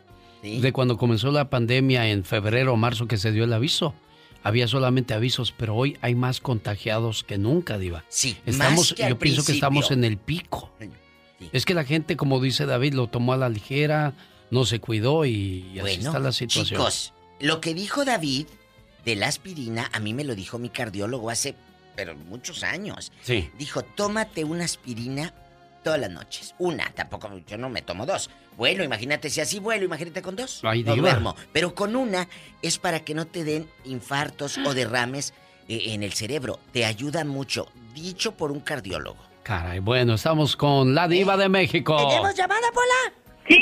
[0.61, 3.95] de cuando comenzó la pandemia en febrero o marzo que se dio el aviso,
[4.43, 8.05] había solamente avisos, pero hoy hay más contagiados que nunca, Diva.
[8.09, 10.71] Sí, estamos, más que al yo pienso que estamos en el pico.
[11.53, 14.15] Es que la gente, como dice David, lo tomó a la ligera,
[14.51, 16.79] no se cuidó y, y así está la situación.
[16.81, 18.47] chicos, lo que dijo David
[19.05, 21.55] de la aspirina, a mí me lo dijo mi cardiólogo hace,
[21.95, 23.13] pero muchos años.
[23.23, 23.51] Sí.
[23.59, 25.35] Dijo, tómate una aspirina
[25.87, 26.53] todas las noches.
[26.59, 28.29] Una, tampoco, yo no me tomo dos.
[28.57, 30.61] Bueno, imagínate si así vuelo, imagínate con dos.
[30.65, 31.37] Ay, no duermo.
[31.53, 32.27] Pero con una
[32.61, 35.33] es para que no te den infartos o derrames
[35.69, 36.59] eh, en el cerebro.
[36.73, 37.69] Te ayuda mucho.
[37.95, 39.17] Dicho por un cardiólogo.
[39.45, 41.97] Caray, bueno, estamos con la diva de México.
[41.97, 43.15] ¿Tenemos llamada, Pola?
[43.49, 43.61] Sí.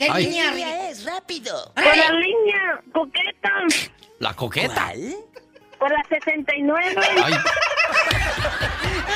[0.00, 0.26] ¿Qué Ay.
[0.26, 1.04] línea es?
[1.04, 1.72] ¡Rápido!
[1.76, 3.52] Por la línea coqueta.
[4.18, 4.92] La coqueta.
[5.82, 6.94] Por la 69.
[7.24, 7.34] Ay.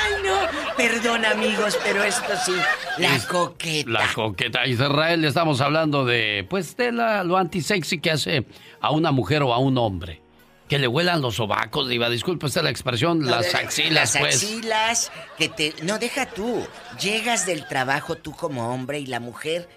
[0.03, 0.75] Ay, no.
[0.75, 2.51] Perdón, amigos, pero esto sí.
[2.97, 3.89] La coqueta.
[3.89, 8.45] La coqueta Israel, estamos hablando de, pues, de la, lo antisexy que hace
[8.81, 10.21] a una mujer o a un hombre.
[10.67, 12.09] Que le huelan los sobacos, diva.
[12.09, 14.35] Disculpe usted la expresión, las axilas, las pues.
[14.43, 15.73] axilas, que te...
[15.83, 16.67] No, deja tú.
[16.99, 19.69] Llegas del trabajo tú como hombre y la mujer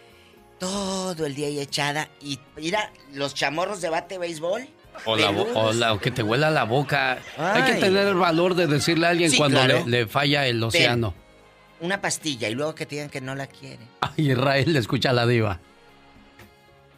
[0.58, 4.68] todo el día ahí echada y mira los chamorros de bate béisbol.
[5.06, 7.18] O, la, bo- o la- o que te huela la boca.
[7.38, 9.84] Hay que tener el valor de decirle a alguien Sí, cuando claro.
[9.86, 11.14] le, le falla el océano.
[11.80, 13.88] Una pastilla y luego que te digan que no la quieren.
[14.02, 15.58] Ay, Israel, le escucha a la diva.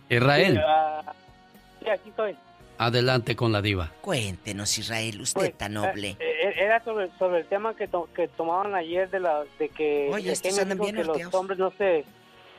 [0.09, 1.03] Israel, Sí, ah,
[1.93, 2.37] aquí estoy.
[2.79, 3.91] adelante con la diva.
[4.01, 6.11] Cuéntenos, Israel, usted Pues, tan noble.
[6.11, 9.69] eh, eh, era sobre, sobre el tema que, to- que tomaban ayer de la de
[9.69, 12.05] que, Oye, de estos que me andan dijo bien que los hombres no se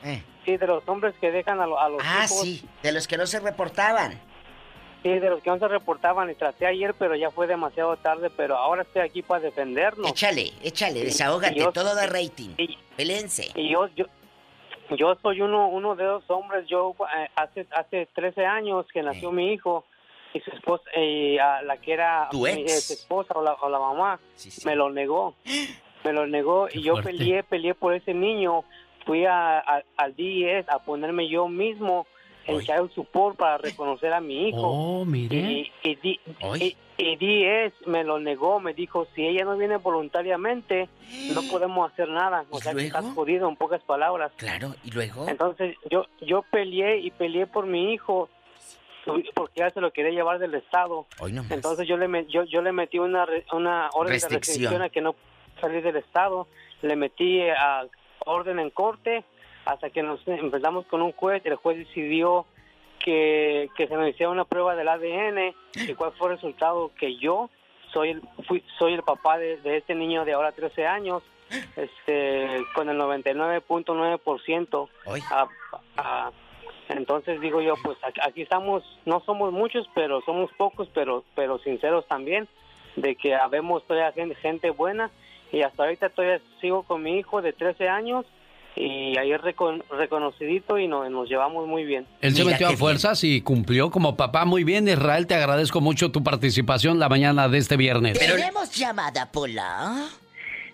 [0.04, 0.22] Eh.
[0.44, 3.06] sí de los hombres que dejan a, lo- a los Ah, hijos sí, de los
[3.06, 4.18] que no se reportaban.
[5.04, 8.30] Sí de los que no se reportaban y traté ayer pero ya fue demasiado tarde
[8.36, 12.50] pero ahora estoy aquí para defendernos Échale, échale, desahógate, y yo- todo da rating.
[12.96, 13.50] Pelense.
[13.54, 14.06] y yo yo
[14.96, 19.30] yo soy uno uno de esos hombres yo eh, hace hace 13 años que nació
[19.30, 19.84] mi hijo
[20.32, 22.90] y su esposa y a la que era mi ex.
[22.90, 24.18] esposa o la, o la mamá
[24.64, 25.34] me lo negó
[26.04, 27.10] me lo negó y yo fuerte.
[27.12, 28.64] peleé peleé por ese niño
[29.06, 32.06] fui a, a- al DIS a ponerme yo mismo
[32.46, 35.36] en child support para reconocer a mi hijo Oh, mire.
[35.36, 36.20] y, y, di-
[36.60, 40.88] y- y DIS me lo negó, me dijo, si ella no viene voluntariamente,
[41.34, 42.44] no podemos hacer nada.
[42.50, 44.30] O sea, que estás jodido, en pocas palabras.
[44.36, 45.26] Claro, ¿y luego?
[45.28, 48.28] Entonces, yo yo peleé y peleé por mi hijo,
[49.34, 51.06] porque ya se lo quería llevar del Estado.
[51.50, 54.30] Entonces, yo le, me- yo, yo le metí una, re- una orden Restricción.
[54.30, 54.38] de
[54.78, 55.14] restricción a que no
[55.60, 56.46] salir del Estado.
[56.82, 57.86] Le metí a
[58.26, 59.24] orden en corte
[59.64, 61.44] hasta que nos empezamos con un juez.
[61.46, 62.46] El juez decidió
[62.98, 67.16] que, que se me hiciera una prueba del ADN y cuál fue el resultado que
[67.16, 67.50] yo
[67.92, 71.22] soy el, fui, soy el papá de, de este niño de ahora 13 años,
[71.76, 74.88] este, con el 99.9%.
[75.30, 75.48] a-
[75.96, 76.30] a-
[76.88, 81.58] entonces digo yo, pues aquí, aquí estamos, no somos muchos, pero somos pocos, pero, pero
[81.58, 82.46] sinceros también,
[82.96, 85.10] de que habemos todavía gente, gente buena
[85.50, 88.26] y hasta ahorita todavía sigo con mi hijo de 13 años
[88.76, 92.06] y ahí es recon- reconocidito y nos, nos llevamos muy bien.
[92.20, 94.88] Él se metió a fuerzas y cumplió como papá muy bien.
[94.88, 98.18] Israel, te agradezco mucho tu participación la mañana de este viernes.
[98.18, 100.06] ¿Tenemos llamada, Pola?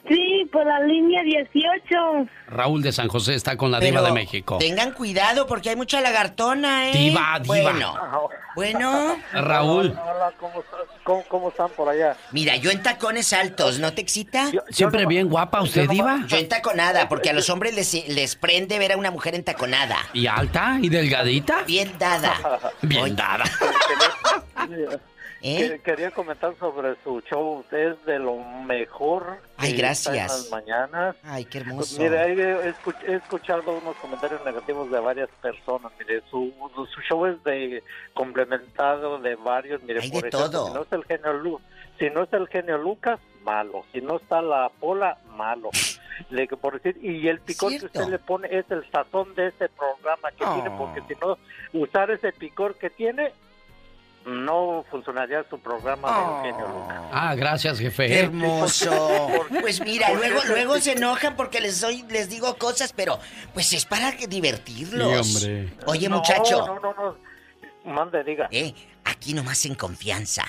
[0.09, 2.27] Sí, por la línea 18.
[2.49, 4.57] Raúl de San José está con la diva Pero de México.
[4.59, 6.93] Tengan cuidado porque hay mucha lagartona, ¿eh?
[6.95, 7.55] Diva, diva.
[7.55, 7.95] Bueno,
[8.57, 9.17] bueno.
[9.35, 9.89] Raúl.
[9.91, 10.81] Hola, ¿cómo, estás?
[11.11, 12.17] ¿Cómo, cómo están por allá?
[12.31, 14.49] Mira, yo en tacones altos, ¿no te excita?
[14.69, 16.21] Siempre bien guapa usted, diva.
[16.29, 19.43] Yo en taconada, porque a los hombres les, les prende ver a una mujer en
[19.43, 19.97] taconada.
[20.13, 20.79] ¿Y alta?
[20.81, 21.65] ¿Y delgadita?
[21.65, 22.61] Bien dada.
[22.83, 23.43] Bien dada.
[25.43, 25.71] ¿Eh?
[25.71, 27.65] Que- Quería comentar sobre su show.
[27.71, 29.39] Es de lo mejor.
[29.57, 30.15] Ay, gracias.
[30.17, 31.17] En las mañanas.
[31.25, 31.97] Ay, qué hermoso.
[31.97, 35.93] Pues, mire, ahí he, escu- he escuchado unos comentarios negativos de varias personas.
[35.99, 36.53] Mire, su,
[36.93, 37.83] su show es de
[38.15, 39.83] complementado de varios.
[39.83, 40.67] Mire, Hay por de ejemplo, todo.
[40.69, 41.61] si no es el genio Lu-
[41.99, 43.85] si no es el genio Lucas, malo.
[43.93, 45.71] Si no está la Pola, malo.
[46.31, 49.69] Le, por decir, y el picor que usted le pone es el sazón de ese
[49.71, 51.39] programa que tiene, porque si no,
[51.73, 53.33] usar ese picor que tiene,
[54.27, 57.01] no funcionaría su programa del genio Lucas.
[57.13, 58.07] Ah, gracias, jefe.
[58.07, 59.29] Qué hermoso.
[59.61, 63.19] Pues mira, luego, luego se enojan porque les doy, les digo cosas, pero
[63.55, 65.27] pues es para divertirlos.
[65.27, 65.73] Sí, hombre.
[65.87, 66.67] Oye, No, muchacho.
[66.67, 67.31] No, no, no.
[67.93, 68.49] Mande, diga.
[68.51, 68.75] Eh,
[69.05, 70.45] aquí nomás en confianza.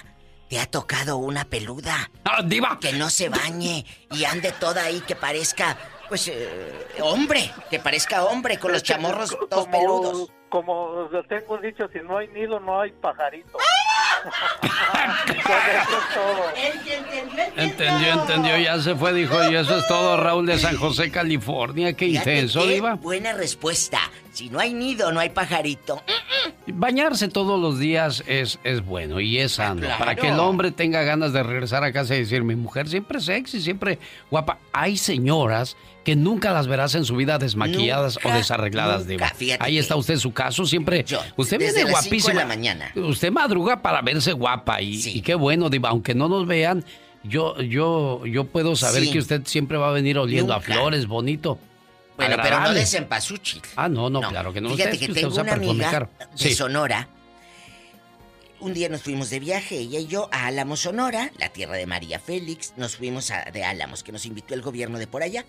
[0.50, 2.12] ¿Te ha tocado una peluda?
[2.26, 2.78] ¡Ah, diva!
[2.82, 5.78] Que no se bañe y ande toda ahí que parezca,
[6.12, 7.54] pues, eh, hombre.
[7.70, 10.30] Que parezca hombre con los chamorros todos como, peludos.
[10.50, 13.58] Como tengo dicho, si no hay nido, no hay pajarito.
[17.56, 21.94] Entendió, entendió, ya se fue, dijo, y eso es todo, Raúl de San José, California.
[21.94, 22.96] Qué Fíjate intenso, qué diva.
[22.96, 24.00] buena respuesta.
[24.32, 26.02] Si no hay nido, no hay pajarito.
[26.68, 29.82] Bañarse todos los días es, es bueno y es sano.
[29.82, 29.98] claro.
[30.00, 33.20] Para que el hombre tenga ganas de regresar a casa y decir, mi mujer siempre
[33.20, 34.00] sexy, siempre
[34.30, 34.60] guapa.
[34.72, 35.76] Hay señoras
[36.06, 39.06] que nunca las verás en su vida desmaquilladas Nunca, o desarregladas.
[39.36, 41.04] Fíjate Ahí está usted su caso, siempre.
[41.36, 42.34] usted desde viene de guapísima.
[42.36, 42.92] la mañana.
[42.96, 45.90] Usted madruga para verse guapa y, y qué bueno, diva.
[45.90, 46.86] Aunque no nos vean,
[47.24, 49.12] yo, yo, yo puedo saber Sí.
[49.12, 51.60] que usted siempre va a venir oliendo a flores, bonito.
[52.28, 53.62] Bueno, pero no de cempasúchil.
[53.76, 54.70] Ah, no, no, claro que no.
[54.70, 56.56] Fíjate que tengo una amiga de.
[56.56, 57.10] Sonora.
[58.60, 61.88] Un día nos fuimos de viaje, ella y yo, a Álamos, Sonora, la tierra de
[61.88, 62.74] María Félix.
[62.78, 65.46] Nos fuimos a, de Álamos, que nos invitó el gobierno de por allá.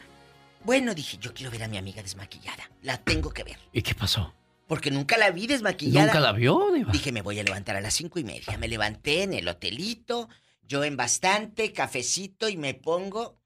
[0.65, 2.71] Bueno, dije, yo quiero ver a mi amiga desmaquillada.
[2.81, 3.59] La tengo que ver.
[3.71, 4.33] ¿Y qué pasó?
[4.67, 6.07] Porque nunca la vi desmaquillada.
[6.07, 6.91] ¿Nunca la vio, diva?
[6.91, 8.57] Dije, me voy a levantar a las cinco y media.
[8.57, 10.31] Me levanté en el hotelito,
[10.63, 13.39] yo en bastante, cafecito y me pongo.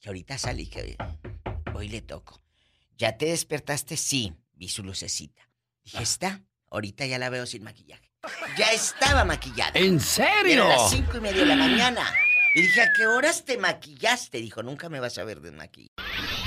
[0.00, 0.96] Y ahorita salí que
[1.74, 2.41] hoy le toco.
[3.02, 3.96] ¿Ya te despertaste?
[3.96, 5.42] Sí, vi su lucecita.
[5.82, 6.44] Dije, está.
[6.70, 8.12] Ahorita ya la veo sin maquillaje.
[8.56, 9.72] Ya estaba maquillada.
[9.74, 10.52] ¿En serio?
[10.52, 12.02] Era las cinco y media de la mañana.
[12.54, 14.38] Y dije, ¿a qué horas te maquillaste?
[14.38, 15.96] Dijo, nunca me vas a ver desmaquillada.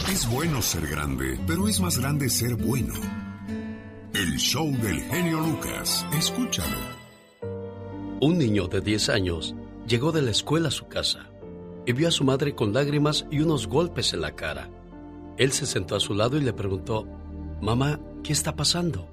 [0.10, 2.94] Es bueno ser grande, pero es más grande ser bueno.
[4.14, 6.06] El show del genio Lucas.
[6.18, 6.80] Escúchalo.
[8.22, 9.56] Un niño de 10 años
[9.86, 11.30] llegó de la escuela a su casa
[11.86, 14.70] y vio a su madre con lágrimas y unos golpes en la cara.
[15.38, 17.08] Él se sentó a su lado y le preguntó,
[17.62, 19.10] Mamá, ¿qué está pasando?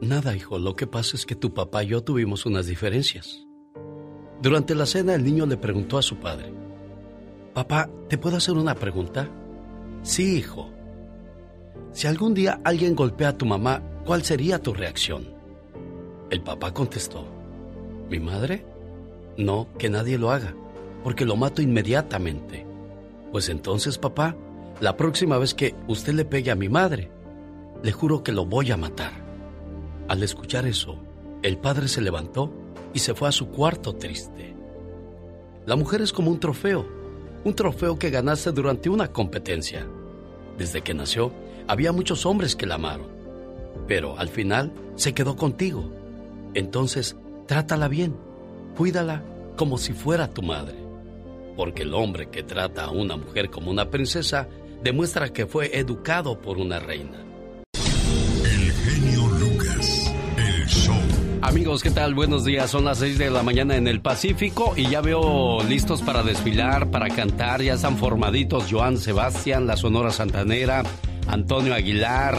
[0.00, 3.46] Nada, hijo, lo que pasa es que tu papá y yo tuvimos unas diferencias.
[4.40, 6.52] Durante la cena el niño le preguntó a su padre,
[7.54, 9.28] Papá, ¿te puedo hacer una pregunta?
[10.02, 10.70] Sí, hijo.
[11.92, 15.34] Si algún día alguien golpea a tu mamá, ¿cuál sería tu reacción?
[16.30, 17.26] El papá contestó,
[18.08, 18.64] ¿Mi madre?
[19.36, 20.54] No, que nadie lo haga,
[21.02, 22.66] porque lo mato inmediatamente.
[23.32, 24.36] Pues entonces, papá,
[24.80, 27.10] la próxima vez que usted le pegue a mi madre,
[27.82, 29.12] le juro que lo voy a matar.
[30.08, 30.98] Al escuchar eso,
[31.42, 32.52] el padre se levantó
[32.94, 34.54] y se fue a su cuarto triste.
[35.66, 36.86] La mujer es como un trofeo,
[37.44, 39.86] un trofeo que ganaste durante una competencia.
[40.56, 41.32] Desde que nació,
[41.66, 43.08] había muchos hombres que la amaron,
[43.86, 45.92] pero al final se quedó contigo.
[46.54, 48.16] Entonces, trátala bien,
[48.76, 49.22] cuídala
[49.56, 50.76] como si fuera tu madre.
[51.56, 54.48] Porque el hombre que trata a una mujer como una princesa
[54.82, 57.24] demuestra que fue educado por una reina.
[58.44, 60.12] El genio Lucas.
[60.36, 60.96] El show.
[61.42, 62.14] Amigos, ¿qué tal?
[62.14, 62.70] Buenos días.
[62.70, 66.90] Son las 6 de la mañana en el Pacífico y ya veo listos para desfilar,
[66.90, 67.62] para cantar.
[67.62, 70.82] Ya están formaditos Joan Sebastián, la Sonora Santanera,
[71.26, 72.38] Antonio Aguilar,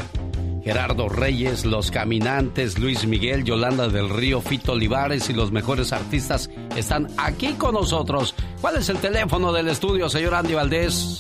[0.64, 6.50] Gerardo Reyes, Los Caminantes, Luis Miguel, Yolanda del Río, Fito Olivares y los mejores artistas
[6.76, 8.36] están aquí con nosotros.
[8.62, 11.20] ¿Cuál es el teléfono del estudio, señor Andy Valdés?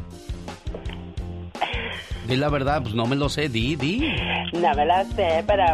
[2.27, 4.01] Di la verdad, pues no me lo sé, di, di.
[4.53, 5.65] No me lo sé, pero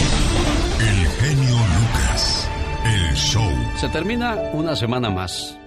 [1.21, 2.49] genio Lucas,
[2.85, 3.51] el show.
[3.77, 5.59] Se termina una semana más.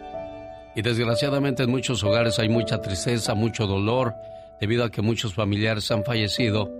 [0.75, 4.13] Y desgraciadamente en muchos hogares hay mucha tristeza, mucho dolor,
[4.59, 6.71] debido a que muchos familiares han fallecido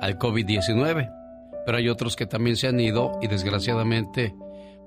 [0.00, 1.10] al COVID-19.
[1.64, 4.34] Pero hay otros que también se han ido y desgraciadamente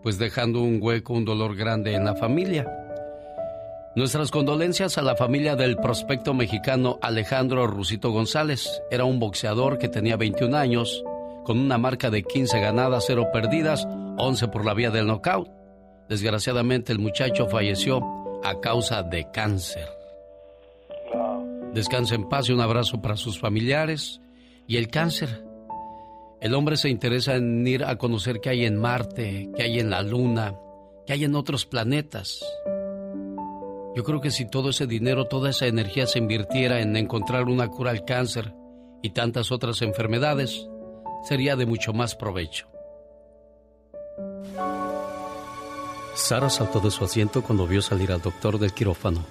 [0.05, 2.71] pues dejando un hueco, un dolor grande en la familia.
[3.95, 8.83] Nuestras condolencias a la familia del prospecto mexicano Alejandro Rusito González.
[8.91, 11.03] Era un boxeador que tenía 21 años,
[11.43, 15.49] con una marca de 15 ganadas, 0 perdidas, 11 por la vía del knockout.
[16.09, 18.01] Desgraciadamente el muchacho falleció
[18.43, 19.94] a causa de cáncer.
[21.75, 24.21] Descansa en paz y un abrazo para sus familiares.
[24.65, 25.43] Y el cáncer.
[26.39, 29.89] El hombre se interesa en ir a conocer qué hay en Marte, qué hay en
[29.89, 30.55] la Luna,
[31.05, 32.39] qué hay en otros planetas.
[33.93, 37.67] Yo creo que si todo ese dinero, toda esa energía se invirtiera en encontrar una
[37.67, 38.53] cura al cáncer
[39.01, 40.69] y tantas otras enfermedades,
[41.23, 42.67] sería de mucho más provecho.
[46.13, 49.25] Sara saltó de su asiento cuando vio salir al doctor del quirófano.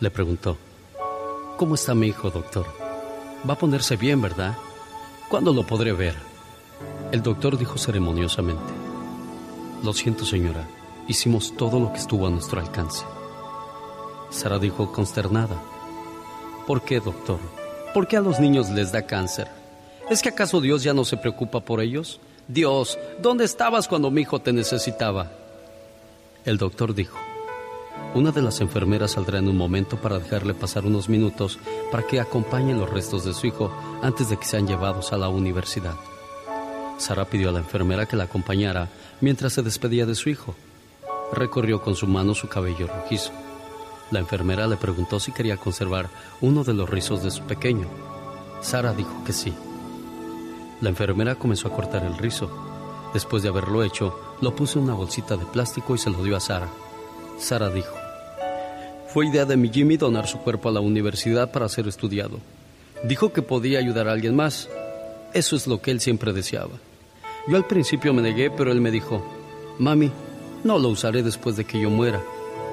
[0.00, 0.56] Le preguntó,
[1.56, 2.66] ¿Cómo está mi hijo, doctor?
[3.48, 4.58] Va a ponerse bien, ¿verdad?
[5.30, 6.14] ¿Cuándo lo podré ver?
[7.12, 8.74] El doctor dijo ceremoniosamente,
[9.82, 10.68] Lo siento, señora,
[11.08, 13.06] hicimos todo lo que estuvo a nuestro alcance.
[14.28, 15.56] Sara dijo consternada,
[16.66, 17.38] ¿Por qué, doctor?
[17.94, 19.48] ¿Por qué a los niños les da cáncer?
[20.10, 22.20] ¿Es que acaso Dios ya no se preocupa por ellos?
[22.48, 25.32] Dios, ¿dónde estabas cuando mi hijo te necesitaba?
[26.44, 27.16] El doctor dijo,
[28.16, 31.58] una de las enfermeras saldrá en un momento para dejarle pasar unos minutos
[31.92, 33.70] para que acompañe los restos de su hijo
[34.02, 35.94] antes de que sean llevados a la universidad.
[36.96, 38.88] Sara pidió a la enfermera que la acompañara
[39.20, 40.54] mientras se despedía de su hijo.
[41.30, 43.32] Recorrió con su mano su cabello rojizo.
[44.10, 46.08] La enfermera le preguntó si quería conservar
[46.40, 47.86] uno de los rizos de su pequeño.
[48.62, 49.52] Sara dijo que sí.
[50.80, 52.50] La enfermera comenzó a cortar el rizo.
[53.12, 56.34] Después de haberlo hecho, lo puso en una bolsita de plástico y se lo dio
[56.34, 56.68] a Sara.
[57.38, 57.95] Sara dijo,
[59.16, 62.38] fue idea de mi Jimmy donar su cuerpo a la universidad para ser estudiado.
[63.02, 64.68] Dijo que podía ayudar a alguien más.
[65.32, 66.74] Eso es lo que él siempre deseaba.
[67.48, 69.24] Yo al principio me negué, pero él me dijo,
[69.78, 70.12] Mami,
[70.64, 72.22] no lo usaré después de que yo muera.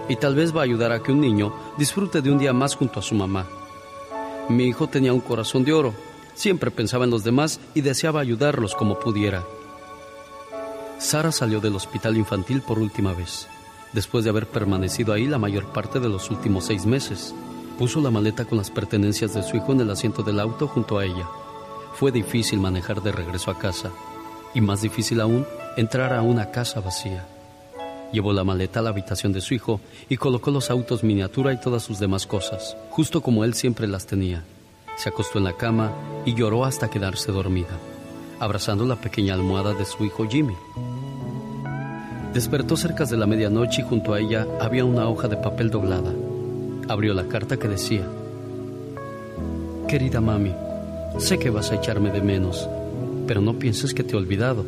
[0.10, 2.76] Y tal vez va a ayudar a que un niño disfrute de un día más
[2.76, 3.48] junto a su mamá.
[4.50, 5.94] Mi hijo tenía un corazón de oro.
[6.34, 9.46] Siempre pensaba en los demás y deseaba ayudarlos como pudiera.
[11.00, 13.48] Sara salió del hospital infantil por última vez
[13.94, 17.34] después de haber permanecido ahí la mayor parte de los últimos seis meses.
[17.78, 20.98] Puso la maleta con las pertenencias de su hijo en el asiento del auto junto
[20.98, 21.28] a ella.
[21.94, 23.92] Fue difícil manejar de regreso a casa
[24.54, 25.46] y más difícil aún
[25.78, 27.26] entrar a una casa vacía.
[28.12, 31.60] Llevó la maleta a la habitación de su hijo y colocó los autos miniatura y
[31.60, 34.44] todas sus demás cosas, justo como él siempre las tenía.
[34.98, 35.92] Se acostó en la cama
[36.24, 37.80] y lloró hasta quedarse dormida,
[38.40, 40.54] abrazando la pequeña almohada de su hijo Jimmy.
[42.34, 46.12] Despertó cerca de la medianoche y junto a ella había una hoja de papel doblada.
[46.90, 48.08] Abrió la carta que decía,
[49.88, 50.52] Querida mami,
[51.20, 52.68] sé que vas a echarme de menos,
[53.28, 54.66] pero no pienses que te he olvidado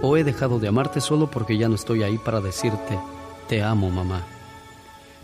[0.00, 2.98] o he dejado de amarte solo porque ya no estoy ahí para decirte,
[3.46, 4.22] te amo mamá.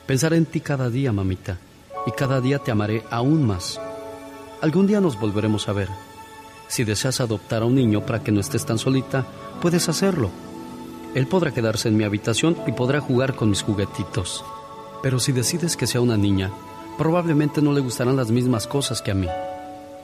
[0.07, 1.57] Pensaré en ti cada día, mamita,
[2.07, 3.81] y cada día te amaré aún más.
[4.61, 5.89] Algún día nos volveremos a ver.
[6.69, 9.25] Si deseas adoptar a un niño para que no estés tan solita,
[9.63, 10.31] puedes hacerlo
[11.19, 14.45] él podrá quedarse en mi habitación y podrá jugar con mis juguetitos.
[15.03, 16.53] Pero si decides que sea una niña,
[16.97, 19.27] probablemente no le gustarán las mismas cosas que a mí.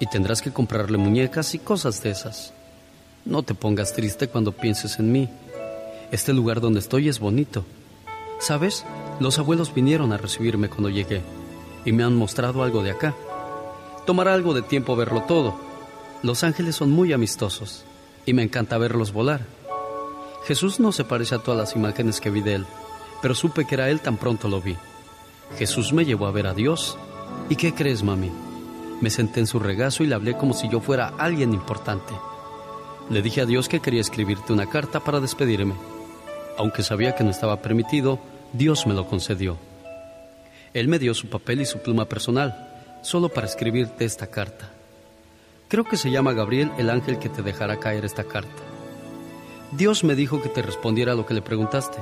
[0.00, 2.52] Y tendrás que comprarle muñecas y cosas de esas.
[3.24, 5.28] No te pongas triste cuando pienses en mí.
[6.10, 7.64] Este lugar donde estoy es bonito.
[8.40, 8.84] ¿Sabes?
[9.20, 11.22] Los abuelos vinieron a recibirme cuando llegué
[11.84, 13.14] y me han mostrado algo de acá.
[14.04, 15.54] Tomará algo de tiempo verlo todo.
[16.24, 17.84] Los ángeles son muy amistosos
[18.26, 19.53] y me encanta verlos volar.
[20.46, 22.66] Jesús no se parece a todas las imágenes que vi de él,
[23.22, 24.76] pero supe que era él tan pronto lo vi.
[25.58, 26.98] Jesús me llevó a ver a Dios.
[27.48, 28.30] ¿Y qué crees, mami?
[29.00, 32.12] Me senté en su regazo y le hablé como si yo fuera alguien importante.
[33.08, 35.74] Le dije a Dios que quería escribirte una carta para despedirme.
[36.58, 38.18] Aunque sabía que no estaba permitido,
[38.52, 39.56] Dios me lo concedió.
[40.74, 42.70] Él me dio su papel y su pluma personal,
[43.02, 44.70] solo para escribirte esta carta.
[45.68, 48.73] Creo que se llama Gabriel el ángel que te dejará caer esta carta.
[49.72, 51.98] Dios me dijo que te respondiera lo que le preguntaste.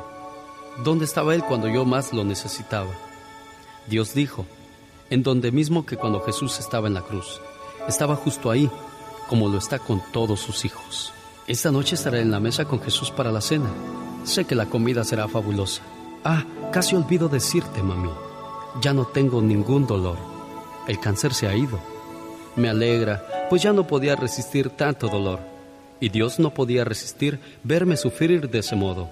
[0.84, 2.90] ¿Dónde estaba él cuando yo más lo necesitaba?
[3.88, 4.46] Dios dijo,
[5.10, 7.40] en donde mismo que cuando Jesús estaba en la cruz.
[7.86, 8.70] Estaba justo ahí,
[9.28, 11.12] como lo está con todos sus hijos.
[11.46, 13.70] Esta noche estaré en la mesa con Jesús para la cena.
[14.24, 15.82] Sé que la comida será fabulosa.
[16.24, 18.10] Ah, casi olvido decirte, mami.
[18.80, 20.16] Ya no tengo ningún dolor.
[20.88, 21.78] El cáncer se ha ido.
[22.56, 25.51] Me alegra, pues ya no podía resistir tanto dolor.
[26.02, 29.08] Y Dios no podía resistir verme sufrir de ese modo.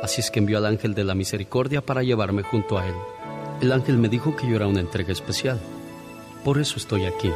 [0.00, 2.94] Así es que envió al ángel de la misericordia para llevarme junto a él.
[3.60, 5.58] El ángel me dijo que yo era una entrega especial.
[6.44, 7.32] Por eso estoy aquí,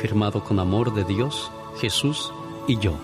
[0.00, 1.50] firmado con amor de Dios,
[1.80, 2.32] Jesús
[2.68, 2.96] y yo.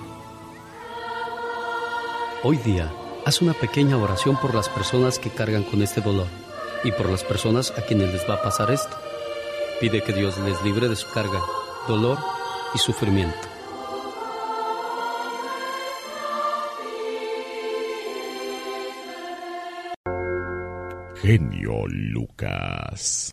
[2.45, 2.89] Hoy día,
[3.27, 6.29] haz una pequeña oración por las personas que cargan con este dolor
[6.85, 8.97] y por las personas a quienes les va a pasar esto.
[9.81, 11.41] Pide que Dios les libre de su carga,
[11.89, 12.19] dolor
[12.73, 13.52] y sufrimiento.
[21.23, 23.33] Genio Lucas.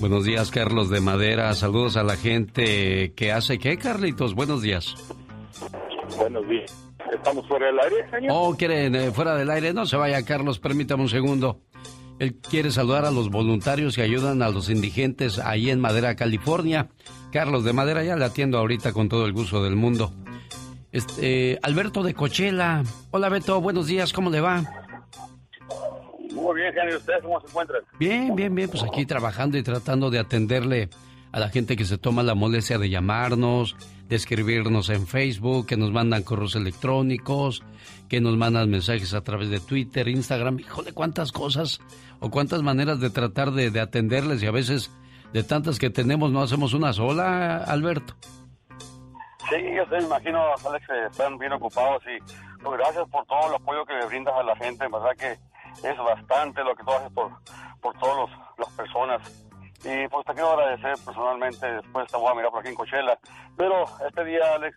[0.00, 1.54] Buenos días, Carlos de Madera.
[1.54, 4.34] Saludos a la gente que hace qué, Carlitos.
[4.34, 4.96] Buenos días.
[6.16, 6.76] Buenos días.
[7.12, 8.32] ¿Estamos fuera del aire, señor?
[8.34, 9.72] Oh, ¿quieren eh, fuera del aire?
[9.72, 10.58] No se vaya, Carlos.
[10.58, 11.60] Permítame un segundo.
[12.18, 16.88] Él quiere saludar a los voluntarios que ayudan a los indigentes ahí en Madera, California.
[17.30, 20.12] Carlos de Madera, ya le atiendo ahorita con todo el gusto del mundo.
[20.90, 22.82] Este, Alberto de Cochela.
[23.12, 23.60] Hola, Beto.
[23.60, 24.12] Buenos días.
[24.12, 24.79] ¿Cómo le va?
[26.50, 26.96] Muy bien, Genio.
[26.96, 27.82] ¿Ustedes cómo se encuentran?
[28.00, 28.68] Bien, bien, bien.
[28.68, 30.88] Pues aquí trabajando y tratando de atenderle
[31.30, 33.76] a la gente que se toma la molestia de llamarnos,
[34.08, 37.62] de escribirnos en Facebook, que nos mandan correos electrónicos,
[38.08, 40.58] que nos mandan mensajes a través de Twitter, Instagram.
[40.58, 41.80] Híjole, cuántas cosas
[42.18, 44.90] o cuántas maneras de tratar de, atenderles y a veces
[45.32, 48.16] de tantas que tenemos no hacemos una sola, Alberto.
[49.48, 53.54] Sí, yo me imagino, Alex, que están bien ocupados y pues, gracias por todo el
[53.54, 54.84] apoyo que brindas a la gente.
[54.84, 55.49] En verdad que
[55.82, 57.30] es bastante lo que tú haces por,
[57.80, 59.46] por todas las personas.
[59.84, 63.18] Y pues te quiero agradecer personalmente, después te voy a mirar por aquí en Coachella.
[63.56, 64.76] Pero este día, Alex,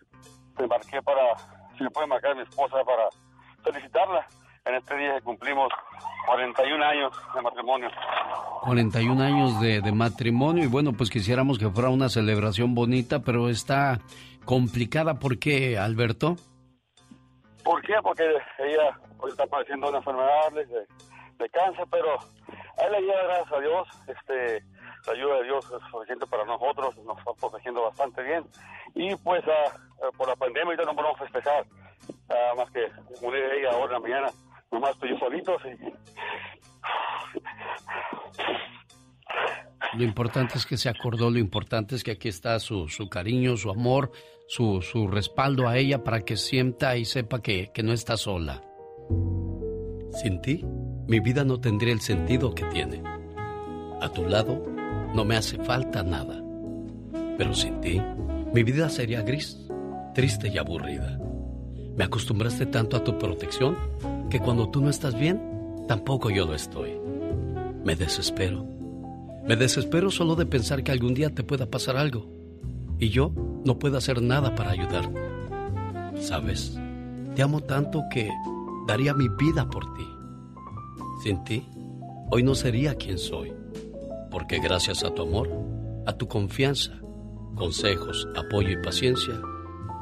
[0.56, 1.36] te marqué para,
[1.76, 3.08] si me puede marcar a mi esposa para
[3.62, 4.26] felicitarla
[4.66, 5.68] en este día cumplimos
[6.26, 7.90] 41 años de matrimonio.
[8.62, 13.50] 41 años de, de, matrimonio y bueno, pues quisiéramos que fuera una celebración bonita, pero
[13.50, 14.00] está
[14.46, 15.18] complicada.
[15.18, 16.36] ¿Por qué, Alberto?
[17.64, 17.94] ¿Por qué?
[18.02, 18.24] Porque
[18.58, 20.86] ella hoy está padeciendo una enfermedad de,
[21.38, 22.18] de cáncer, pero
[22.76, 24.62] a él le gracias a Dios, este,
[25.06, 28.44] la ayuda de Dios es suficiente para nosotros, nos está protegiendo bastante bien.
[28.94, 31.66] Y pues ah, ah, por la pandemia ya no podemos festejar,
[32.28, 32.86] uh, más que
[33.22, 34.28] morir ella ahora en la mañana,
[34.70, 35.56] nomás estoy yo solito.
[39.94, 43.56] Lo importante es que se acordó, lo importante es que aquí está su, su cariño,
[43.56, 44.10] su amor,
[44.46, 48.62] su, su respaldo a ella para que sienta y sepa que, que no está sola.
[50.22, 50.64] Sin ti,
[51.08, 53.02] mi vida no tendría el sentido que tiene.
[54.00, 54.64] A tu lado,
[55.14, 56.42] no me hace falta nada.
[57.36, 58.00] Pero sin ti,
[58.52, 59.66] mi vida sería gris,
[60.14, 61.18] triste y aburrida.
[61.96, 63.76] Me acostumbraste tanto a tu protección
[64.30, 65.40] que cuando tú no estás bien,
[65.88, 66.92] tampoco yo lo estoy.
[67.84, 68.66] Me desespero.
[69.46, 72.43] Me desespero solo de pensar que algún día te pueda pasar algo
[72.98, 73.32] y yo
[73.64, 75.20] no puedo hacer nada para ayudarte.
[76.20, 76.78] Sabes,
[77.34, 78.30] te amo tanto que
[78.86, 80.06] daría mi vida por ti.
[81.22, 81.66] Sin ti,
[82.30, 83.52] hoy no sería quien soy,
[84.30, 85.50] porque gracias a tu amor,
[86.06, 86.92] a tu confianza,
[87.54, 89.40] consejos, apoyo y paciencia,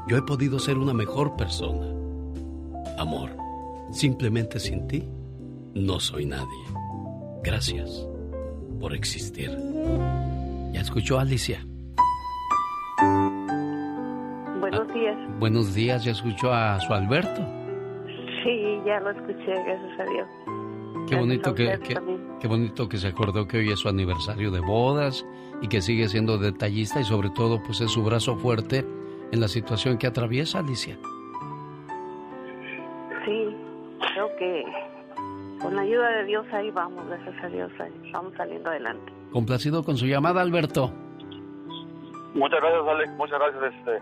[0.07, 1.87] yo he podido ser una mejor persona.
[2.97, 3.35] Amor,
[3.91, 5.07] simplemente sin ti,
[5.73, 6.47] no soy nadie.
[7.43, 8.07] Gracias
[8.79, 9.51] por existir.
[10.73, 11.65] ¿Ya escuchó Alicia?
[15.17, 15.39] Días.
[15.39, 17.41] buenos días, ¿ya escuchó a su Alberto?
[18.43, 20.27] Sí, ya lo escuché, gracias a Dios.
[21.09, 21.79] Qué bonito que,
[22.39, 25.25] qué bonito que se acordó que hoy es su aniversario de bodas
[25.61, 28.85] y que sigue siendo detallista y sobre todo pues es su brazo fuerte
[29.31, 30.97] en la situación que atraviesa Alicia.
[33.25, 33.55] Sí,
[34.13, 34.65] creo que
[35.61, 39.11] con la ayuda de Dios ahí vamos, gracias a Dios, ahí vamos saliendo adelante.
[39.31, 40.91] Complacido con su llamada, Alberto.
[42.35, 43.11] Muchas gracias, Alex.
[43.13, 43.73] Muchas gracias.
[43.73, 43.99] Este,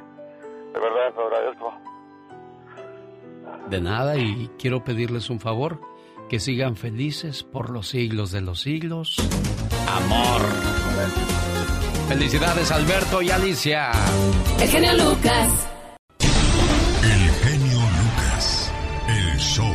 [0.73, 1.73] de verdad, te agradezco.
[3.69, 5.79] De nada y quiero pedirles un favor,
[6.29, 9.17] que sigan felices por los siglos de los siglos.
[9.87, 10.41] Amor.
[12.07, 13.91] Felicidades Alberto y Alicia.
[14.59, 15.69] El genio Lucas.
[17.03, 18.73] El genio Lucas.
[19.07, 19.73] El show.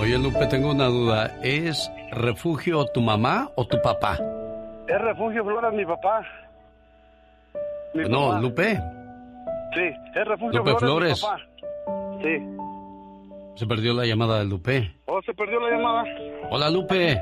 [0.00, 1.38] Oye Lupe, tengo una duda.
[1.42, 4.18] ¿Es refugio tu mamá o tu papá?
[4.88, 6.22] Es refugio Flores mi papá.
[7.94, 8.80] no, Lupe.
[9.74, 9.82] Sí,
[10.14, 11.20] es refugio Lupe Flores.
[11.20, 11.38] Papá.
[12.22, 12.38] Sí.
[13.56, 14.94] Se perdió la llamada de Lupe.
[15.06, 16.04] Oh, se perdió la llamada.
[16.50, 17.20] Hola, Lupe.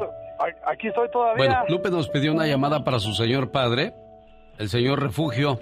[0.66, 1.36] Aquí estoy, todavía.
[1.36, 3.94] Bueno, Lupe nos pidió una llamada para su señor padre,
[4.58, 5.60] el señor Refugio,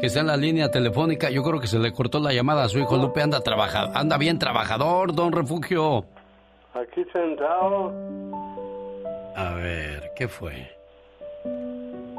[0.00, 1.30] que está en la línea telefónica.
[1.30, 2.96] Yo creo que se le cortó la llamada a su hijo.
[2.96, 6.04] Lupe anda trabaja, anda bien trabajador, don Refugio.
[6.74, 7.92] Aquí sentado.
[9.36, 10.68] A ver, ¿qué fue?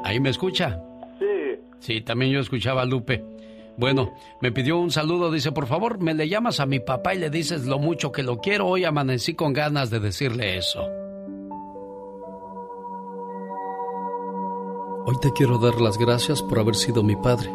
[0.04, 0.80] ¿Ahí me escucha?
[1.18, 1.60] Sí.
[1.78, 3.22] Sí, también yo escuchaba a Lupe.
[3.76, 7.18] Bueno, me pidió un saludo, dice, por favor, me le llamas a mi papá y
[7.18, 8.66] le dices lo mucho que lo quiero.
[8.66, 10.82] Hoy amanecí con ganas de decirle eso.
[15.04, 17.50] Hoy te quiero dar las gracias por haber sido mi padre.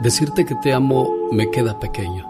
[0.00, 2.28] Decirte que te amo me queda pequeño.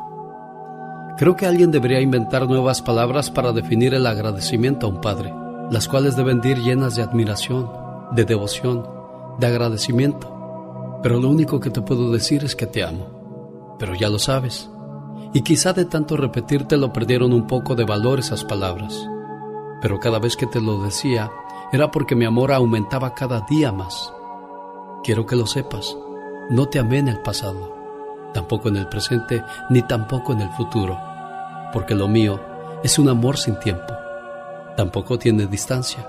[1.18, 5.32] Creo que alguien debería inventar nuevas palabras para definir el agradecimiento a un padre,
[5.70, 7.70] las cuales deben ir llenas de admiración,
[8.12, 8.86] de devoción,
[9.38, 10.41] de agradecimiento
[11.02, 13.76] pero lo único que te puedo decir es que te amo.
[13.78, 14.70] Pero ya lo sabes.
[15.34, 19.08] Y quizá de tanto repetirte lo perdieron un poco de valor esas palabras.
[19.80, 21.32] Pero cada vez que te lo decía
[21.72, 24.12] era porque mi amor aumentaba cada día más.
[25.02, 25.96] Quiero que lo sepas.
[26.50, 27.74] No te amé en el pasado,
[28.32, 30.98] tampoco en el presente, ni tampoco en el futuro.
[31.72, 32.40] Porque lo mío
[32.84, 33.92] es un amor sin tiempo.
[34.76, 36.06] Tampoco tiene distancia.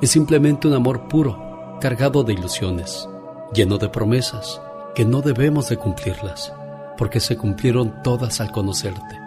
[0.00, 3.08] Es simplemente un amor puro, cargado de ilusiones
[3.54, 4.60] lleno de promesas
[4.94, 6.52] que no debemos de cumplirlas,
[6.96, 9.20] porque se cumplieron todas al conocerte.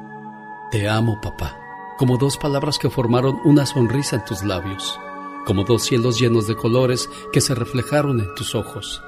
[0.72, 1.56] Te amo, papá,
[1.98, 5.00] como dos palabras que formaron una sonrisa en tus labios,
[5.46, 9.04] como dos cielos llenos de colores que se reflejaron en tus ojos,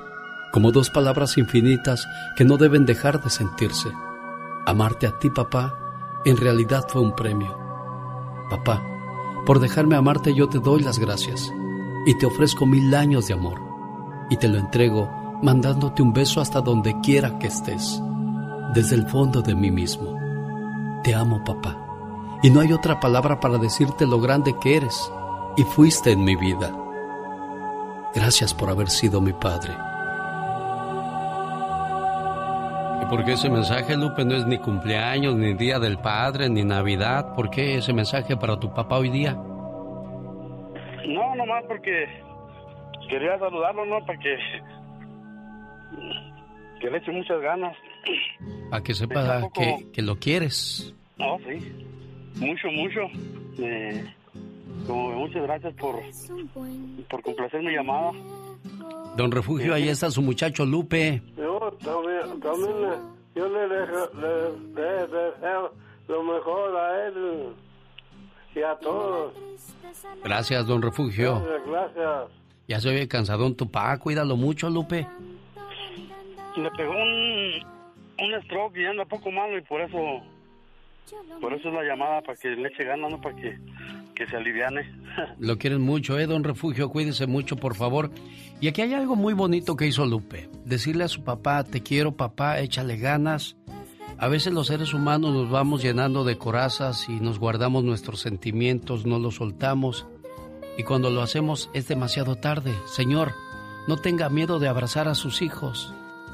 [0.52, 3.92] como dos palabras infinitas que no deben dejar de sentirse.
[4.66, 5.78] Amarte a ti, papá,
[6.26, 7.58] en realidad fue un premio.
[8.50, 8.84] Papá,
[9.46, 11.52] por dejarme amarte yo te doy las gracias
[12.06, 13.67] y te ofrezco mil años de amor
[14.30, 15.10] y te lo entrego
[15.42, 18.02] mandándote un beso hasta donde quiera que estés,
[18.74, 20.18] desde el fondo de mí mismo.
[21.04, 21.78] Te amo, papá,
[22.44, 25.12] y no hay otra palabra para decirte lo grande que eres
[25.56, 26.72] y fuiste en mi vida.
[28.14, 29.74] Gracias por haber sido mi padre.
[33.02, 36.64] ¿Y por qué ese mensaje, Lupe, no es ni cumpleaños, ni Día del Padre, ni
[36.64, 37.36] Navidad?
[37.36, 39.34] ¿Por qué ese mensaje para tu papá hoy día?
[41.08, 42.06] No, nomás porque
[43.08, 44.06] quería saludarlo, ¿no?
[44.06, 44.38] Para que,
[46.80, 47.76] que le eche muchas ganas.
[48.70, 50.94] Para que sepa que, que, lo quieres.
[51.18, 51.86] No, sí.
[52.36, 53.02] Mucho, mucho.
[53.60, 54.06] Eh,
[54.86, 55.96] como muchas gracias por,
[57.10, 58.12] por complacer mi llamada.
[59.16, 61.22] Don Refugio, ahí está su muchacho Lupe.
[61.36, 64.12] Yo también, también yo le deseo,
[64.76, 65.74] le deseo
[66.08, 67.54] lo mejor a él
[68.56, 69.34] y a todos.
[70.24, 71.42] Gracias, don Refugio.
[71.42, 72.47] Gracias, gracias.
[72.68, 75.08] Ya se oye cansadón tu pa, cuídalo mucho, Lupe.
[76.56, 77.64] Le pegó un,
[78.20, 80.22] un stroke y anda poco malo y por eso
[81.40, 83.22] por eso es la llamada, para que le eche ganas, ¿no?
[83.22, 83.58] Para que,
[84.14, 84.92] que se aliviane.
[85.40, 86.90] Lo quieren mucho, ¿eh, don Refugio?
[86.90, 88.12] Cuídese mucho, por favor.
[88.60, 90.50] Y aquí hay algo muy bonito que hizo Lupe.
[90.66, 93.56] Decirle a su papá, te quiero, papá, échale ganas.
[94.18, 99.06] A veces los seres humanos nos vamos llenando de corazas y nos guardamos nuestros sentimientos,
[99.06, 100.08] no los soltamos.
[100.78, 102.76] Y cuando lo hacemos es demasiado tarde.
[102.86, 103.34] Señor,
[103.88, 105.92] no tenga miedo de abrazar a sus hijos.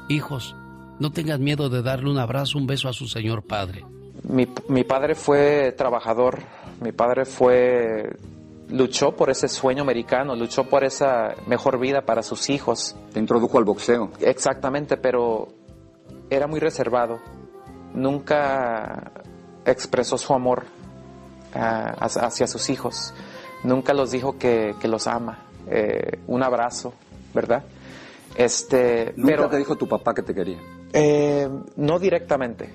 [0.08, 0.54] Hijos,
[0.98, 3.84] no tengan miedo de darle un abrazo, un beso a su Señor Padre.
[4.22, 6.40] Mi, mi padre fue trabajador,
[6.80, 8.16] mi padre fue
[8.68, 12.96] luchó por ese sueño americano, luchó por esa mejor vida para sus hijos.
[13.12, 14.10] Te introdujo al boxeo.
[14.20, 15.48] Exactamente, pero
[16.28, 17.18] era muy reservado.
[17.94, 19.12] Nunca
[19.64, 20.64] expresó su amor
[21.54, 23.14] uh, hacia sus hijos
[23.64, 25.38] nunca los dijo que, los ama.
[25.68, 26.94] Eh, un abrazo,
[27.34, 27.64] ¿verdad?
[28.36, 30.58] Este, ¿Nunca pero, te dijo tu papá que te quería?
[30.92, 32.70] Eh, no directamente.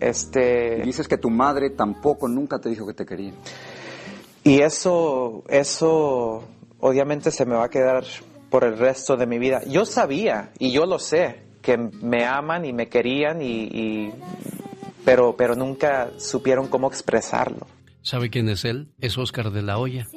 [0.00, 3.32] Este, y dices que tu madre tampoco nunca te dijo que te quería.
[4.42, 6.42] Y eso, eso
[6.80, 8.04] obviamente se me va a quedar
[8.50, 9.62] por el resto de mi vida.
[9.64, 14.10] Yo sabía, y yo lo sé, que me aman y me querían, y,
[15.04, 17.66] pero, pero nunca supieron cómo expresarlo.
[18.02, 18.88] ¿Sabe quién es él?
[18.98, 20.08] Es Oscar de la Hoya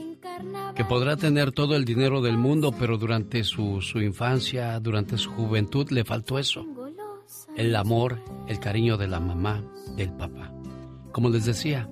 [0.75, 5.31] que podrá tener todo el dinero del mundo, pero durante su, su infancia, durante su
[5.31, 6.65] juventud, le faltó eso.
[7.55, 9.63] el amor, el cariño de la mamá,
[9.95, 10.51] del papá.
[11.11, 11.89] Como les decía,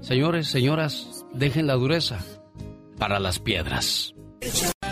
[0.00, 2.24] señores, señoras, dejen la dureza
[2.98, 4.14] para las piedras.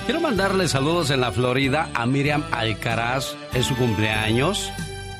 [0.06, 4.70] Quiero mandarle saludos en la Florida a Miriam Alcaraz, es su cumpleaños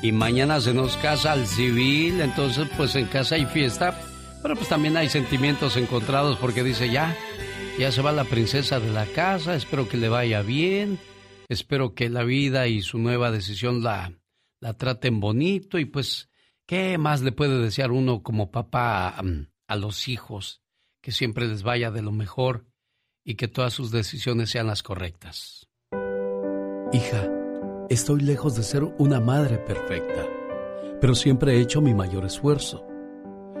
[0.01, 3.99] y mañana se nos casa al civil, entonces pues en casa hay fiesta,
[4.47, 7.13] pero pues también hay sentimientos encontrados porque dice ya,
[7.77, 10.99] ya se va la princesa de la casa, espero que le vaya bien,
[11.49, 14.13] espero que la vida y su nueva decisión la,
[14.61, 16.29] la traten bonito y pues,
[16.65, 19.21] ¿qué más le puede desear uno como papá a,
[19.67, 20.61] a los hijos?
[21.01, 22.67] Que siempre les vaya de lo mejor
[23.25, 25.67] y que todas sus decisiones sean las correctas.
[26.93, 27.29] Hija,
[27.89, 30.25] estoy lejos de ser una madre perfecta,
[31.01, 32.87] pero siempre he hecho mi mayor esfuerzo.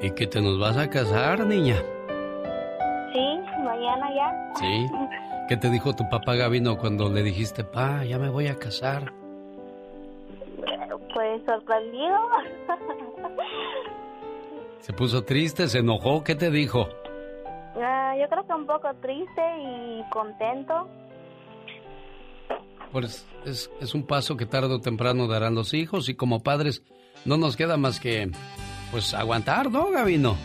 [0.00, 1.76] ¿Y que te nos vas a casar, niña?
[3.12, 4.52] Sí, mañana ya.
[4.54, 4.86] Sí.
[5.48, 9.12] ¿Qué te dijo tu papá Gavino cuando le dijiste, pa, ya me voy a casar?
[11.12, 12.16] Pues sorprendido.
[14.80, 15.68] ¿Se puso triste?
[15.68, 16.24] ¿Se enojó?
[16.24, 16.88] ¿Qué te dijo?
[17.76, 20.88] Ah, yo creo que un poco triste y contento.
[22.92, 26.82] Pues es, es un paso que tarde o temprano darán los hijos y como padres
[27.24, 28.30] no nos queda más que
[28.90, 30.36] pues aguantar, ¿no, Gavino?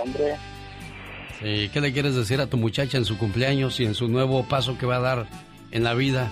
[0.00, 0.36] Hombre.
[1.40, 4.44] Sí, ¿qué le quieres decir a tu muchacha en su cumpleaños y en su nuevo
[4.44, 5.26] paso que va a dar
[5.70, 6.30] en la vida?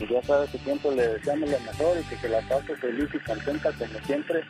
[0.00, 3.08] Y ya sabes que siempre le deseamos lo mejor y que se la pase feliz
[3.14, 4.42] y contenta como siempre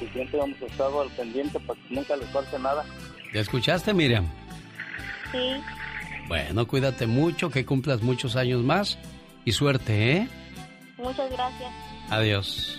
[0.00, 2.84] y siempre hemos estado al pendiente para que nunca les falte nada.
[3.32, 4.26] ¿Ya escuchaste, Miriam?
[5.32, 5.60] Sí.
[6.28, 8.98] Bueno, cuídate mucho, que cumplas muchos años más
[9.44, 10.28] y suerte, ¿eh?
[10.98, 11.72] Muchas gracias.
[12.10, 12.78] Adiós.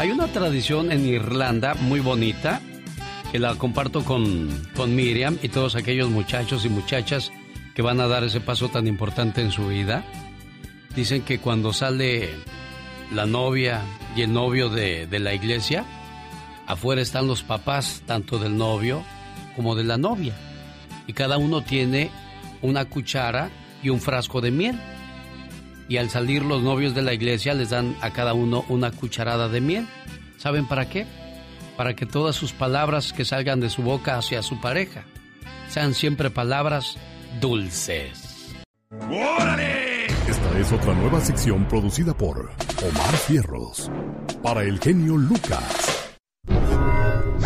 [0.00, 2.62] Hay una tradición en Irlanda muy bonita
[3.30, 7.30] que la comparto con, con Miriam y todos aquellos muchachos y muchachas
[7.74, 10.02] que van a dar ese paso tan importante en su vida.
[10.96, 12.30] Dicen que cuando sale
[13.12, 13.82] la novia
[14.16, 15.84] y el novio de, de, la iglesia,
[16.66, 19.04] afuera están los papás, tanto del novio
[19.54, 20.32] como de la novia.
[21.06, 22.10] Y cada uno tiene
[22.62, 23.50] una cuchara
[23.82, 24.80] y un frasco de miel.
[25.90, 29.48] Y al salir los novios de la iglesia les dan a cada uno una cucharada
[29.48, 29.88] de miel.
[30.38, 31.04] ¿Saben para qué?
[31.76, 35.02] Para que todas sus palabras que salgan de su boca hacia su pareja
[35.68, 36.96] sean siempre palabras
[37.40, 38.54] dulces.
[39.10, 40.06] ¡Órale!
[40.06, 43.90] Esta es otra nueva sección producida por Omar Fierros
[44.44, 46.08] para el genio Lucas.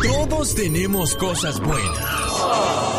[0.02, 2.93] Todos tenemos cosas buenas.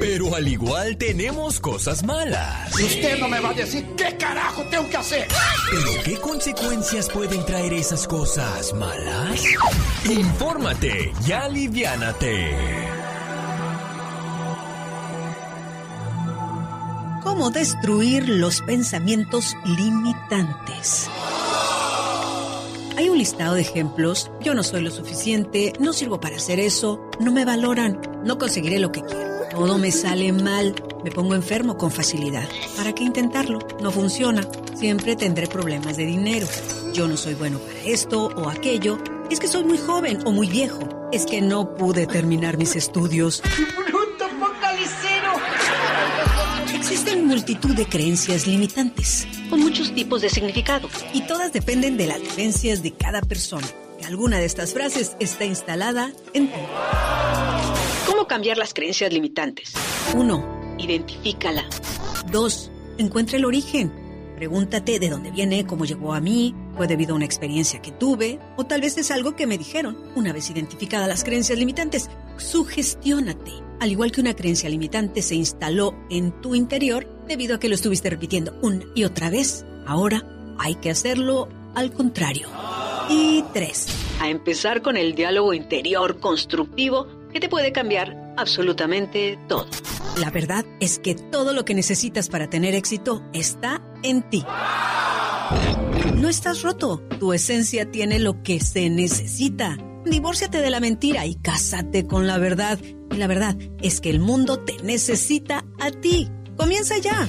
[0.00, 2.72] Pero al igual tenemos cosas malas.
[2.74, 5.28] Usted no me va a decir qué carajo tengo que hacer.
[5.70, 9.44] Pero ¿qué consecuencias pueden traer esas cosas malas?
[10.04, 12.56] Infórmate y aliviánate.
[17.22, 21.08] ¿Cómo destruir los pensamientos limitantes?
[22.96, 24.30] Hay un listado de ejemplos.
[24.42, 28.78] Yo no soy lo suficiente, no sirvo para hacer eso, no me valoran, no conseguiré
[28.78, 29.41] lo que quiero.
[29.52, 30.74] Todo me sale mal,
[31.04, 32.48] me pongo enfermo con facilidad.
[32.74, 33.58] ¿Para qué intentarlo?
[33.82, 34.48] No funciona.
[34.74, 36.46] Siempre tendré problemas de dinero.
[36.94, 38.98] Yo no soy bueno para esto o aquello.
[39.30, 40.80] Es que soy muy joven o muy viejo.
[41.12, 43.42] Es que no pude terminar mis estudios.
[43.76, 45.32] ¡Bruto focalicero!
[46.74, 52.20] Existen multitud de creencias limitantes, con muchos tipos de significado, y todas dependen de las
[52.20, 53.66] creencias de cada persona.
[54.06, 56.60] Alguna de estas frases está instalada en ti.
[58.22, 59.72] ¿Cómo cambiar las creencias limitantes?
[60.14, 60.76] 1.
[60.78, 61.68] Identifícala.
[62.30, 62.70] 2.
[62.98, 63.92] Encuentra el origen.
[64.36, 68.38] Pregúntate de dónde viene, cómo llegó a mí, fue debido a una experiencia que tuve,
[68.56, 69.98] o tal vez es algo que me dijeron.
[70.14, 73.50] Una vez identificadas las creencias limitantes, sugestiónate.
[73.80, 77.74] Al igual que una creencia limitante se instaló en tu interior debido a que lo
[77.74, 80.24] estuviste repitiendo una y otra vez, ahora
[80.60, 82.46] hay que hacerlo al contrario.
[83.10, 83.86] Y 3.
[84.20, 89.66] A empezar con el diálogo interior constructivo que te puede cambiar absolutamente todo.
[90.18, 94.44] La verdad es que todo lo que necesitas para tener éxito está en ti.
[96.16, 99.76] No estás roto, tu esencia tiene lo que se necesita.
[100.04, 102.78] Divórciate de la mentira y cásate con la verdad.
[103.10, 106.28] Y la verdad es que el mundo te necesita a ti.
[106.56, 107.28] Comienza ya.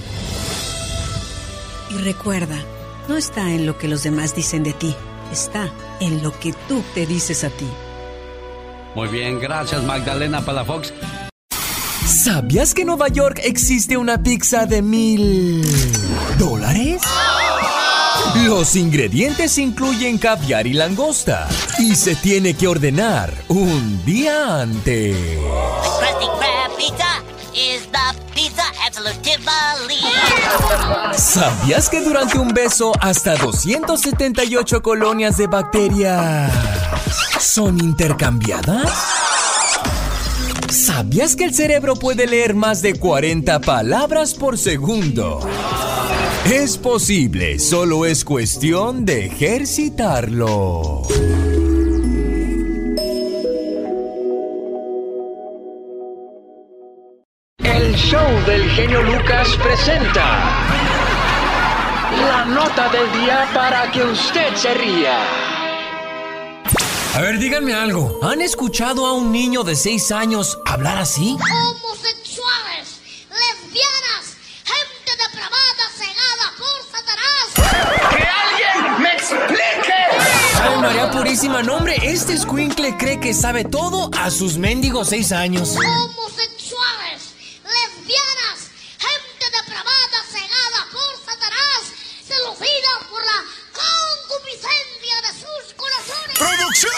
[1.90, 2.58] Y recuerda,
[3.08, 4.96] no está en lo que los demás dicen de ti,
[5.32, 7.68] está en lo que tú te dices a ti.
[8.96, 10.94] Muy bien, gracias Magdalena Palafox.
[12.06, 15.66] ¿Sabías que en Nueva York existe una pizza de mil
[16.38, 17.02] dólares?
[18.46, 21.48] Los ingredientes incluyen caviar y langosta
[21.80, 25.16] y se tiene que ordenar un día antes.
[31.16, 36.52] ¿Sabías que durante un beso hasta 278 colonias de bacterias
[37.40, 38.92] son intercambiadas?
[40.70, 45.40] ¿Sabías que el cerebro puede leer más de 40 palabras por segundo?
[46.52, 51.04] Es posible, solo es cuestión de ejercitarlo.
[58.76, 60.26] Genio Lucas presenta
[62.28, 65.20] la nota del día para que usted se ría.
[67.16, 68.20] A ver, díganme algo.
[68.24, 71.38] ¿Han escuchado a un niño de 6 años hablar así?
[71.40, 77.46] Homosexuales, lesbianas, gente depravada, cegada por Satanás.
[78.10, 80.00] ¡Que alguien me explique!
[80.64, 85.76] Ay, María Purísima, nombre, este squinkle cree que sabe todo a sus mendigos 6 años.
[85.76, 86.53] Homosexuales,
[96.44, 96.94] ¡Producción!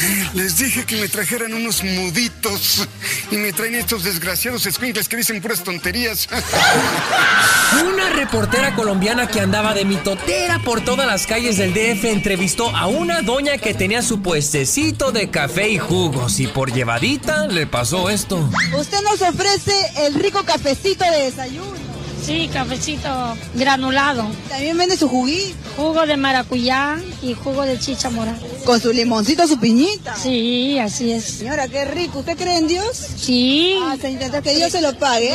[0.34, 2.86] Les dije que me trajeran unos muditos
[3.30, 6.28] y me traen estos desgraciados squinkles que dicen puras tonterías.
[7.84, 12.86] Una reportera colombiana que andaba de mitotera por todas las calles del DF entrevistó a
[12.86, 18.10] una doña que tenía su puestecito de café y jugos y por llevadita le pasó
[18.10, 18.48] esto.
[18.76, 21.89] Usted nos ofrece el rico cafecito de desayuno.
[22.24, 23.08] Sí, cafecito
[23.54, 24.26] granulado.
[24.48, 25.56] También vende su juguito.
[25.76, 28.38] Jugo de maracuyá y jugo de chicha morada.
[28.64, 30.14] Con su limoncito, su piñita.
[30.16, 31.24] Sí, así es.
[31.24, 32.18] Señora, qué rico.
[32.18, 32.96] ¿Usted cree en Dios?
[33.16, 33.78] Sí.
[33.82, 35.32] Ah, se intenta que Dios se lo pague.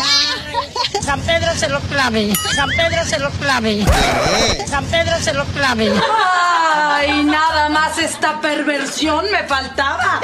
[1.01, 2.33] San Pedro se lo clave.
[2.55, 3.85] San Pedro se lo clave.
[4.67, 5.91] San Pedro se lo clave.
[6.75, 10.21] Ay, nada más esta perversión me faltaba.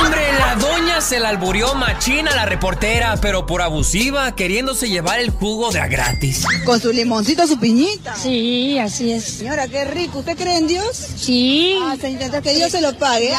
[0.00, 5.30] Hombre, la doña se la alburió machina la reportera, pero por abusiva, queriéndose llevar el
[5.30, 6.44] jugo de a gratis.
[6.64, 8.14] Con su limoncito, su piñita.
[8.16, 9.24] Sí, así es.
[9.24, 10.20] Señora, qué rico.
[10.20, 10.96] ¿Usted cree en Dios?
[11.16, 11.78] Sí.
[11.82, 13.32] Ah, se intenta que Dios se lo pague.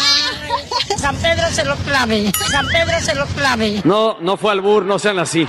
[0.97, 2.31] San Pedro se lo clave.
[2.51, 3.81] San Pedro se lo clave.
[3.83, 5.45] No, no fue albur, no sean así.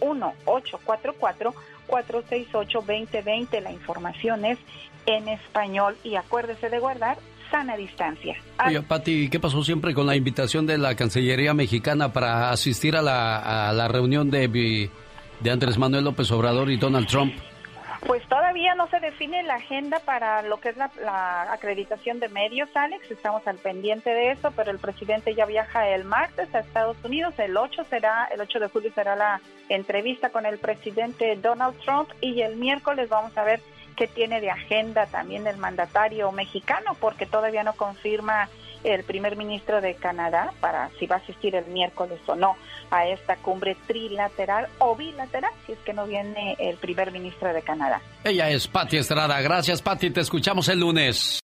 [1.88, 3.60] 1-844-468-2020.
[3.60, 4.58] La información es
[5.06, 7.18] en español y acuérdese de guardar
[7.50, 8.36] sana distancia.
[8.66, 13.02] Oye, Pati, ¿qué pasó siempre con la invitación de la Cancillería mexicana para asistir a
[13.02, 14.90] la, a la reunión de,
[15.40, 17.34] de Andrés Manuel López Obrador y Donald Trump?
[18.06, 22.68] Pues todavía no se define la agenda para lo que es la, acreditación de medios,
[22.74, 23.10] Alex.
[23.10, 27.34] Estamos al pendiente de eso, pero el presidente ya viaja el martes a Estados Unidos.
[27.38, 29.40] El 8 será, el 8 de julio será la
[29.70, 33.60] entrevista con el presidente Donald Trump y el miércoles vamos a ver
[33.96, 38.50] qué tiene de agenda también el mandatario mexicano, porque todavía no confirma
[38.84, 42.56] el primer ministro de Canadá para si va a asistir el miércoles o no
[42.90, 47.62] a esta cumbre trilateral o bilateral, si es que no viene el primer ministro de
[47.62, 48.00] Canadá.
[48.22, 49.40] Ella es Patti Estrada.
[49.40, 50.10] Gracias, Patti.
[50.10, 51.40] Te escuchamos el lunes.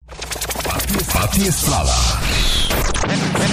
[1.13, 1.95] Patti Estrada.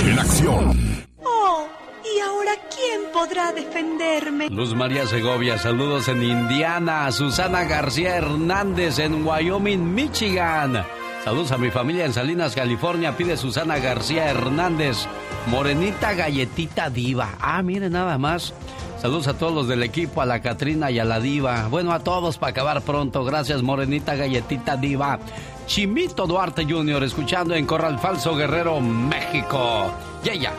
[0.05, 1.07] En acción.
[1.25, 1.67] Oh,
[2.05, 4.49] ¿y ahora quién podrá defenderme?
[4.51, 7.11] Luz María Segovia, saludos en Indiana.
[7.13, 10.85] Susana García Hernández en Wyoming, Michigan.
[11.25, 13.17] Saludos a mi familia en Salinas, California.
[13.17, 15.07] Pide Susana García Hernández.
[15.47, 17.37] Morenita Galletita Diva.
[17.41, 18.53] Ah, mire nada más.
[19.01, 21.69] Saludos a todos los del equipo, a la Catrina y a la Diva.
[21.69, 23.25] Bueno, a todos para acabar pronto.
[23.25, 25.19] Gracias, Morenita Galletita Diva.
[25.67, 29.95] Chimito Duarte Jr., escuchando en Corral Falso Guerrero, México.
[30.25, 30.53] Y ella,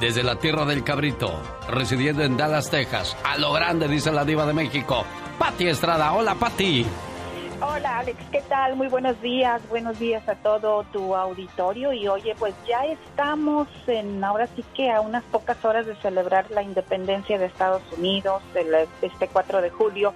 [0.00, 1.32] desde la tierra del cabrito,
[1.70, 3.16] residiendo en Dallas, Texas.
[3.24, 5.02] A lo grande, dice la Diva de México.
[5.38, 6.12] Pati Estrada.
[6.12, 6.84] Hola, Pati.
[7.62, 8.74] Hola Alex, ¿qué tal?
[8.74, 11.92] Muy buenos días, buenos días a todo tu auditorio.
[11.92, 16.50] Y oye, pues ya estamos en, ahora sí que a unas pocas horas de celebrar
[16.50, 18.42] la independencia de Estados Unidos,
[19.02, 20.14] este 4 de julio,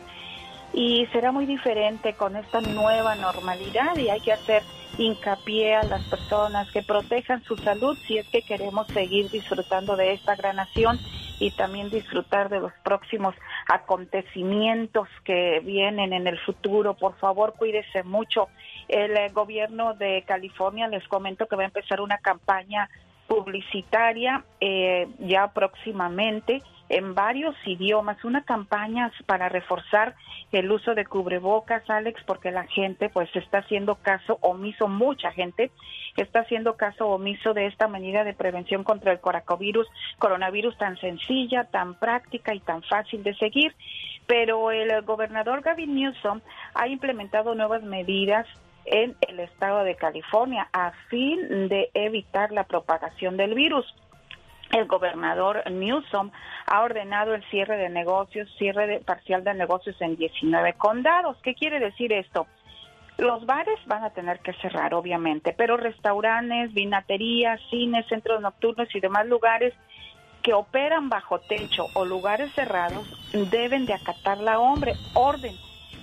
[0.73, 4.63] y será muy diferente con esta nueva normalidad y hay que hacer
[4.97, 10.15] hincapié a las personas que protejan su salud si es que queremos seguir disfrutando de
[10.15, 10.99] esta gran nación
[11.39, 13.35] y también disfrutar de los próximos
[13.69, 16.95] acontecimientos que vienen en el futuro.
[16.95, 18.49] Por favor, cuídese mucho.
[18.89, 22.89] El eh, gobierno de California les comento que va a empezar una campaña
[23.27, 30.15] publicitaria eh, ya próximamente en varios idiomas, una campaña para reforzar
[30.53, 35.71] el uso de cubrebocas, Alex, porque la gente pues está haciendo caso omiso, mucha gente
[36.17, 39.89] está haciendo caso omiso de esta medida de prevención contra el coronavirus,
[40.19, 43.75] coronavirus tan sencilla, tan práctica y tan fácil de seguir.
[44.27, 46.41] Pero el gobernador Gavin Newsom
[46.75, 48.47] ha implementado nuevas medidas
[48.87, 53.87] en el estado de California a fin de evitar la propagación del virus.
[54.75, 56.33] El gobernador Newsom
[56.67, 61.37] ha ordenado el cierre de negocios, cierre parcial de negocios en 19 condados.
[61.45, 62.49] ¿Qué quiere decir esto?
[63.17, 68.99] Los bares van a tener que cerrar, obviamente, pero restaurantes, vinaterías, cines, centros nocturnos y
[68.99, 69.73] demás lugares
[70.43, 73.07] que operan bajo techo o lugares cerrados
[73.53, 75.55] deben de acatar la hombre, orden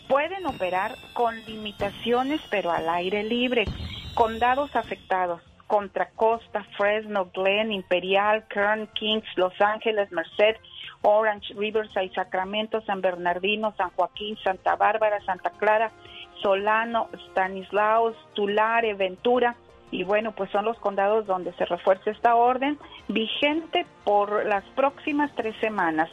[0.07, 3.65] pueden operar con limitaciones pero al aire libre.
[4.13, 5.41] Condados afectados,
[5.71, 10.57] Contra Costa, Fresno, Glen, Imperial, Kern, Kings, Los Ángeles, Merced,
[11.01, 15.89] Orange, Riverside, Sacramento, San Bernardino, San Joaquín, Santa Bárbara, Santa Clara,
[16.41, 19.55] Solano, Stanislaus, Tulare, Ventura.
[19.91, 22.77] Y bueno, pues son los condados donde se refuerza esta orden
[23.07, 26.09] vigente por las próximas tres semanas.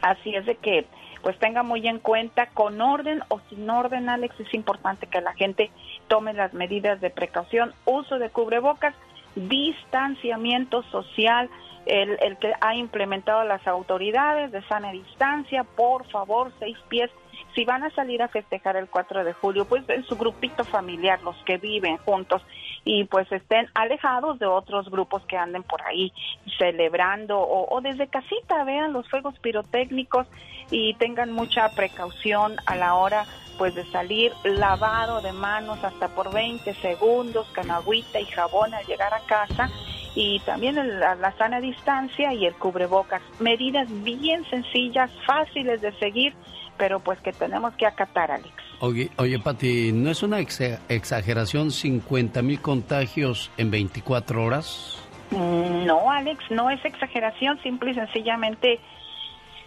[0.00, 0.86] Así es de que
[1.22, 5.34] pues tenga muy en cuenta con orden o sin orden, Alex, es importante que la
[5.34, 5.70] gente
[6.12, 8.94] tome las medidas de precaución, uso de cubrebocas,
[9.34, 11.48] distanciamiento social,
[11.86, 17.10] el, que ha implementado las autoridades de sana distancia, por favor, seis pies.
[17.54, 21.22] Si van a salir a festejar el 4 de julio, pues en su grupito familiar,
[21.22, 22.42] los que viven juntos
[22.84, 26.12] y pues estén alejados de otros grupos que anden por ahí
[26.58, 30.26] celebrando o, desde casita vean los fuegos pirotécnicos
[30.70, 33.24] y tengan mucha precaución a la hora
[33.62, 38.84] pues de salir lavado de manos hasta por 20 segundos, con agüita y jabón al
[38.86, 39.70] llegar a casa
[40.16, 43.22] y también la, la, sana distancia y el cubrebocas.
[43.38, 46.34] Medidas bien sencillas, fáciles de seguir,
[46.76, 48.52] pero pues que tenemos que acatar, Alex.
[48.80, 54.98] Oye, oye Pati, ¿no es una exageración 50 mil contagios en 24 horas?
[55.30, 58.80] Mm, no, Alex, no es exageración, simple y sencillamente...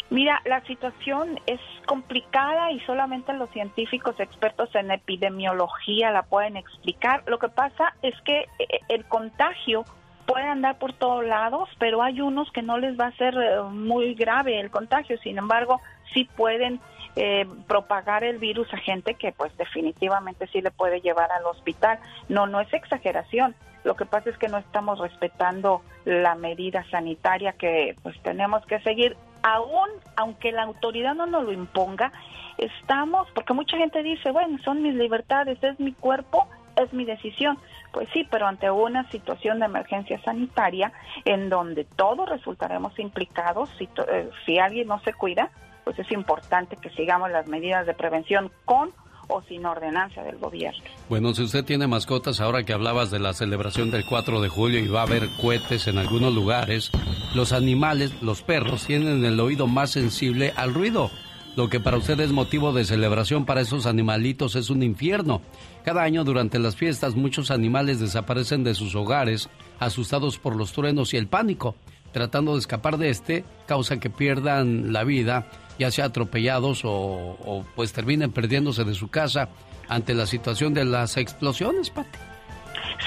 [0.10, 7.24] Mira, la situación es complicada y solamente los científicos expertos en epidemiología la pueden explicar.
[7.26, 9.84] Lo que pasa es que eh, el contagio
[10.28, 13.62] puede andar por todos lados, pero hay unos que no les va a ser eh,
[13.64, 15.82] muy grave el contagio, sin embargo,
[16.14, 16.80] sí pueden
[17.16, 22.00] eh, propagar el virus a gente que pues definitivamente sí le puede llevar al hospital.
[22.30, 23.56] No, no es exageración.
[23.86, 28.80] Lo que pasa es que no estamos respetando la medida sanitaria que pues tenemos que
[28.80, 29.16] seguir.
[29.48, 32.12] Aún, aunque la autoridad no nos lo imponga,
[32.58, 37.60] estamos, porque mucha gente dice, bueno, son mis libertades, es mi cuerpo, es mi decisión.
[37.92, 40.92] Pues sí, pero ante una situación de emergencia sanitaria
[41.26, 45.52] en donde todos resultaremos implicados, si, eh, si alguien no se cuida,
[45.84, 48.94] pues es importante que sigamos las medidas de prevención con
[49.28, 50.84] o sin ordenanza del gobierno.
[51.10, 54.80] Bueno, si usted tiene mascotas, ahora que hablabas de la celebración del 4 de julio
[54.80, 56.92] y va a haber cohetes en algunos lugares,
[57.34, 61.10] los animales, los perros, tienen el oído más sensible al ruido.
[61.56, 65.42] Lo que para usted es motivo de celebración para esos animalitos es un infierno.
[65.86, 69.50] Cada año durante las fiestas muchos animales desaparecen de sus hogares
[69.80, 71.76] asustados por los truenos y el pánico.
[72.12, 75.48] Tratando de escapar de este, causa que pierdan la vida,
[75.78, 79.50] ya sea atropellados o, pues terminen perdiéndose de su casa
[79.88, 82.18] ante la situación de las explosiones, Pati.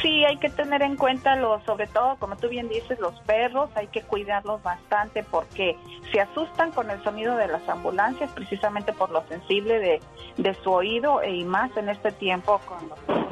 [0.03, 3.71] Sí, hay que tener en cuenta, lo, sobre todo, como tú bien dices, los perros,
[3.75, 5.77] hay que cuidarlos bastante porque
[6.13, 10.01] se asustan con el sonido de las ambulancias, precisamente por lo sensible de,
[10.37, 13.29] de su oído y más en este tiempo con los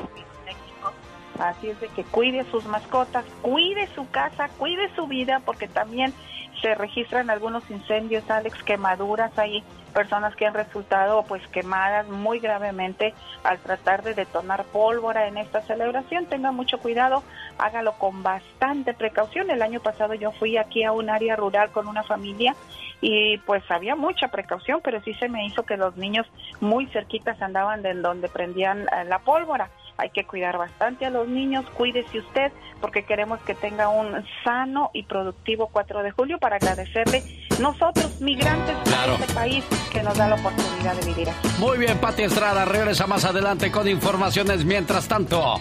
[1.38, 6.14] Así es de que cuide sus mascotas, cuide su casa, cuide su vida, porque también
[6.60, 9.36] se registran algunos incendios, Alex, quemaduras.
[9.38, 9.62] Hay
[9.92, 13.14] personas que han resultado pues quemadas muy gravemente
[13.44, 16.26] al tratar de detonar pólvora en esta celebración.
[16.26, 17.22] Tenga mucho cuidado,
[17.58, 19.50] hágalo con bastante precaución.
[19.50, 22.54] El año pasado yo fui aquí a un área rural con una familia
[23.00, 26.26] y pues había mucha precaución, pero sí se me hizo que los niños
[26.60, 31.28] muy cerquitas andaban de donde prendían eh, la pólvora hay que cuidar bastante a los
[31.28, 36.56] niños, cuídese usted porque queremos que tenga un sano y productivo 4 de julio para
[36.56, 37.22] agradecerle
[37.60, 41.48] nosotros, migrantes de este país, que nos da la oportunidad de vivir aquí.
[41.58, 45.60] Muy bien, Pati Estrada, regresa más adelante con informaciones mientras tanto.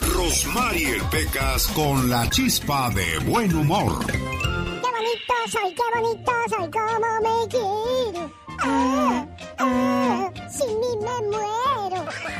[0.00, 4.04] Rosmarie Pecas con la chispa de buen humor.
[4.06, 8.32] Qué bonito soy, qué bonito soy, cómo me quiero.
[8.58, 9.26] Ah,
[9.58, 11.85] ah, sin mí me muero.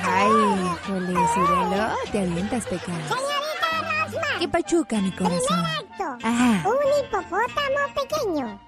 [0.05, 2.99] Ay, Jole, Cirelo, te avientas, pecado.
[3.09, 4.39] Señorita Rosma.
[4.39, 5.41] ¿Qué pachuca, mi corazón?
[5.47, 6.69] Primer acto, Ajá.
[6.69, 8.61] un hipopótamo pequeño.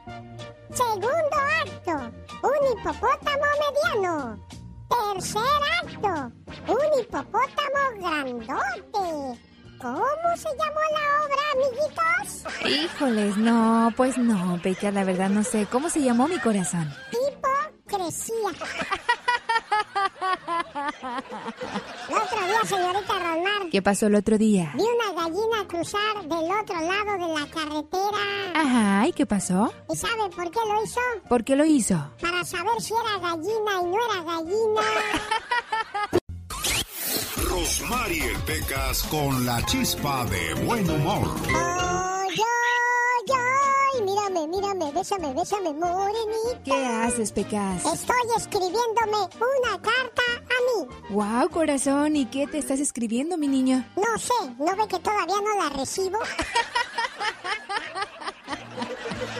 [0.72, 1.92] Segundo acto,
[2.42, 4.38] un hipopótamo mediano.
[4.88, 5.42] Tercer
[5.82, 6.32] acto,
[6.68, 9.40] un hipopótamo grandote.
[9.80, 12.44] ¿Cómo se llamó la obra, amiguitos?
[12.68, 15.66] Híjoles, no, pues no, Peca, la verdad no sé.
[15.70, 16.92] ¿Cómo se llamó mi corazón?
[17.12, 18.34] Hipocresía.
[20.88, 23.70] el otro día, señorita Rosmar.
[23.70, 24.72] ¿Qué pasó el otro día?
[24.74, 28.18] Vi una gallina cruzar del otro lado de la carretera.
[28.54, 29.72] Ajá, ¿y qué pasó?
[29.92, 31.00] ¿Y sabe por qué lo hizo?
[31.28, 32.10] ¿Por qué lo hizo?
[32.20, 34.82] Para saber si era gallina y no era gallina.
[37.50, 41.34] Rosmarie Pecas con la chispa de buen humor.
[41.48, 41.54] Ay,
[42.30, 42.36] ay,
[44.08, 46.62] mírame, mírame, bésame, bésame, morenita.
[46.64, 47.84] ¿Qué haces, Pecas?
[47.84, 50.88] Estoy escribiéndome una carta a mí.
[51.10, 53.84] Wow, corazón, ¿y qué te estás escribiendo, mi niño?
[53.96, 56.18] No sé, ¿no ve que todavía no la recibo?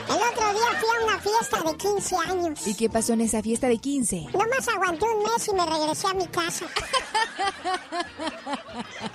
[0.09, 2.67] El otro día fui a una fiesta de 15 años.
[2.67, 4.27] ¿Y qué pasó en esa fiesta de 15?
[4.33, 6.65] Nomás aguanté un mes y me regresé a mi casa.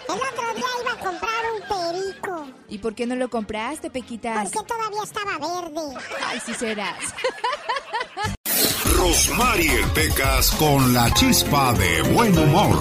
[0.09, 2.47] El otro día iba a comprar un perico.
[2.69, 4.51] ¿Y por qué no lo compraste, Pequitas?
[4.51, 5.99] Porque todavía estaba verde.
[6.27, 7.15] Ay, sí serás.
[8.97, 12.79] Rosmarie Pecas con la chispa de buen humor.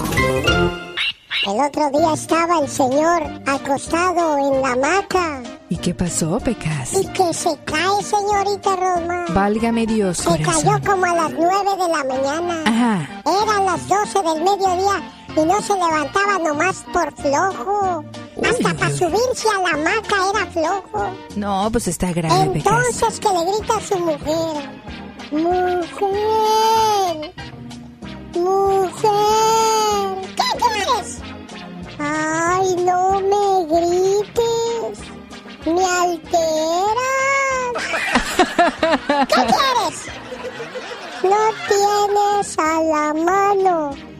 [1.46, 5.42] El otro día estaba el señor acostado en la hamaca.
[5.68, 6.94] ¿Y qué pasó, Pecas?
[6.94, 9.26] Y que se cae, señorita Roma.
[9.30, 12.62] Válgame Dios, Se cayó como a las nueve de la mañana.
[12.64, 13.22] Ajá.
[13.42, 15.02] Eran las doce del mediodía
[15.36, 18.04] y no se levantaba nomás por flojo.
[18.48, 21.10] Hasta para subirse a la hamaca era flojo.
[21.36, 24.70] No, pues está grave, Entonces que le grita a su mujer.
[25.32, 26.14] Mujer.
[28.34, 29.14] Mujer.
[30.36, 31.18] ¿Qué quieres?
[31.98, 34.98] Ay, no me grites.
[35.66, 36.44] Me alteras.
[39.28, 39.96] ¿Qué quieres?
[41.22, 44.13] No tienes a la mano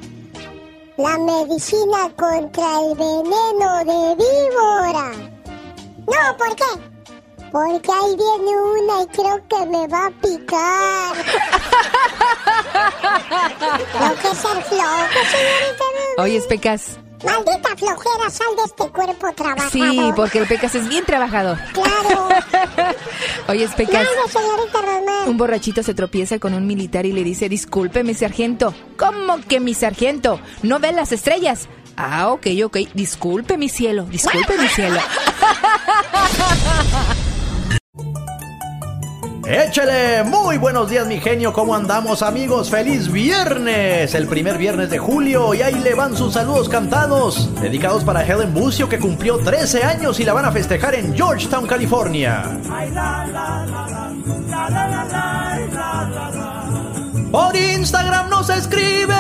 [0.97, 5.11] la medicina contra el veneno de víbora.
[6.07, 6.65] No, ¿por qué?
[7.51, 11.17] Porque ahí viene una y creo que me va a picar.
[14.01, 15.85] Lo que es ser flojo, señorita.
[16.19, 16.99] Oye, Pecas.
[17.25, 19.71] Maldita flojera, sal de este cuerpo trabajador.
[19.71, 21.59] Sí, porque el Pecas es bien trabajador.
[21.73, 22.29] Claro.
[23.49, 24.07] Oye, Pecas.
[24.07, 25.29] Claro, señorita Román.
[25.29, 28.75] Un borrachito se tropieza con un militar y le dice, disculpe, mi sargento.
[28.97, 30.41] ¿Cómo que mi sargento?
[30.63, 31.69] ¿No ve las estrellas?
[31.97, 32.79] Ah, ok, ok.
[32.95, 34.05] Disculpe, mi cielo.
[34.05, 35.01] Disculpe, mi cielo.
[39.47, 42.71] Échale, muy buenos días mi genio, ¿cómo andamos amigos?
[42.71, 48.05] Feliz viernes, el primer viernes de julio y ahí le van sus saludos cantados, dedicados
[48.05, 52.59] para Helen Bucio que cumplió 13 años y la van a festejar en Georgetown, California.
[57.31, 59.15] Por Instagram nos escribe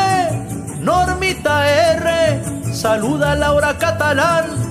[0.81, 4.64] Normita R, saluda a Laura Catalán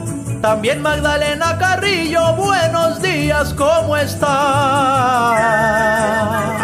[0.44, 4.28] también Magdalena Carrillo, buenos días, ¿cómo está?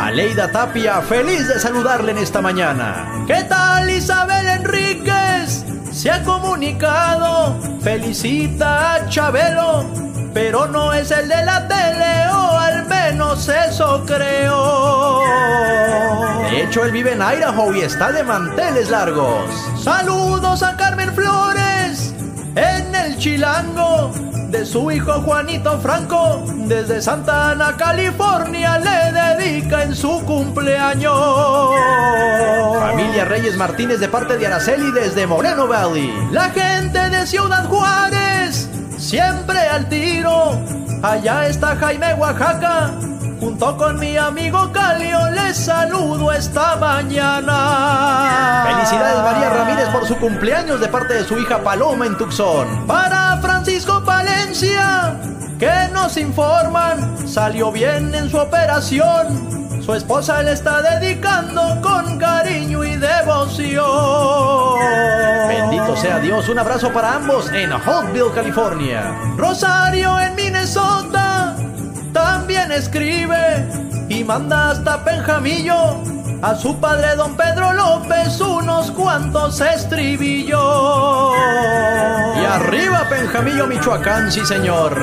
[0.03, 3.23] A Eneida Tapia, feliz de saludarle en esta mañana.
[3.25, 5.63] ¿Qué tal Isabel Enríquez?
[5.93, 9.85] Se ha comunicado, felicita a Chabelo,
[10.33, 15.23] pero no es el de la tele, o al menos eso creo.
[16.51, 19.49] De hecho, él vive en Idaho y está de manteles largos.
[19.81, 21.59] Saludos a Carmen Flores
[23.09, 24.11] el Chilango
[24.49, 26.43] de su hijo Juanito Franco.
[26.67, 31.13] Desde Santa Ana, California, le dedica en su cumpleaños.
[32.79, 36.11] Familia Reyes Martínez de parte de Araceli desde Moreno Valley.
[36.31, 40.59] La gente de Ciudad Juárez, siempre al tiro.
[41.01, 42.91] Allá está Jaime, Oaxaca.
[43.39, 48.65] Junto con mi amigo Calio les saludo esta mañana.
[48.67, 52.85] Felicidades María Ramírez por su cumpleaños de parte de su hija Paloma en Tucson.
[52.85, 55.15] Para Francisco Palencia,
[55.57, 59.81] que nos informan, salió bien en su operación.
[59.81, 63.85] Su esposa le está dedicando con cariño y devoción.
[65.47, 69.15] Bendito sea Dios, un abrazo para ambos en Holtville, California.
[69.37, 70.98] Rosario en Minnesota
[72.71, 73.65] escribe
[74.09, 80.59] y manda hasta Penjamillo a su padre don Pedro López unos cuantos estribillos.
[82.41, 84.97] Y arriba Penjamillo, Michoacán, sí señor.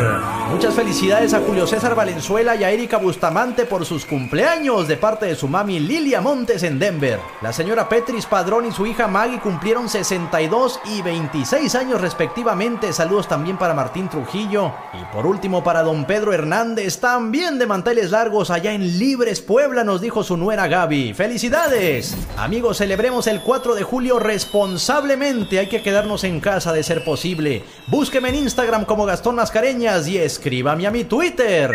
[0.51, 5.27] Muchas felicidades a Julio César Valenzuela y a Erika Bustamante por sus cumpleaños de parte
[5.27, 7.19] de su mami Lilia Montes en Denver.
[7.43, 12.93] La señora Petris Padrón y su hija Maggie cumplieron 62 y 26 años respectivamente.
[12.93, 14.73] Saludos también para Martín Trujillo.
[14.95, 19.83] Y por último para don Pedro Hernández, también de manteles largos allá en Libres, Puebla,
[19.83, 21.13] nos dijo su nuera Gaby.
[21.27, 22.17] ¡Felicidades!
[22.37, 25.59] Amigos, celebremos el 4 de julio responsablemente.
[25.59, 27.65] Hay que quedarnos en casa de ser posible.
[27.89, 31.73] Búsqueme en Instagram como Gastón Mascareñas y escríbame a mi Twitter,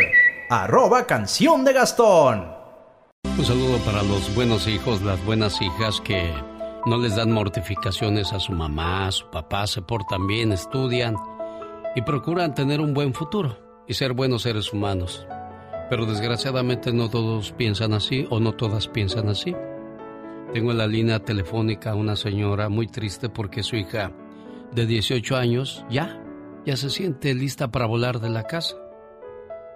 [0.50, 2.48] arroba canción de Gastón.
[3.38, 6.32] Un saludo para los buenos hijos, las buenas hijas que
[6.86, 11.18] no les dan mortificaciones a su mamá, a su papá, se portan bien, estudian
[11.94, 15.28] y procuran tener un buen futuro y ser buenos seres humanos.
[15.92, 19.54] Pero desgraciadamente no todos piensan así o no todas piensan así.
[20.54, 24.14] Tengo en la línea telefónica a una señora muy triste porque su hija
[24.74, 26.24] de 18 años ya,
[26.66, 28.78] ya se siente lista para volar de la casa.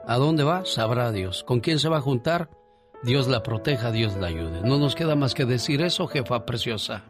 [0.08, 0.64] ¿A dónde va?
[0.64, 1.44] Sabrá Dios.
[1.44, 2.50] ¿Con quién se va a juntar?
[3.04, 4.62] Dios la proteja, Dios la ayude.
[4.64, 7.04] No nos queda más que decir eso, jefa preciosa.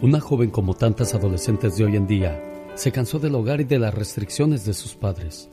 [0.00, 2.42] Una joven como tantas adolescentes de hoy en día
[2.74, 5.48] se cansó del hogar y de las restricciones de sus padres.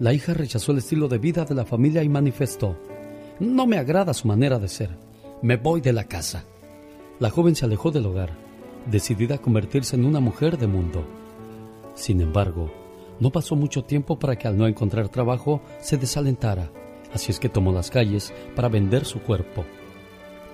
[0.00, 2.74] La hija rechazó el estilo de vida de la familia y manifestó,
[3.38, 4.96] no me agrada su manera de ser,
[5.42, 6.46] me voy de la casa.
[7.18, 8.30] La joven se alejó del hogar,
[8.90, 11.04] decidida a convertirse en una mujer de mundo.
[11.94, 12.72] Sin embargo,
[13.20, 16.70] no pasó mucho tiempo para que al no encontrar trabajo se desalentara,
[17.12, 19.66] así es que tomó las calles para vender su cuerpo.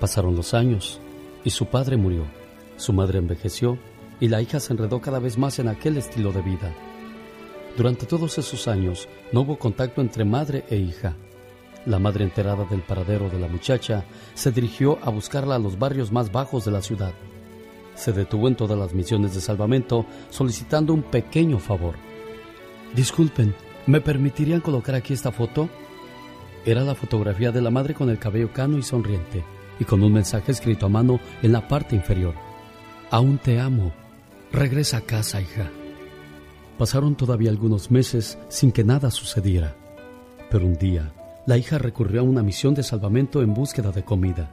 [0.01, 1.01] Pasaron los años
[1.44, 2.24] y su padre murió,
[2.78, 3.78] su madre envejeció
[4.18, 6.74] y la hija se enredó cada vez más en aquel estilo de vida.
[7.77, 11.15] Durante todos esos años no hubo contacto entre madre e hija.
[11.85, 14.05] La madre enterada del paradero de la muchacha
[14.35, 17.12] se dirigió a buscarla a los barrios más bajos de la ciudad.
[17.94, 21.94] Se detuvo en todas las misiones de salvamento solicitando un pequeño favor.
[22.94, 23.55] Disculpen,
[23.86, 25.69] ¿me permitirían colocar aquí esta foto?
[26.65, 29.44] Era la fotografía de la madre con el cabello cano y sonriente,
[29.78, 32.35] y con un mensaje escrito a mano en la parte inferior.
[33.11, 33.93] Aún te amo.
[34.51, 35.70] Regresa a casa, hija.
[36.78, 39.74] Pasaron todavía algunos meses sin que nada sucediera.
[40.51, 41.12] Pero un día,
[41.47, 44.51] la hija recurrió a una misión de salvamento en búsqueda de comida.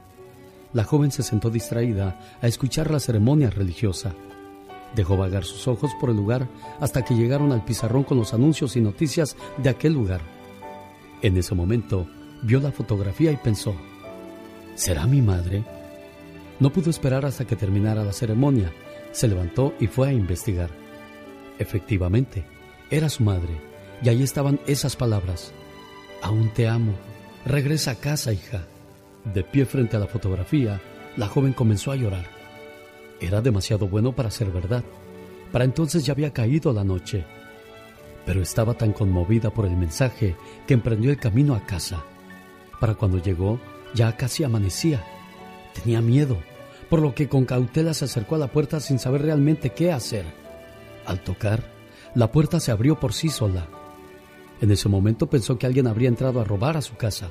[0.72, 4.14] La joven se sentó distraída a escuchar la ceremonia religiosa.
[4.94, 6.48] Dejó vagar sus ojos por el lugar
[6.80, 10.20] hasta que llegaron al pizarrón con los anuncios y noticias de aquel lugar.
[11.20, 12.06] En ese momento,
[12.42, 13.74] vio la fotografía y pensó,
[14.74, 15.64] ¿será mi madre?
[16.58, 18.72] No pudo esperar hasta que terminara la ceremonia.
[19.12, 20.83] Se levantó y fue a investigar.
[21.58, 22.44] Efectivamente,
[22.90, 23.60] era su madre,
[24.02, 25.52] y ahí estaban esas palabras.
[26.22, 26.94] Aún te amo.
[27.44, 28.66] Regresa a casa, hija.
[29.32, 30.80] De pie frente a la fotografía,
[31.16, 32.26] la joven comenzó a llorar.
[33.20, 34.84] Era demasiado bueno para ser verdad.
[35.52, 37.24] Para entonces ya había caído la noche.
[38.26, 40.36] Pero estaba tan conmovida por el mensaje
[40.66, 42.02] que emprendió el camino a casa.
[42.80, 43.60] Para cuando llegó,
[43.94, 45.04] ya casi amanecía.
[45.74, 46.38] Tenía miedo,
[46.88, 50.24] por lo que con cautela se acercó a la puerta sin saber realmente qué hacer.
[51.06, 51.62] Al tocar,
[52.14, 53.68] la puerta se abrió por sí sola.
[54.60, 57.30] En ese momento pensó que alguien habría entrado a robar a su casa.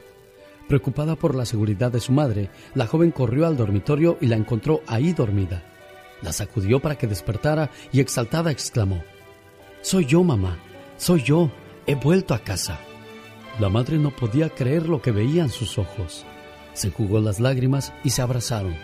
[0.67, 4.81] Preocupada por la seguridad de su madre, la joven corrió al dormitorio y la encontró
[4.87, 5.63] ahí dormida.
[6.21, 9.03] La sacudió para que despertara y exaltada exclamó,
[9.81, 10.57] Soy yo, mamá,
[10.97, 11.51] soy yo,
[11.85, 12.79] he vuelto a casa.
[13.59, 16.25] La madre no podía creer lo que veían sus ojos.
[16.73, 18.75] Se jugó las lágrimas y se abrazaron.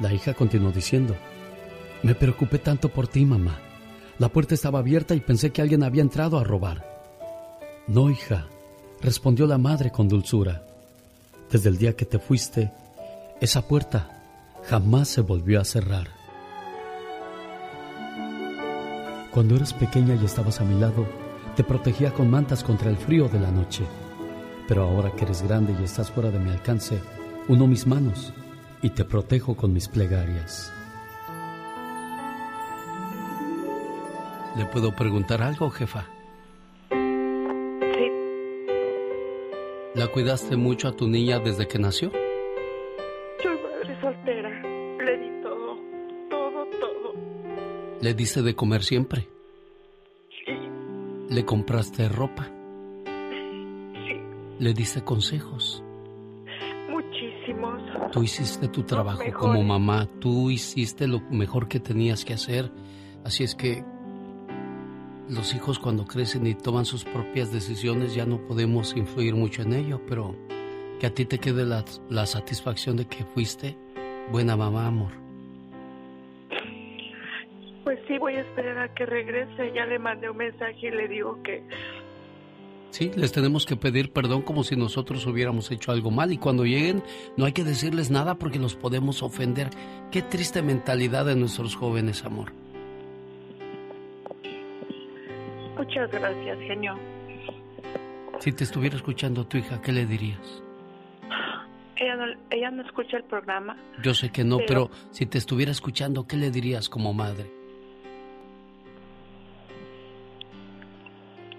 [0.00, 1.14] La hija continuó diciendo,
[2.02, 3.60] me preocupé tanto por ti, mamá.
[4.18, 6.86] La puerta estaba abierta y pensé que alguien había entrado a robar.
[7.86, 8.46] No, hija,
[9.02, 10.64] respondió la madre con dulzura.
[11.50, 12.72] Desde el día que te fuiste,
[13.40, 14.22] esa puerta
[14.64, 16.08] jamás se volvió a cerrar.
[19.32, 21.06] Cuando eras pequeña y estabas a mi lado,
[21.54, 23.84] te protegía con mantas contra el frío de la noche.
[24.66, 26.98] Pero ahora que eres grande y estás fuera de mi alcance,
[27.48, 28.32] uno mis manos
[28.80, 30.72] y te protejo con mis plegarias.
[34.56, 36.06] ¿Le puedo preguntar algo, jefa?
[36.90, 38.10] Sí.
[39.94, 42.10] ¿La cuidaste mucho a tu niña desde que nació?
[43.42, 44.48] Soy madre soltera.
[45.04, 45.76] Le di todo,
[46.30, 47.14] todo, todo.
[48.00, 49.28] ¿Le diste de comer siempre?
[51.28, 52.48] ¿Le compraste ropa?
[53.04, 54.22] Sí.
[54.58, 55.82] ¿Le diste consejos?
[56.88, 57.82] Muchísimos.
[58.10, 62.72] Tú hiciste tu trabajo como mamá, tú hiciste lo mejor que tenías que hacer.
[63.22, 63.84] Así es que
[65.28, 69.72] los hijos cuando crecen y toman sus propias decisiones ya no podemos influir mucho en
[69.72, 70.36] ello, pero
[71.00, 73.76] que a ti te quede la, la satisfacción de que fuiste
[74.30, 75.12] buena mamá, amor.
[77.84, 79.72] Pues sí, voy a esperar a que regrese.
[79.72, 81.62] Ya le mandé un mensaje y le digo que
[82.90, 86.64] Sí, les tenemos que pedir perdón como si nosotros hubiéramos hecho algo mal y cuando
[86.64, 87.02] lleguen
[87.36, 89.68] no hay que decirles nada porque los podemos ofender.
[90.10, 92.52] Qué triste mentalidad de nuestros jóvenes, amor.
[95.76, 96.98] Muchas gracias, genio.
[98.40, 100.62] Si te estuviera escuchando tu hija, ¿qué le dirías?
[101.96, 103.76] Ella no, ella no escucha el programa.
[104.02, 107.46] Yo sé que no, Pero- pero si te estuviera escuchando, ¿qué le dirías como madre?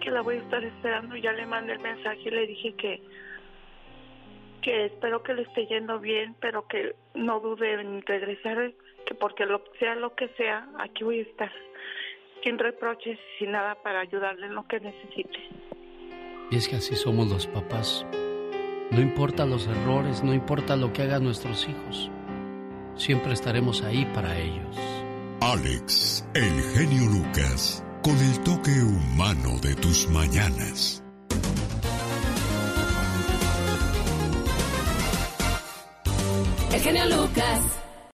[0.01, 1.17] que la voy a estar esperando.
[1.17, 3.01] Ya le mandé el mensaje y le dije que
[4.61, 8.71] que espero que le esté yendo bien, pero que no dude en regresar,
[9.05, 11.51] que porque lo sea lo que sea, aquí voy a estar
[12.47, 15.37] sin reproches y sin nada para ayudarle en lo que necesite.
[16.49, 18.05] Y es que así somos los papás.
[18.91, 22.09] No importa los errores, no importa lo que hagan nuestros hijos.
[22.95, 24.77] Siempre estaremos ahí para ellos.
[25.41, 31.03] Alex, el genio Lucas, con el toque humano de tus mañanas.
[36.71, 37.86] El genio Lucas.